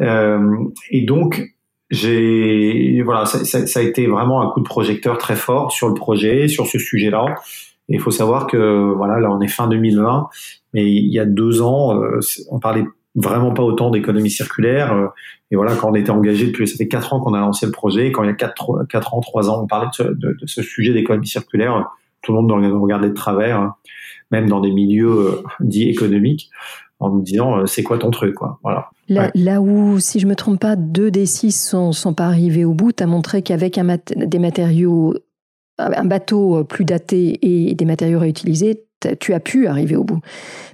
Euh, 0.00 0.56
et 0.90 1.02
donc, 1.02 1.42
j'ai 1.90 3.02
voilà, 3.02 3.24
ça, 3.26 3.80
a 3.80 3.82
été 3.82 4.06
vraiment 4.06 4.42
un 4.42 4.50
coup 4.50 4.60
de 4.60 4.64
projecteur 4.64 5.18
très 5.18 5.36
fort 5.36 5.72
sur 5.72 5.88
le 5.88 5.94
projet, 5.94 6.48
sur 6.48 6.66
ce 6.66 6.78
sujet-là. 6.78 7.36
Et 7.88 7.94
il 7.94 8.00
faut 8.00 8.10
savoir 8.10 8.46
que 8.46 8.92
voilà, 8.96 9.20
là 9.20 9.30
on 9.30 9.40
est 9.40 9.48
fin 9.48 9.66
2020, 9.68 10.28
mais 10.72 10.90
il 10.90 11.12
y 11.12 11.18
a 11.18 11.26
deux 11.26 11.62
ans, 11.62 12.00
euh, 12.00 12.20
on 12.50 12.58
parlait 12.58 12.84
vraiment 13.14 13.52
pas 13.52 13.62
autant 13.62 13.90
d'économie 13.90 14.30
circulaire. 14.30 14.92
Euh, 14.92 15.06
et 15.50 15.56
voilà, 15.56 15.74
quand 15.76 15.90
on 15.90 15.94
était 15.94 16.10
engagé 16.10 16.46
depuis, 16.46 16.66
ça 16.66 16.76
fait 16.76 16.88
quatre 16.88 17.12
ans 17.12 17.20
qu'on 17.20 17.34
a 17.34 17.40
lancé 17.40 17.66
le 17.66 17.72
projet. 17.72 18.10
Quand 18.10 18.22
il 18.22 18.26
y 18.26 18.30
a 18.30 18.34
quatre, 18.34 18.84
quatre 18.88 19.14
ans, 19.14 19.20
trois 19.20 19.50
ans, 19.50 19.62
on 19.62 19.66
parlait 19.66 19.88
de 19.88 19.94
ce, 19.94 20.02
de, 20.02 20.36
de 20.40 20.46
ce 20.46 20.62
sujet 20.62 20.92
d'économie 20.92 21.26
circulaire, 21.26 21.90
tout 22.22 22.32
le 22.32 22.40
monde 22.40 22.62
nous 22.62 22.82
regardait 22.82 23.10
de 23.10 23.14
travers. 23.14 23.58
Hein 23.58 23.74
même 24.30 24.48
dans 24.48 24.60
des 24.60 24.72
milieux 24.72 25.08
euh, 25.08 25.42
dits 25.60 25.88
économiques. 25.88 26.50
en 27.00 27.10
nous 27.10 27.22
disant 27.22 27.66
c'est 27.66 27.82
quoi 27.82 27.98
ton 27.98 28.10
truc 28.10 28.34
quoi. 28.34 28.58
Voilà. 28.62 28.90
Là, 29.08 29.60
où, 29.60 29.98
si 29.98 30.18
je 30.20 30.26
me 30.26 30.34
trompe 30.34 30.60
pas, 30.60 30.76
deux 30.76 31.10
des 31.10 31.26
six 31.26 31.52
sont, 31.52 31.92
sont 31.92 32.14
pas 32.14 32.24
arrivés 32.24 32.64
au 32.64 32.72
bout, 32.72 32.92
tu 32.92 33.02
as 33.02 33.06
montré 33.06 33.42
qu'avec 33.42 33.78
des 34.16 34.38
matériaux, 34.38 35.14
un 35.78 36.04
bateau 36.04 36.64
plus 36.64 36.84
daté 36.84 37.38
et 37.42 37.74
des 37.74 37.84
matériaux 37.84 38.20
réutilisés, 38.20 38.84
tu 39.20 39.34
as 39.34 39.40
pu 39.40 39.66
arriver 39.66 39.96
au 39.96 40.04
bout. 40.04 40.20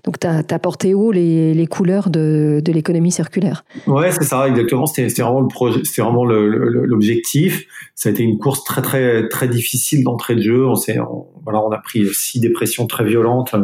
Donc, 0.04 0.18
tu 0.20 0.26
as, 0.26 0.58
porté 0.58 0.94
haut 0.94 1.10
les, 1.10 1.52
les 1.54 1.66
couleurs 1.66 2.10
de, 2.10 2.60
de 2.64 2.72
l'économie 2.72 3.10
circulaire. 3.10 3.64
Ouais, 3.86 4.12
c'est 4.12 4.24
ça, 4.24 4.46
exactement. 4.48 4.86
C'était 4.86 5.22
vraiment 5.22 5.40
le 5.40 5.48
projet, 5.48 5.80
c'était 5.84 6.02
vraiment 6.02 6.24
l'objectif. 6.24 7.64
Ça 7.94 8.08
a 8.08 8.12
été 8.12 8.22
une 8.22 8.38
course 8.38 8.64
très, 8.64 8.82
très, 8.82 9.28
très 9.28 9.48
difficile 9.48 10.04
d'entrée 10.04 10.36
de 10.36 10.42
jeu. 10.42 10.66
On 10.66 10.76
voilà, 11.44 11.62
on 11.64 11.70
a 11.70 11.78
pris 11.78 12.06
six 12.12 12.40
dépressions 12.40 12.86
très 12.86 13.04
violentes 13.04 13.54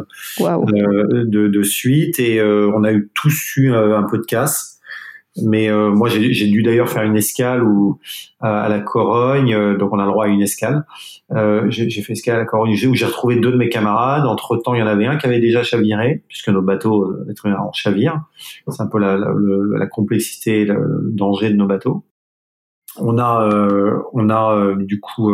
euh, 0.40 1.24
de, 1.24 1.48
de, 1.48 1.62
suite 1.62 2.18
et 2.18 2.40
euh, 2.40 2.72
on 2.74 2.84
a 2.84 2.92
eu 2.92 3.10
tous 3.14 3.56
eu 3.56 3.72
euh, 3.72 3.98
un 3.98 4.04
peu 4.04 4.18
de 4.18 4.24
casse. 4.24 4.75
Mais 5.42 5.68
euh, 5.68 5.90
moi, 5.90 6.08
j'ai 6.08 6.46
dû 6.46 6.62
d'ailleurs 6.62 6.88
faire 6.88 7.02
une 7.02 7.16
escale 7.16 7.62
ou 7.62 7.98
à 8.40 8.68
la 8.68 8.80
Corogne, 8.80 9.54
euh, 9.54 9.76
donc 9.76 9.92
on 9.92 9.98
a 9.98 10.04
le 10.04 10.10
droit 10.10 10.26
à 10.26 10.28
une 10.28 10.40
escale. 10.40 10.86
Euh, 11.32 11.66
j'ai 11.68 12.02
fait 12.02 12.12
escale 12.12 12.36
à 12.36 12.38
la 12.38 12.44
Corogne 12.44 12.72
où 12.88 12.94
j'ai 12.94 13.04
retrouvé 13.04 13.36
deux 13.36 13.52
de 13.52 13.56
mes 13.56 13.68
camarades. 13.68 14.24
Entre 14.26 14.56
temps, 14.56 14.74
il 14.74 14.80
y 14.80 14.82
en 14.82 14.86
avait 14.86 15.06
un 15.06 15.16
qui 15.16 15.26
avait 15.26 15.40
déjà 15.40 15.62
chaviré, 15.62 16.22
puisque 16.28 16.48
nos 16.48 16.62
bateaux 16.62 17.14
étaient 17.28 17.48
en 17.48 17.72
chavire. 17.72 18.22
C'est 18.68 18.82
un 18.82 18.86
peu 18.86 18.98
la, 18.98 19.16
la, 19.18 19.28
la 19.78 19.86
complexité, 19.86 20.64
le 20.64 21.10
danger 21.12 21.50
de 21.50 21.56
nos 21.56 21.66
bateaux. 21.66 22.04
On 22.98 23.18
a, 23.18 23.50
on 24.14 24.30
a 24.30 24.74
du 24.78 25.00
coup 25.00 25.30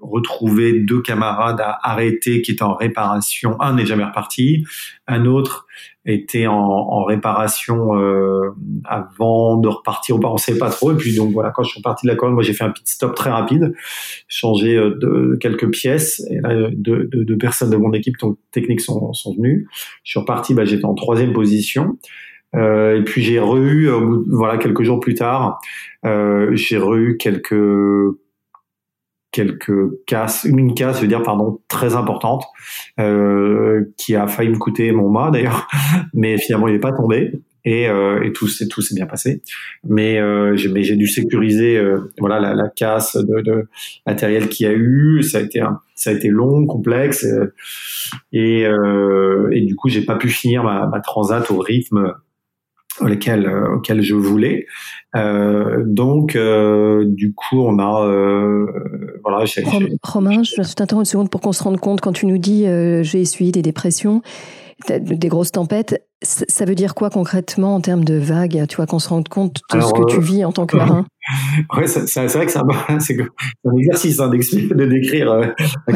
retrouvé 0.00 0.80
deux 0.80 1.00
camarades 1.00 1.60
à 1.60 1.78
arrêter 1.82 2.42
qui 2.42 2.52
étaient 2.52 2.62
en 2.62 2.74
réparation. 2.74 3.60
Un 3.60 3.74
n'est 3.74 3.86
jamais 3.86 4.04
reparti, 4.04 4.64
un 5.06 5.24
autre 5.26 5.66
était 6.04 6.46
en, 6.46 6.56
en 6.56 7.04
réparation 7.04 7.94
euh, 7.96 8.50
avant 8.84 9.56
de 9.56 9.68
repartir. 9.68 10.16
On 10.16 10.32
ne 10.32 10.38
savait 10.38 10.58
pas 10.58 10.70
trop. 10.70 10.92
Et 10.92 10.96
puis 10.96 11.14
donc 11.14 11.32
voilà, 11.32 11.50
quand 11.50 11.62
je 11.62 11.70
suis 11.70 11.82
parti 11.82 12.06
de 12.06 12.12
la 12.12 12.16
colonne, 12.16 12.34
moi 12.34 12.42
j'ai 12.42 12.54
fait 12.54 12.64
un 12.64 12.70
petit 12.70 12.84
stop 12.86 13.14
très 13.14 13.30
rapide, 13.30 13.74
changé 14.26 14.76
euh, 14.76 14.96
de, 14.98 15.36
quelques 15.40 15.70
pièces. 15.70 16.20
Et 16.30 16.40
là, 16.40 16.70
deux, 16.72 17.04
deux, 17.12 17.38
personnes 17.38 17.70
de 17.70 17.76
mon 17.76 17.92
équipe 17.92 18.16
donc, 18.18 18.38
technique 18.50 18.80
sont, 18.80 19.12
sont 19.12 19.34
venues. 19.34 19.68
Je 20.02 20.12
suis 20.12 20.20
reparti, 20.20 20.54
bah, 20.54 20.64
j'étais 20.64 20.86
en 20.86 20.94
troisième 20.94 21.32
position. 21.32 21.98
Euh, 22.56 23.00
et 23.00 23.04
puis 23.04 23.22
j'ai 23.22 23.38
re 23.38 23.58
voilà, 24.28 24.56
quelques 24.56 24.82
jours 24.82 25.00
plus 25.00 25.14
tard, 25.14 25.60
euh, 26.06 26.50
j'ai 26.54 26.78
re 26.78 27.16
quelques 27.18 27.54
quelques 29.30 30.04
casses, 30.06 30.44
une 30.44 30.74
casse, 30.74 30.96
je 30.96 31.02
veux 31.02 31.08
dire, 31.08 31.22
pardon, 31.22 31.60
très 31.68 31.94
importante, 31.94 32.44
euh, 32.98 33.84
qui 33.96 34.16
a 34.16 34.26
failli 34.26 34.50
me 34.50 34.58
coûter 34.58 34.90
mon 34.92 35.08
mât 35.10 35.30
d'ailleurs, 35.32 35.68
mais 36.14 36.38
finalement 36.38 36.68
il 36.68 36.74
n'est 36.74 36.80
pas 36.80 36.92
tombé 36.92 37.32
et, 37.64 37.88
euh, 37.88 38.22
et 38.22 38.32
tout, 38.32 38.48
tout 38.70 38.80
s'est 38.80 38.94
bien 38.94 39.06
passé. 39.06 39.42
Mais 39.86 40.18
euh, 40.18 40.56
j'ai 40.56 40.96
dû 40.96 41.06
sécuriser 41.06 41.76
euh, 41.76 41.98
voilà 42.18 42.40
la, 42.40 42.54
la 42.54 42.68
casse 42.68 43.16
de, 43.16 43.40
de 43.40 43.68
matériel 44.06 44.48
qu'il 44.48 44.66
y 44.66 44.70
a 44.70 44.72
eu. 44.72 45.22
Ça 45.22 45.38
a 45.38 45.40
été 45.42 45.62
ça 45.94 46.10
a 46.10 46.12
été 46.12 46.28
long, 46.28 46.64
complexe 46.66 47.24
euh, 47.24 47.52
et, 48.32 48.64
euh, 48.64 49.50
et 49.52 49.62
du 49.62 49.74
coup 49.74 49.88
j'ai 49.88 50.02
pas 50.02 50.16
pu 50.16 50.28
finir 50.28 50.62
ma, 50.62 50.86
ma 50.86 51.00
transat 51.00 51.50
au 51.50 51.58
rythme 51.58 52.14
auquel, 53.00 53.46
euh, 53.46 53.76
auquel 53.76 54.02
je 54.02 54.14
voulais. 54.14 54.66
Euh, 55.16 55.82
donc, 55.86 56.36
euh, 56.36 57.04
du 57.06 57.32
coup, 57.34 57.60
on 57.60 57.78
a 57.78 58.06
euh, 58.06 58.66
voilà. 59.22 59.44
Romain, 60.02 60.42
je 60.42 60.74
t'interromps 60.74 61.08
une 61.08 61.10
seconde 61.10 61.30
pour 61.30 61.40
qu'on 61.40 61.52
se 61.52 61.62
rende 61.62 61.80
compte 61.80 62.00
quand 62.00 62.12
tu 62.12 62.26
nous 62.26 62.38
dis 62.38 62.64
j'ai 63.02 63.20
essuyé 63.20 63.52
des 63.52 63.62
dépressions, 63.62 64.22
des 64.88 65.28
grosses 65.28 65.52
tempêtes. 65.52 66.04
Ça 66.22 66.64
veut 66.64 66.74
dire 66.74 66.96
quoi 66.96 67.10
concrètement 67.10 67.76
en 67.76 67.80
termes 67.80 68.04
de 68.04 68.14
vagues 68.14 68.66
Tu 68.68 68.76
vois, 68.76 68.86
qu'on 68.86 68.98
se 68.98 69.08
rende 69.08 69.28
compte 69.28 69.60
de 69.72 69.80
ce 69.80 69.92
que 69.92 70.04
tu 70.10 70.20
vis 70.20 70.44
en 70.44 70.52
tant 70.52 70.66
que 70.66 70.76
marin? 70.76 71.06
Ouais, 71.76 71.86
c'est 71.86 72.26
vrai 72.26 72.46
que 72.46 72.52
c'est 72.52 72.58
un, 72.58 72.66
un, 73.64 73.76
exercice 73.76 74.18
hein, 74.18 74.28
de 74.28 74.86
décrire 74.86 75.30
euh, 75.30 75.46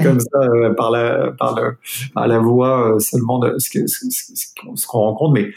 comme 0.02 0.20
ça 0.20 0.38
euh, 0.38 0.74
par 0.74 0.90
la 0.90 1.32
par, 1.38 1.58
le, 1.58 1.76
par 2.14 2.28
la 2.28 2.38
voix 2.38 2.96
seulement 3.00 3.38
de 3.38 3.58
ce 3.58 3.70
qu'on 3.70 3.86
ce, 3.86 4.06
ce, 4.76 4.86
rencontre, 4.86 5.32
mais 5.32 5.48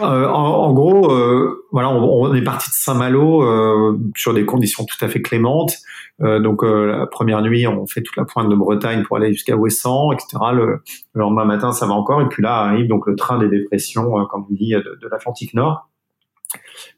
euh, 0.00 0.28
en, 0.28 0.72
gros, 0.72 1.12
euh, 1.12 1.66
voilà, 1.72 1.90
on, 1.90 2.34
est 2.34 2.42
parti 2.42 2.68
de 2.68 2.74
Saint-Malo 2.74 3.42
euh, 3.42 3.98
sur 4.16 4.34
des 4.34 4.44
conditions 4.44 4.84
tout 4.84 5.02
à 5.04 5.08
fait 5.08 5.22
clémentes. 5.22 5.76
donc 6.20 6.62
la 6.62 7.06
première 7.06 7.42
nuit, 7.42 7.66
on 7.66 7.86
fait 7.86 8.02
toute 8.02 8.16
la 8.16 8.24
pointe 8.24 8.48
de 8.48 8.54
Bretagne 8.54 9.02
pour 9.04 9.16
aller 9.16 9.32
jusqu'à 9.32 9.56
Ouessant, 9.56 10.12
etc. 10.12 10.36
Le, 10.52 10.82
lendemain 11.14 11.44
matin, 11.44 11.72
ça 11.72 11.86
va 11.86 11.92
encore. 11.92 12.20
Et 12.22 12.28
puis 12.28 12.42
là 12.42 12.56
arrive 12.56 12.88
donc 12.88 13.06
le 13.06 13.16
train 13.16 13.38
des 13.38 13.48
dépressions, 13.48 14.24
comme 14.26 14.46
on 14.50 14.54
dit, 14.54 14.72
de 14.72 15.08
l'Atlantique 15.10 15.54
Nord. 15.54 15.88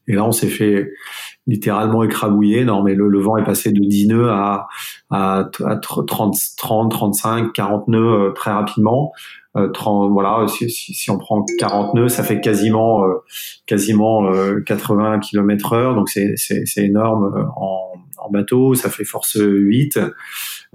Et 0.07 0.13
là, 0.13 0.25
on 0.25 0.31
s'est 0.31 0.47
fait 0.47 0.91
littéralement 1.47 2.03
écrabouiller. 2.03 2.65
Non, 2.65 2.83
mais 2.83 2.95
le, 2.95 3.19
vent 3.19 3.37
est 3.37 3.43
passé 3.43 3.71
de 3.71 3.81
10 3.81 4.07
nœuds 4.07 4.29
à, 4.29 4.67
à, 5.09 5.49
à 5.65 5.75
30, 5.77 6.35
30, 6.57 6.91
35, 6.91 7.53
40 7.53 7.87
nœuds 7.87 8.33
très 8.35 8.51
rapidement. 8.51 9.13
30, 9.73 10.09
euh, 10.09 10.13
voilà, 10.13 10.45
si, 10.47 11.09
on 11.09 11.17
prend 11.17 11.43
40 11.57 11.95
nœuds, 11.95 12.09
ça 12.09 12.23
fait 12.23 12.39
quasiment 12.39 13.03
euh, 13.05 13.15
quasiment 13.65 14.31
80 14.65 15.15
euh, 15.15 15.19
km 15.19 15.73
heure, 15.73 15.95
donc 15.95 16.09
c'est 16.09 16.37
énorme 16.77 17.51
en, 17.55 18.29
bateau, 18.31 18.75
ça 18.75 18.91
fait 18.91 19.05
force 19.05 19.37
8. 19.39 19.99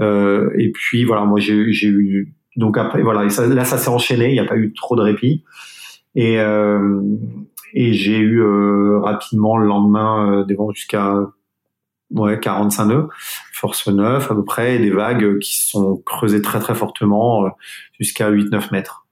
et 0.00 0.72
puis 0.74 1.04
voilà, 1.04 1.24
moi 1.24 1.38
j'ai 1.38 1.54
eu 1.54 2.34
donc 2.56 2.78
après 2.78 3.02
voilà, 3.02 3.22
là 3.22 3.64
ça 3.64 3.78
s'est 3.78 3.88
enchaîné, 3.88 4.30
il 4.30 4.32
n'y 4.32 4.40
a 4.40 4.44
pas 4.44 4.56
eu 4.56 4.72
trop 4.72 4.96
de 4.96 5.02
répit. 5.02 5.44
Et 6.16 6.36
et 7.74 7.92
j'ai 7.92 8.18
eu 8.18 8.42
rapidement 8.96 9.58
le 9.58 9.66
lendemain 9.66 10.44
des 10.46 10.54
vents 10.54 10.72
jusqu'à 10.72 11.14
ouais 12.14 12.38
45 12.40 12.86
nœuds, 12.86 13.08
force 13.52 13.88
9 13.88 14.30
à 14.30 14.34
peu 14.34 14.44
près, 14.44 14.76
et 14.76 14.78
des 14.78 14.90
vagues 14.90 15.38
qui 15.40 15.68
sont 15.68 15.96
creusées 16.06 16.42
très 16.42 16.60
très 16.60 16.74
fortement 16.74 17.50
jusqu'à 17.98 18.30
8-9 18.30 18.72
mètres. 18.72 19.04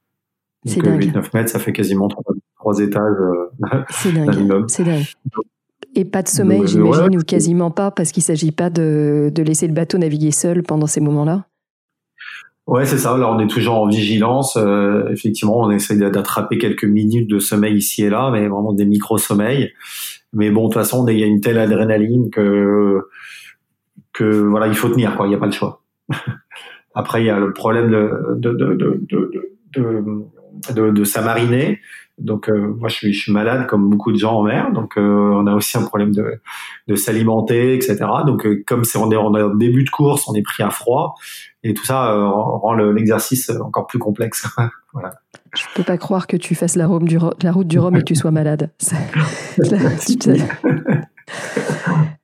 Donc 0.65 0.85
8-9 0.85 1.17
euh, 1.17 1.21
mètres, 1.33 1.49
ça 1.49 1.59
fait 1.59 1.73
quasiment 1.73 2.07
trois, 2.07 2.79
étages. 2.79 3.01
Euh, 3.19 3.51
c'est 3.89 4.13
dingue. 4.13 4.65
C'est 4.67 4.83
dingue. 4.83 5.05
Et 5.95 6.05
pas 6.05 6.23
de 6.23 6.27
sommeil, 6.27 6.65
j'imagine, 6.65 7.17
ou 7.17 7.21
quasiment 7.21 7.69
pas, 7.69 7.91
parce 7.91 8.11
qu'il 8.11 8.21
ne 8.21 8.25
s'agit 8.25 8.51
pas 8.51 8.69
de, 8.69 9.31
de, 9.33 9.43
laisser 9.43 9.67
le 9.67 9.73
bateau 9.73 9.97
naviguer 9.97 10.31
seul 10.31 10.63
pendant 10.63 10.87
ces 10.87 11.01
moments-là? 11.01 11.45
Ouais, 12.65 12.85
c'est 12.85 12.97
ça. 12.97 13.17
Là, 13.17 13.29
on 13.29 13.39
est 13.39 13.47
toujours 13.47 13.75
en 13.75 13.87
vigilance. 13.87 14.55
Euh, 14.57 15.09
effectivement, 15.09 15.59
on 15.59 15.69
essaie 15.71 15.97
d'attraper 15.97 16.57
quelques 16.57 16.85
minutes 16.85 17.29
de 17.29 17.39
sommeil 17.39 17.75
ici 17.75 18.03
et 18.03 18.09
là, 18.09 18.29
mais 18.31 18.47
vraiment 18.47 18.73
des 18.73 18.85
micro-sommeils. 18.85 19.73
Mais 20.31 20.49
bon, 20.49 20.63
de 20.63 20.67
toute 20.67 20.81
façon, 20.81 21.05
il 21.07 21.19
y 21.19 21.23
a 21.23 21.27
une 21.27 21.41
telle 21.41 21.59
adrénaline 21.59 22.29
que 22.29 23.01
que 24.13 24.23
voilà, 24.23 24.67
il 24.67 24.75
faut 24.75 24.89
tenir. 24.89 25.17
Quoi, 25.17 25.25
il 25.25 25.29
n'y 25.29 25.35
a 25.35 25.39
pas 25.39 25.47
le 25.47 25.51
choix. 25.51 25.81
Après, 26.95 27.21
il 27.23 27.25
y 27.25 27.29
a 27.29 27.39
le 27.39 27.51
problème 27.53 27.91
de, 27.91 28.35
de, 28.37 28.51
de, 28.51 28.73
de, 28.75 29.01
de, 29.75 30.73
de, 30.73 30.91
de 30.91 31.03
s'amariner. 31.03 31.79
Donc, 32.19 32.47
euh, 32.49 32.75
moi, 32.79 32.89
je 32.89 32.95
suis, 32.95 33.13
je 33.13 33.21
suis 33.23 33.31
malade 33.31 33.65
comme 33.67 33.89
beaucoup 33.89 34.11
de 34.11 34.17
gens 34.17 34.33
en 34.33 34.43
mer. 34.43 34.71
Donc, 34.71 34.97
euh, 34.97 35.01
on 35.01 35.47
a 35.47 35.53
aussi 35.53 35.77
un 35.77 35.83
problème 35.83 36.13
de, 36.13 36.39
de 36.87 36.95
s'alimenter, 36.95 37.73
etc. 37.73 37.97
Donc, 38.25 38.45
euh, 38.45 38.63
comme 38.67 38.83
c'est 38.83 38.99
on 38.99 39.11
est 39.11 39.15
en 39.15 39.31
début 39.55 39.83
de 39.83 39.89
course, 39.89 40.27
on 40.27 40.35
est 40.35 40.43
pris 40.43 40.61
à 40.63 40.69
froid. 40.69 41.15
Et 41.63 41.73
tout 41.73 41.85
ça 41.85 42.13
rend 42.13 42.73
l'exercice 42.73 43.49
encore 43.49 43.87
plus 43.87 43.97
complexe. 43.97 44.45
voilà. 44.93 45.15
Je 45.55 45.63
peux 45.75 45.83
pas 45.83 45.97
croire 45.97 46.27
que 46.27 46.35
tu 46.35 46.55
fasses 46.55 46.75
la, 46.75 46.87
route 46.87 47.05
du, 47.05 47.17
la 47.41 47.51
route 47.51 47.67
du 47.67 47.79
Rhum 47.79 47.95
et 47.95 47.99
que 47.99 48.05
tu 48.05 48.15
sois 48.15 48.31
malade. 48.31 48.69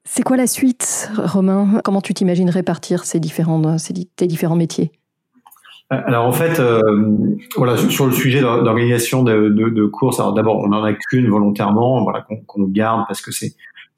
C'est 0.04 0.24
quoi 0.24 0.36
la 0.36 0.48
suite, 0.48 1.10
Romain? 1.16 1.80
Comment 1.86 2.02
tu 2.02 2.14
t'imagines 2.14 2.50
répartir 2.50 3.06
ces 3.06 3.22
différents, 3.22 3.78
ces, 3.78 3.94
tes 3.94 4.28
différents 4.28 4.58
métiers? 4.58 4.92
Alors 5.90 6.26
en 6.28 6.32
fait, 6.32 6.60
euh, 6.60 6.82
voilà, 7.56 7.76
sur 7.78 8.06
le 8.06 8.12
sujet 8.12 8.42
d'organisation 8.42 9.24
de, 9.24 9.50
de, 9.50 9.70
de, 9.70 9.86
courses, 9.88 10.20
alors 10.20 10.34
d'abord, 10.34 10.60
on 10.60 10.68
n'en 10.68 10.84
a 10.84 10.94
qu'une 10.94 11.28
volontairement, 11.30 12.04
voilà, 12.04 12.26
qu'on 12.46 12.64
garde 12.64 13.06
parce 13.08 13.22
que 13.22 13.32
c'est 13.32 13.56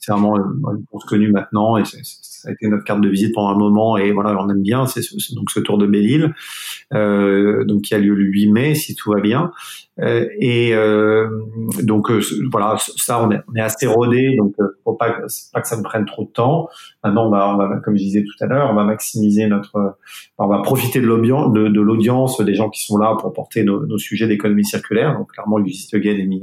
vraiment 0.08 0.38
une 0.38 0.86
course 0.90 1.06
connue 1.06 1.32
maintenant 1.32 1.78
et 1.78 1.84
ça 2.42 2.50
a 2.50 2.54
été 2.54 2.68
notre 2.68 2.84
carte 2.84 3.02
de 3.02 3.10
visite 3.10 3.36
pendant 3.36 3.50
un 3.50 3.58
moment 3.58 3.98
et 3.98 4.12
voilà, 4.12 4.36
on 4.42 4.50
aime 4.50 4.64
bien. 4.64 4.88
C'est 4.88 5.02
donc 5.36 5.52
ce 5.52 5.60
Tour 5.60 5.78
de 5.78 5.86
Belle-Île, 5.86 6.34
euh, 6.94 7.64
donc 7.66 7.84
qui 7.84 7.94
a 7.94 8.00
lieu 8.00 8.16
le 8.16 8.24
8 8.24 8.52
mai 8.52 8.76
si 8.76 8.96
tout 8.96 9.12
va 9.12 9.22
bien. 9.22 9.52
Euh, 10.00 10.28
et 10.40 10.74
euh, 10.74 11.30
donc 11.84 12.10
euh, 12.10 12.22
voilà, 12.52 12.78
ça 12.80 13.24
on 13.24 13.30
est, 13.32 13.42
on 13.48 13.56
est 13.56 13.62
assez 13.62 13.86
rodé, 13.86 14.36
donc 14.38 14.56
faut 14.84 14.94
pas, 14.94 15.18
pas 15.54 15.62
que 15.62 15.68
ça 15.68 15.78
me 15.78 15.84
prenne 15.84 16.06
trop 16.06 16.24
de 16.24 16.30
temps. 16.30 16.70
Maintenant, 17.04 17.28
on 17.28 17.30
va, 17.30 17.54
on 17.54 17.58
va, 17.58 17.78
comme 17.78 17.96
je 17.96 18.02
disais 18.02 18.24
tout 18.24 18.44
à 18.44 18.48
l'heure, 18.48 18.70
on 18.72 18.74
va 18.74 18.84
maximiser 18.84 19.46
notre, 19.48 19.98
on 20.40 20.48
va 20.48 20.62
profiter 20.64 21.00
de 21.00 21.06
l'audience, 21.06 21.54
de, 21.54 21.82
l'audience 21.82 22.42
des 22.42 22.56
gens 22.56 22.70
qui 22.70 22.84
sont 22.84 22.98
là 22.98 23.16
pour 23.20 23.32
porter 23.34 23.64
nos, 23.64 23.86
nos 23.86 24.00
sujets 24.00 24.28
d'économie 24.28 24.66
circulaire. 24.66 25.18
Donc 25.18 25.34
clairement, 25.34 25.60
Lucie 25.60 25.88
Guen 26.00 26.20
est 26.20 26.26
mis, 26.26 26.42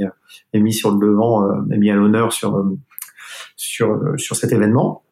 est 0.53 0.61
mis 0.61 0.73
sur 0.73 0.93
le 0.93 1.05
devant, 1.05 1.67
est 1.73 1.79
mis 1.79 1.91
à 1.91 1.97
l'honneur 1.97 2.33
sur 2.33 2.65
sur 3.57 3.99
sur 4.17 4.37
cet 4.37 4.53
événement. 4.53 5.03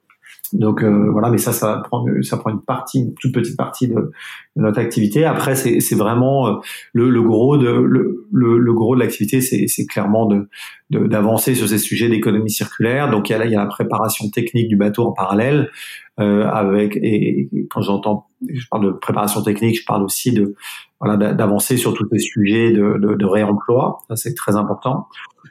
Donc 0.52 0.82
euh, 0.82 1.10
voilà, 1.10 1.30
mais 1.30 1.38
ça, 1.38 1.52
ça 1.52 1.82
prend, 1.84 2.04
ça 2.22 2.36
prend 2.36 2.50
une 2.50 2.62
partie, 2.62 3.00
une 3.00 3.14
toute 3.14 3.32
petite 3.32 3.56
partie 3.56 3.88
de, 3.88 4.12
notre 4.54 4.78
activité. 4.78 5.24
Après, 5.24 5.54
c'est 5.54 5.94
vraiment 5.94 6.48
euh, 6.48 6.52
le, 6.92 7.10
le, 7.10 7.22
gros 7.22 7.56
de 7.56 7.68
le, 7.68 8.26
le, 8.32 8.72
gros 8.72 8.94
de 8.94 9.00
l'activité, 9.00 9.40
c'est 9.40 9.86
clairement 9.86 10.26
de 10.26 10.48
d'avancer 10.90 11.56
sur 11.56 11.68
ces 11.68 11.78
sujets 11.78 12.08
d'économie 12.08 12.50
circulaire. 12.50 13.10
Donc 13.10 13.28
il 13.28 13.32
y 13.32 13.34
a 13.34 13.38
là, 13.38 13.46
il 13.46 13.52
y 13.52 13.56
a 13.56 13.60
la 13.60 13.66
préparation 13.66 14.28
technique 14.30 14.68
du 14.68 14.76
bateau 14.76 15.02
en 15.02 15.12
parallèle 15.12 15.70
euh, 16.20 16.46
avec 16.46 16.96
et, 16.96 17.48
quand 17.70 17.82
j'entends, 17.82 18.28
je 18.48 18.66
parle 18.70 18.86
de 18.86 18.90
préparation 18.92 19.42
technique, 19.42 19.80
je 19.80 19.84
parle 19.84 20.04
aussi 20.04 20.32
de 20.32 20.54
voilà 21.00 21.16
d'avancer 21.34 21.76
sur 21.76 21.92
tous 21.92 22.08
ces 22.12 22.20
sujets 22.20 22.70
de, 22.70 22.98
de, 22.98 23.14
de 23.14 23.26
réemploi. 23.26 23.98
Ça 24.08 24.16
c'est 24.16 24.34
très 24.34 24.54
important, 24.54 25.08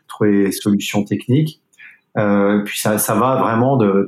trouver 0.07 0.45
des 0.45 0.51
solutions 0.51 1.03
techniques. 1.03 1.61
Euh, 2.17 2.63
puis 2.63 2.79
ça, 2.79 2.97
ça 2.97 3.15
va 3.15 3.35
vraiment 3.35 3.77
de, 3.77 4.05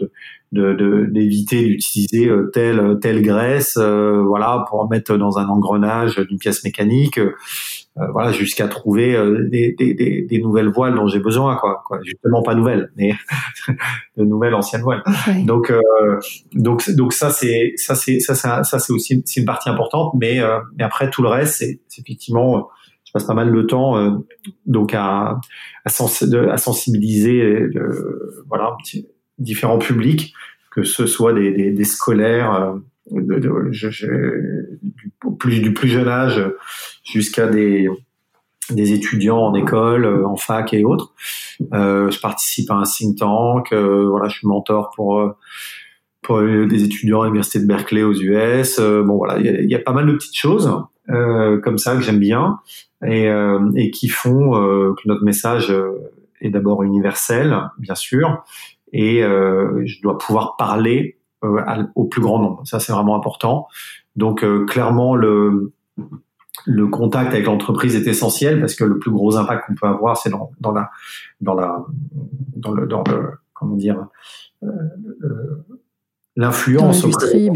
de 0.54 1.08
d'éviter 1.12 1.64
de, 1.64 1.68
d'utiliser 1.72 2.28
euh, 2.28 2.50
telle 2.54 3.00
telle 3.02 3.22
graisse 3.22 3.76
euh, 3.78 4.24
voilà 4.26 4.66
pour 4.70 4.90
mettre 4.90 5.18
dans 5.18 5.38
un 5.38 5.48
engrenage 5.48 6.16
d'une 6.18 6.38
pièce 6.38 6.64
mécanique 6.64 7.18
euh, 7.18 7.34
voilà 8.14 8.32
jusqu'à 8.32 8.68
trouver 8.68 9.18
des, 9.50 9.76
des, 9.78 9.94
des, 10.30 10.40
nouvelles 10.40 10.70
voiles 10.70 10.96
dont 10.96 11.08
j'ai 11.08 11.20
besoin 11.20 11.56
quoi, 11.58 11.82
quoi. 11.86 12.00
Justement 12.04 12.44
pas 12.44 12.56
nouvelles 12.56 12.92
mais 12.96 13.12
de 14.18 14.24
nouvelles 14.24 14.54
anciennes 14.54 14.84
voiles. 14.84 15.04
Donc 15.46 15.74
donc 16.54 16.90
donc 16.92 17.12
ça 17.12 17.32
c'est 17.32 17.74
ça 17.76 17.96
c'est 17.96 18.20
ça 18.20 18.36
ça, 18.36 18.80
c'est 18.80 18.94
aussi 18.94 19.24
une 19.36 19.46
partie 19.46 19.70
importante 19.70 20.14
mais 20.14 20.40
mais 20.78 20.84
après 20.84 21.10
tout 21.10 21.24
le 21.24 21.30
reste 21.30 21.56
c'est 21.56 21.80
effectivement 22.00 22.70
je 23.08 23.12
passe 23.14 23.24
pas 23.24 23.34
mal 23.34 23.54
de 23.54 23.62
temps 23.62 24.22
donc 24.66 24.94
à 24.94 25.40
à, 25.86 25.90
sens, 25.90 26.24
à 26.24 26.58
sensibiliser 26.58 27.70
voilà 28.48 28.76
différents 29.40 29.78
publics, 29.78 30.34
que 30.72 30.84
ce 30.84 31.06
soit 31.06 31.34
des, 31.34 31.52
des, 31.52 31.72
des 31.72 31.84
scolaires 31.84 32.54
euh, 32.54 32.74
de, 33.12 33.40
de, 33.40 33.72
je, 33.72 33.90
du, 34.82 35.12
plus, 35.40 35.60
du 35.60 35.74
plus 35.74 35.88
jeune 35.88 36.08
âge 36.08 36.42
jusqu'à 37.04 37.48
des, 37.48 37.90
des 38.72 38.94
étudiants 38.94 39.40
en 39.40 39.56
école, 39.56 40.06
euh, 40.06 40.28
en 40.28 40.36
fac 40.36 40.74
et 40.74 40.84
autres. 40.84 41.14
Euh, 41.74 42.12
je 42.12 42.20
participe 42.20 42.70
à 42.72 42.76
un 42.76 42.84
think 42.84 43.18
tank, 43.18 43.72
euh, 43.72 44.08
voilà, 44.10 44.28
je 44.28 44.40
suis 44.40 44.48
mentor 44.48 44.92
pour 44.96 45.34
pour 46.22 46.42
des 46.42 46.84
étudiants 46.84 47.22
à 47.22 47.26
l'université 47.26 47.60
de 47.60 47.66
Berkeley 47.66 48.04
aux 48.04 48.14
US. 48.14 48.82
bon 48.82 49.16
voilà, 49.16 49.40
il 49.40 49.64
y 49.64 49.72
y 49.72 49.76
a, 49.76 49.80
pas 49.80 49.94
mal 49.94 50.06
de 50.06 50.12
petites 50.12 50.36
choses 50.36 50.70
comme 51.08 51.78
ça 51.78 51.96
que 51.96 52.02
j'aime 52.02 52.20
bien 52.20 52.60
et, 53.06 53.28
et 53.76 53.92
qui 53.92 54.10
font 54.10 54.52
que 54.52 55.08
notre 55.08 55.24
message 55.24 55.74
est 56.42 56.50
d'abord 56.50 56.84
universel, 56.84 57.58
bien 57.80 57.96
sûr, 57.96 58.44
et 58.94 59.24
euh, 59.24 59.84
je 59.86 60.02
dois 60.02 60.18
pouvoir 60.18 60.56
parler 60.56 61.18
euh, 61.44 61.84
au 61.96 62.06
plus 62.06 62.22
grand 62.22 62.40
nombre. 62.40 62.62
Ça, 62.66 62.80
c'est 62.80 62.94
vraiment 62.94 63.16
important. 63.16 63.68
Donc, 64.16 64.44
euh, 64.44 64.66
clairement, 64.66 65.16
le, 65.16 65.74
le 66.66 66.88
contact 66.88 67.34
avec 67.34 67.46
l'entreprise 67.46 67.96
est 67.96 68.08
essentiel 68.08 68.60
parce 68.60 68.76
que 68.76 68.84
le 68.84 68.98
plus 68.98 69.12
gros 69.12 69.36
impact 69.38 69.68
qu'on 69.68 69.76
peut 69.76 69.88
avoir, 69.88 70.18
c'est 70.18 70.30
dans, 70.30 70.52
dans 70.60 70.72
la, 70.72 70.90
dans 71.42 71.54
la, 71.54 71.86
dans 72.56 72.72
le, 72.72 72.88
dans 72.88 73.04
le, 73.04 73.32
comment 73.54 73.76
dire, 73.76 74.08
l'influence 76.38 77.04
auprès 77.04 77.50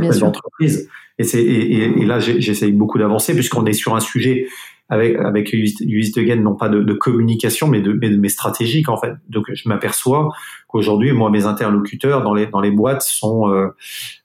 des 0.00 0.22
entreprises. 0.22 0.88
Et, 1.18 1.24
c'est, 1.24 1.42
et, 1.42 2.00
et, 2.00 2.06
là, 2.06 2.20
j'essaye 2.20 2.72
beaucoup 2.72 2.98
d'avancer 2.98 3.34
puisqu'on 3.34 3.66
est 3.66 3.72
sur 3.72 3.96
un 3.96 4.00
sujet 4.00 4.46
avec 4.88 5.16
avec 5.16 5.52
Use 5.52 6.12
Again, 6.16 6.36
non 6.36 6.56
pas 6.56 6.68
de, 6.68 6.82
de 6.82 6.92
communication, 6.92 7.68
mais 7.68 7.80
de, 7.80 7.92
mais, 7.92 8.28
stratégiques 8.28 8.88
en 8.88 8.96
fait. 8.96 9.12
Donc 9.28 9.44
je 9.52 9.68
m'aperçois 9.68 10.30
qu'aujourd'hui, 10.66 11.12
moi, 11.12 11.30
mes 11.30 11.46
interlocuteurs 11.46 12.22
dans 12.22 12.34
les 12.34 12.46
dans 12.46 12.60
les 12.60 12.70
boîtes 12.72 13.02
sont 13.02 13.48
euh, 13.48 13.68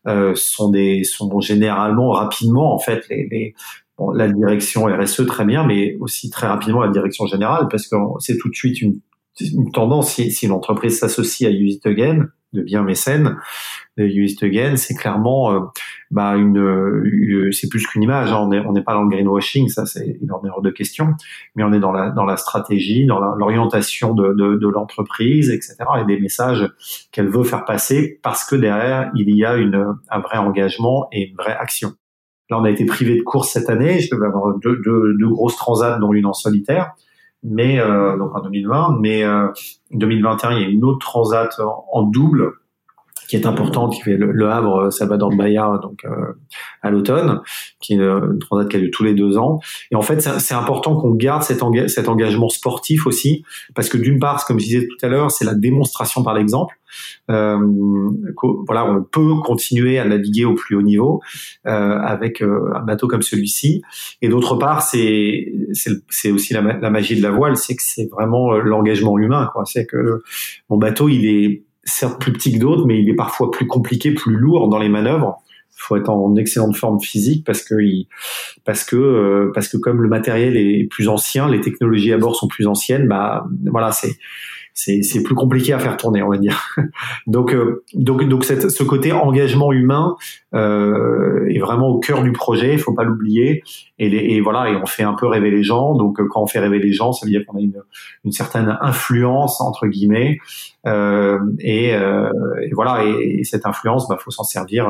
euh, 0.07 0.33
sont 0.35 0.69
des 0.69 1.03
sont 1.03 1.39
généralement 1.39 2.11
rapidement 2.11 2.73
en 2.73 2.79
fait 2.79 3.07
les, 3.09 3.27
les 3.29 3.55
bon, 3.97 4.11
la 4.11 4.27
direction 4.27 4.85
RSE 4.85 5.25
très 5.27 5.45
bien, 5.45 5.65
mais 5.65 5.95
aussi 5.99 6.29
très 6.31 6.47
rapidement 6.47 6.81
la 6.81 6.89
direction 6.91 7.27
générale 7.27 7.67
parce 7.69 7.87
que 7.87 7.95
c'est 8.19 8.37
tout 8.37 8.49
de 8.49 8.55
suite 8.55 8.81
une, 8.81 8.99
une 9.41 9.71
tendance 9.71 10.13
si, 10.15 10.31
si 10.31 10.47
l'entreprise 10.47 10.97
s'associe 10.97 11.47
à 11.47 11.53
Use 11.53 11.75
It 11.75 11.85
Again 11.85 12.25
de 12.55 12.63
bien 12.63 12.83
mécène 12.83 13.37
de 13.97 14.45
Again, 14.45 14.75
c'est 14.75 14.93
clairement 14.93 15.53
euh, 15.53 15.59
bah, 16.11 16.35
une, 16.35 16.57
euh, 16.57 17.51
c'est 17.51 17.69
plus 17.69 17.85
qu'une 17.87 18.03
image. 18.03 18.31
Hein. 18.31 18.49
On 18.65 18.73
n'est 18.73 18.83
pas 18.83 18.93
dans 18.93 19.03
le 19.03 19.09
greenwashing, 19.09 19.69
ça 19.69 19.85
c'est 19.85 20.17
il 20.21 20.31
en 20.31 20.41
hors 20.43 20.61
de 20.61 20.69
question, 20.69 21.13
mais 21.55 21.63
on 21.63 21.71
est 21.71 21.79
dans 21.79 21.91
la 21.91 22.09
dans 22.09 22.25
la 22.25 22.37
stratégie, 22.37 23.05
dans 23.05 23.19
l'orientation 23.19 24.13
de, 24.13 24.33
de, 24.33 24.55
de 24.55 24.67
l'entreprise, 24.67 25.49
etc. 25.49 25.77
et 26.01 26.05
des 26.05 26.19
messages 26.19 26.69
qu'elle 27.11 27.29
veut 27.29 27.43
faire 27.43 27.65
passer 27.65 28.19
parce 28.21 28.43
que 28.43 28.55
derrière 28.55 29.11
il 29.15 29.33
y 29.33 29.45
a 29.45 29.55
une 29.55 29.95
un 30.09 30.19
vrai 30.19 30.37
engagement 30.37 31.07
et 31.11 31.29
une 31.29 31.35
vraie 31.35 31.55
action. 31.55 31.93
Là, 32.49 32.59
on 32.59 32.63
a 32.63 32.69
été 32.69 32.85
privé 32.85 33.17
de 33.17 33.23
course 33.23 33.49
cette 33.49 33.71
année. 33.71 33.99
Je 33.99 34.13
devais 34.13 34.27
avoir 34.27 34.53
deux, 34.59 34.79
deux, 34.85 35.15
deux 35.17 35.29
grosses 35.29 35.55
transats, 35.55 35.97
dont 35.97 36.13
une 36.13 36.27
en 36.27 36.33
solitaire 36.33 36.93
mais 37.45 37.79
euh, 37.79 38.17
donc 38.17 38.35
en 38.35 38.41
2020, 38.41 38.97
mais 38.99 39.23
euh, 39.23 39.47
2021 39.91 40.51
il 40.53 40.61
y 40.61 40.65
a 40.65 40.67
une 40.67 40.83
autre 40.83 40.99
transat 40.99 41.59
en, 41.91 42.03
double 42.03 42.53
qui 43.27 43.35
est 43.35 43.45
importante, 43.45 43.93
qui 43.93 44.01
fait 44.01 44.17
le, 44.17 44.49
Havre 44.49 44.85
euh, 44.85 44.91
Salvador 44.91 45.35
Bahia 45.35 45.79
donc 45.81 46.05
euh, 46.05 46.33
à 46.81 46.91
l'automne, 46.91 47.41
qui 47.79 47.93
est 47.93 47.97
une, 47.97 48.39
transat 48.39 48.69
qui 48.69 48.77
a 48.77 48.79
lieu 48.79 48.91
tous 48.91 49.03
les 49.03 49.13
deux 49.13 49.37
ans. 49.37 49.59
Et 49.91 49.95
en 49.95 50.01
fait, 50.01 50.21
c'est 50.21 50.53
important 50.53 50.95
qu'on 50.95 51.11
garde 51.11 51.43
cet, 51.43 51.61
cet 51.87 52.09
engagement 52.09 52.49
sportif 52.49 53.07
aussi, 53.07 53.43
parce 53.73 53.89
que 53.89 53.97
d'une 53.97 54.19
part, 54.19 54.45
comme 54.45 54.59
je 54.59 54.65
disais 54.65 54.87
tout 54.87 55.05
à 55.05 55.09
l'heure, 55.09 55.31
c'est 55.31 55.45
la 55.45 55.55
démonstration 55.55 56.23
par 56.23 56.33
l'exemple. 56.33 56.75
Euh, 57.31 57.57
voilà, 58.67 58.85
on 58.85 59.03
peut 59.03 59.35
continuer 59.43 59.99
à 59.99 60.05
naviguer 60.05 60.45
au 60.45 60.53
plus 60.53 60.75
haut 60.75 60.81
niveau 60.81 61.21
euh, 61.65 61.97
avec 61.99 62.41
euh, 62.41 62.71
un 62.75 62.81
bateau 62.81 63.07
comme 63.07 63.21
celui-ci. 63.21 63.81
Et 64.21 64.29
d'autre 64.29 64.55
part, 64.55 64.81
c'est 64.81 65.51
c'est 66.09 66.31
aussi 66.31 66.53
la, 66.53 66.61
la, 66.61 66.89
magie 66.89 67.15
de 67.15 67.21
la 67.21 67.31
voile, 67.31 67.57
c'est 67.57 67.75
que 67.75 67.83
c'est 67.83 68.09
vraiment 68.11 68.53
euh, 68.53 68.61
l'engagement 68.61 69.17
humain. 69.17 69.49
C'est 69.65 69.85
que 69.85 70.21
mon 70.69 70.77
bateau, 70.77 71.09
il 71.09 71.25
est 71.25 71.63
certes 71.85 72.19
plus 72.19 72.33
petit 72.33 72.53
que 72.53 72.59
d'autres, 72.59 72.85
mais 72.85 73.01
il 73.01 73.09
est 73.09 73.15
parfois 73.15 73.51
plus 73.51 73.67
compliqué, 73.67 74.11
plus 74.11 74.35
lourd 74.35 74.67
dans 74.67 74.79
les 74.79 74.89
manœuvres. 74.89 75.37
Il 75.71 75.81
faut 75.81 75.97
être 75.97 76.09
en 76.09 76.35
excellente 76.35 76.75
forme 76.75 76.99
physique 76.99 77.45
parce 77.45 77.61
que 77.61 77.75
parce 78.63 78.83
que 78.83 78.95
euh, 78.95 79.51
parce 79.53 79.67
que 79.67 79.77
comme 79.77 80.01
le 80.01 80.07
matériel 80.07 80.57
est 80.57 80.87
plus 80.89 81.09
ancien, 81.09 81.49
les 81.49 81.61
technologies 81.61 82.13
à 82.13 82.17
bord 82.17 82.35
sont 82.35 82.47
plus 82.47 82.65
anciennes, 82.65 83.07
bah 83.07 83.45
voilà, 83.65 83.91
c'est 83.91 84.15
c'est 84.75 85.23
plus 85.23 85.35
compliqué 85.35 85.71
à 85.71 85.79
faire 85.79 85.95
tourner, 85.95 86.21
on 86.21 86.29
va 86.29 86.37
dire. 86.37 86.67
donc 87.27 87.53
euh, 87.53 87.83
donc 87.93 88.27
donc 88.27 88.43
cette, 88.43 88.69
ce 88.69 88.83
côté 88.83 89.13
engagement 89.13 89.71
humain 89.71 90.17
euh, 90.53 91.47
est 91.47 91.59
vraiment 91.59 91.87
au 91.87 91.99
cœur 91.99 92.23
du 92.23 92.33
projet, 92.33 92.73
il 92.73 92.79
faut 92.79 92.93
pas 92.93 93.05
l'oublier. 93.05 93.63
Et, 93.97 94.35
et, 94.35 94.41
voilà, 94.41 94.69
et 94.69 94.75
on 94.75 94.85
fait 94.85 95.03
un 95.03 95.13
peu 95.13 95.27
rêver 95.27 95.49
les 95.49 95.63
gens. 95.63 95.95
Donc 95.95 96.19
euh, 96.19 96.27
quand 96.29 96.43
on 96.43 96.47
fait 96.47 96.59
rêver 96.59 96.79
les 96.79 96.91
gens, 96.91 97.13
ça 97.13 97.25
veut 97.25 97.31
dire 97.31 97.45
qu'on 97.45 97.57
a 97.57 97.61
une, 97.61 97.81
une 98.25 98.33
certaine 98.33 98.77
influence 98.81 99.61
entre 99.61 99.87
guillemets. 99.87 100.39
Euh, 100.85 101.39
et, 101.59 101.95
euh, 101.95 102.29
et, 102.61 102.73
voilà, 102.73 103.05
et, 103.05 103.45
cette 103.45 103.65
influence, 103.65 104.09
bah 104.09 104.17
faut 104.19 104.31
s'en 104.31 104.43
servir 104.43 104.89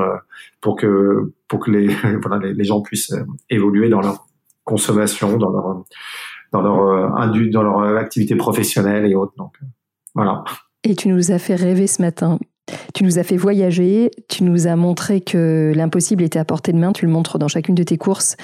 pour 0.62 0.76
que 0.78 1.32
pour 1.48 1.60
que 1.60 1.70
les 1.70 1.88
voilà 2.24 2.40
les, 2.40 2.56
les 2.56 2.64
gens 2.64 2.82
puissent 2.82 3.14
évoluer 3.52 3.90
dans 3.90 4.02
leur 4.02 4.26
consommation, 4.64 5.38
dans 5.38 5.52
leur 5.52 5.84
dans 6.52 6.62
leur 6.62 6.80
euh, 6.80 7.50
dans 7.52 7.64
leur 7.64 7.80
euh, 7.80 7.98
activité 7.98 8.36
professionnelle 8.36 9.06
et 9.06 9.16
autres. 9.16 9.34
Donc 9.38 9.54
euh, 9.62 9.66
voilà. 10.14 10.44
Et 10.84 10.96
tu 10.96 11.10
nous 11.10 11.32
as 11.32 11.40
fait 11.40 11.56
rêver 11.56 11.88
ce 11.88 12.02
matin. 12.02 12.40
Tu 12.94 13.04
nous 13.04 13.20
as 13.20 13.24
fait 13.24 13.38
voyager, 13.38 14.12
tu 14.28 14.44
nous 14.44 14.68
as 14.68 14.76
montré 14.76 15.22
que 15.22 15.72
l'impossible 15.76 16.24
était 16.24 16.40
à 16.40 16.46
portée 16.46 16.74
de 16.74 16.78
main, 16.78 16.94
tu 16.94 17.06
le 17.06 17.12
montres 17.12 17.38
dans 17.38 17.48
chacune 17.48 17.76
de 17.76 17.84
tes 17.84 17.98
courses. 17.98 18.38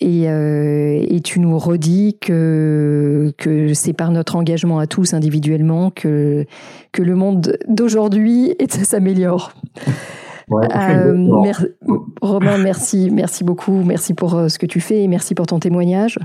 Et, 0.00 0.24
et 0.24 1.20
tu 1.22 1.40
nous 1.40 1.56
redis 1.58 2.18
que, 2.20 3.32
que 3.38 3.72
c'est 3.72 3.94
par 3.94 4.10
notre 4.10 4.36
engagement 4.36 4.78
à 4.78 4.86
tous 4.86 5.14
individuellement 5.14 5.90
que, 5.90 6.44
que 6.92 7.02
le 7.02 7.14
monde 7.14 7.56
d'aujourd'hui 7.66 8.54
s'améliore. 8.68 9.52
Ouais, 10.50 10.68
Romain, 12.20 12.58
merci, 12.58 13.10
merci 13.10 13.42
beaucoup, 13.42 13.82
merci 13.84 14.12
pour 14.12 14.32
ce 14.50 14.58
que 14.58 14.66
tu 14.66 14.80
fais 14.80 15.02
et 15.02 15.08
merci 15.08 15.34
pour 15.34 15.46
ton 15.46 15.60
témoignage. 15.60 16.18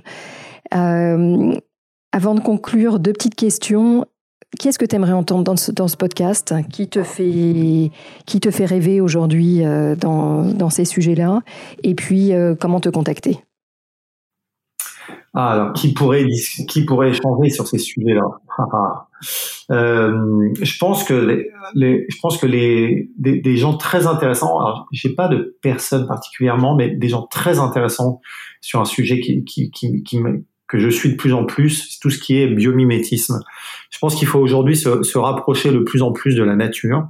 Euh, 0.74 1.56
avant 2.12 2.36
de 2.36 2.40
conclure, 2.40 3.00
deux 3.00 3.14
petites 3.14 3.36
questions. 3.36 4.06
Qu'est-ce 4.60 4.78
que 4.78 4.86
tu 4.86 4.96
aimerais 4.96 5.14
entendre 5.14 5.44
dans 5.44 5.56
ce, 5.88 5.96
podcast? 5.96 6.54
Qui 6.72 6.90
te 6.90 7.04
fait, 7.04 7.92
qui 8.26 8.40
te 8.42 8.52
fait 8.52 8.66
rêver 8.66 9.00
aujourd'hui 9.00 9.66
euh, 9.66 9.96
dans, 9.96 10.70
ces 10.70 10.84
sujets-là? 10.84 11.42
Et 11.84 11.96
puis, 11.96 12.34
euh, 12.34 12.54
comment 12.60 12.82
te 12.82 12.90
contacter? 12.90 13.40
Ah, 15.34 15.54
alors, 15.54 15.74
qui 15.74 15.94
pourrait, 15.94 16.26
qui 16.68 16.84
pourrait 16.84 17.12
échanger 17.12 17.50
sur 17.50 17.66
ces 17.66 17.78
sujets-là? 17.78 18.24
Je 19.70 20.78
pense 20.78 21.06
que 21.06 21.46
je 21.74 22.20
pense 22.22 22.38
que 22.38 22.46
les 22.46 23.10
des, 23.18 23.56
gens 23.56 23.78
très 23.78 24.08
intéressants. 24.08 24.60
Alors, 24.60 24.88
j'ai 24.92 25.16
pas 25.16 25.30
de 25.30 25.58
personne 25.62 26.06
particulièrement, 26.08 26.76
mais 26.76 26.90
des 26.90 27.08
gens 27.08 27.28
très 27.28 27.60
intéressants 27.60 28.20
sur 28.60 28.82
un 28.82 28.86
sujet 28.86 29.22
qui 29.22 29.46
qui 29.46 29.72
qui, 29.72 30.04
qui, 30.04 30.20
que 30.72 30.80
je 30.80 30.90
suis 30.90 31.12
de 31.12 31.16
plus 31.16 31.34
en 31.34 31.46
plus, 31.46 31.92
c'est 31.92 32.00
tout 32.00 32.10
ce 32.10 32.18
qui 32.18 32.38
est 32.38 32.48
biomimétisme. 32.48 33.42
Je 33.90 34.00
pense 34.00 34.16
qu'il 34.16 34.28
faut 34.28 34.40
aujourd'hui 34.40 34.76
se, 34.76 35.04
se, 35.04 35.18
rapprocher 35.18 35.72
de 35.72 35.80
plus 35.80 36.02
en 36.02 36.12
plus 36.12 36.36
de 36.36 36.44
la 36.44 36.56
nature. 36.56 37.08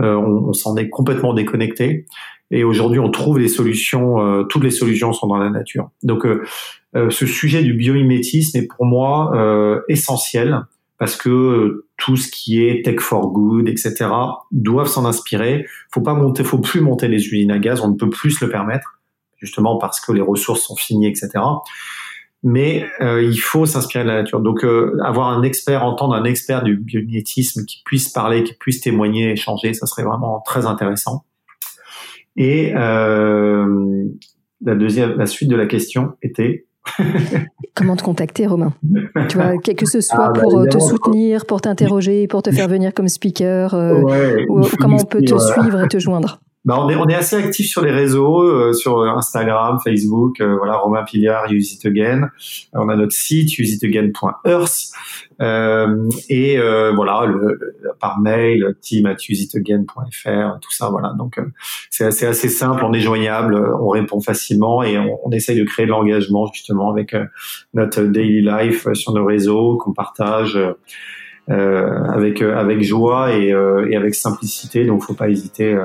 Euh, 0.00 0.14
on, 0.14 0.48
on 0.48 0.52
s'en 0.52 0.76
est 0.76 0.88
complètement 0.88 1.34
déconnecté. 1.34 2.06
Et 2.52 2.64
aujourd'hui, 2.64 3.00
on 3.00 3.10
trouve 3.10 3.38
les 3.38 3.48
solutions, 3.48 4.20
euh, 4.20 4.44
toutes 4.44 4.62
les 4.62 4.70
solutions 4.70 5.14
sont 5.14 5.26
dans 5.26 5.38
la 5.38 5.48
nature. 5.48 5.90
Donc, 6.02 6.26
euh, 6.26 6.44
euh, 6.94 7.08
ce 7.08 7.26
sujet 7.26 7.62
du 7.62 7.72
biomimétisme 7.72 8.58
est 8.58 8.66
pour 8.66 8.84
moi 8.84 9.32
essentiel 9.88 10.60
parce 10.98 11.16
que 11.16 11.86
tout 11.96 12.16
ce 12.16 12.30
qui 12.30 12.62
est 12.62 12.84
tech 12.84 13.00
for 13.00 13.32
good, 13.32 13.68
etc., 13.68 14.10
doivent 14.52 14.86
s'en 14.86 15.06
inspirer. 15.06 15.66
Faut 15.90 16.02
pas 16.02 16.14
monter, 16.14 16.44
faut 16.44 16.58
plus 16.58 16.80
monter 16.80 17.08
les 17.08 17.26
usines 17.26 17.50
à 17.50 17.58
gaz, 17.58 17.80
on 17.80 17.88
ne 17.88 17.96
peut 17.96 18.10
plus 18.10 18.30
se 18.32 18.44
le 18.44 18.50
permettre, 18.50 19.00
justement 19.38 19.78
parce 19.78 19.98
que 20.00 20.12
les 20.12 20.20
ressources 20.20 20.60
sont 20.60 20.76
finies, 20.76 21.08
etc. 21.08 21.30
Mais 22.44 22.84
il 23.00 23.36
faut 23.36 23.66
s'inspirer 23.66 24.02
de 24.02 24.08
la 24.08 24.22
nature. 24.22 24.40
Donc, 24.40 24.64
avoir 25.04 25.28
un 25.28 25.44
expert, 25.44 25.84
entendre 25.84 26.14
un 26.14 26.24
expert 26.24 26.64
du 26.64 26.76
biomimétisme 26.76 27.64
qui 27.64 27.82
puisse 27.84 28.08
parler, 28.08 28.42
qui 28.42 28.54
puisse 28.54 28.80
témoigner, 28.80 29.30
échanger, 29.30 29.74
ça 29.74 29.86
serait 29.86 30.02
vraiment 30.02 30.42
très 30.44 30.66
intéressant. 30.66 31.24
Et 32.36 32.72
euh, 32.74 34.06
la 34.64 34.74
deuxième, 34.74 35.16
la 35.18 35.26
suite 35.26 35.50
de 35.50 35.56
la 35.56 35.66
question 35.66 36.12
était? 36.22 36.66
Comment 37.74 37.96
te 37.96 38.02
contacter, 38.02 38.46
Romain? 38.46 38.74
Tu 39.28 39.36
vois, 39.36 39.56
que 39.58 39.86
ce 39.86 40.00
soit 40.00 40.26
ah, 40.26 40.32
bah, 40.34 40.40
pour 40.40 40.58
euh, 40.58 40.66
te 40.66 40.78
soutenir, 40.78 41.46
pour 41.46 41.60
t'interroger, 41.60 42.26
pour 42.26 42.42
te 42.42 42.50
faire 42.50 42.68
venir 42.68 42.92
comme 42.92 43.08
speaker, 43.08 43.74
euh, 43.74 44.00
ou 44.48 44.66
comment 44.78 44.98
on 45.00 45.04
peut 45.04 45.22
te 45.22 45.38
suivre 45.38 45.84
et 45.84 45.88
te 45.88 45.98
joindre? 45.98 46.40
Bah 46.64 46.76
on 46.78 46.88
est 46.88 46.94
on 46.94 47.08
est 47.08 47.14
assez 47.14 47.34
actif 47.34 47.66
sur 47.66 47.84
les 47.84 47.90
réseaux, 47.90 48.40
euh, 48.40 48.72
sur 48.72 49.02
Instagram, 49.02 49.78
Facebook, 49.82 50.40
euh, 50.40 50.54
voilà 50.56 50.76
Romain 50.76 51.02
Piliard, 51.02 51.50
Use 51.50 51.72
It 51.72 51.84
Again. 51.86 52.30
On 52.72 52.88
a 52.88 52.94
notre 52.94 53.12
site 53.12 53.58
useitagain.earth 53.58 54.92
euh, 55.40 56.08
et 56.28 56.58
euh, 56.58 56.92
voilà 56.94 57.26
le, 57.26 57.58
par 58.00 58.20
mail 58.20 58.76
team 58.80 59.06
at 59.06 59.16
useitagain.fr, 59.28 60.60
tout 60.60 60.70
ça 60.70 60.88
voilà. 60.88 61.14
Donc 61.18 61.40
c'est 61.90 62.04
assez 62.04 62.26
assez 62.26 62.48
simple, 62.48 62.84
on 62.84 62.92
est 62.92 63.00
joignable, 63.00 63.56
on 63.80 63.88
répond 63.88 64.20
facilement 64.20 64.84
et 64.84 64.96
on, 64.98 65.18
on 65.24 65.32
essaye 65.32 65.58
de 65.58 65.64
créer 65.64 65.86
de 65.86 65.90
l'engagement 65.90 66.46
justement 66.52 66.92
avec 66.92 67.16
notre 67.74 68.02
daily 68.02 68.40
life 68.40 68.86
sur 68.92 69.14
nos 69.14 69.24
réseaux 69.24 69.78
qu'on 69.78 69.94
partage. 69.94 70.56
avec 71.48 72.40
avec 72.40 72.82
joie 72.84 73.34
et, 73.34 73.48
et 73.48 73.96
avec 73.96 74.14
simplicité 74.14 74.86
donc 74.86 75.02
faut 75.02 75.14
pas 75.14 75.28
hésiter 75.28 75.76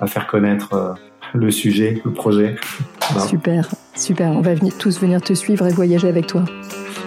à 0.00 0.06
faire 0.06 0.26
connaître 0.26 0.72
euh, 0.74 0.92
le 1.34 1.50
sujet, 1.50 2.00
le 2.04 2.12
projet. 2.12 2.56
Super, 3.28 3.68
super. 3.94 4.30
On 4.32 4.40
va 4.40 4.54
venir, 4.54 4.76
tous 4.78 5.00
venir 5.00 5.20
te 5.20 5.34
suivre 5.34 5.66
et 5.66 5.72
voyager 5.72 6.08
avec 6.08 6.26
toi. 6.26 6.44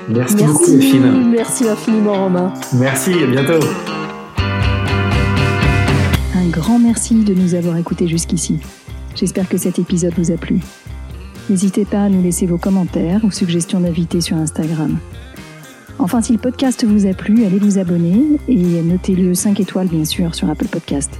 Merci, 0.09 0.35
merci 0.35 0.53
beaucoup, 0.53 0.71
Delphine. 0.71 1.29
Merci 1.31 1.67
infiniment, 1.67 2.13
Romain. 2.13 2.53
Merci, 2.73 3.11
à 3.23 3.27
bientôt. 3.27 3.65
Un 6.35 6.49
grand 6.49 6.79
merci 6.79 7.23
de 7.23 7.33
nous 7.33 7.55
avoir 7.55 7.77
écoutés 7.77 8.07
jusqu'ici. 8.07 8.59
J'espère 9.15 9.49
que 9.49 9.57
cet 9.57 9.79
épisode 9.79 10.13
vous 10.17 10.31
a 10.31 10.37
plu. 10.37 10.59
N'hésitez 11.49 11.85
pas 11.85 12.03
à 12.03 12.09
nous 12.09 12.21
laisser 12.21 12.45
vos 12.45 12.57
commentaires 12.57 13.21
ou 13.23 13.31
suggestions 13.31 13.79
d'invités 13.79 14.21
sur 14.21 14.37
Instagram. 14.37 14.97
Enfin, 15.99 16.21
si 16.21 16.31
le 16.31 16.37
podcast 16.37 16.85
vous 16.85 17.07
a 17.07 17.13
plu, 17.13 17.45
allez 17.45 17.57
vous 17.57 17.79
abonner 17.79 18.21
et 18.47 18.81
notez-le 18.81 19.33
5 19.33 19.59
étoiles, 19.59 19.87
bien 19.87 20.05
sûr, 20.05 20.35
sur 20.35 20.49
Apple 20.49 20.67
Podcast. 20.67 21.19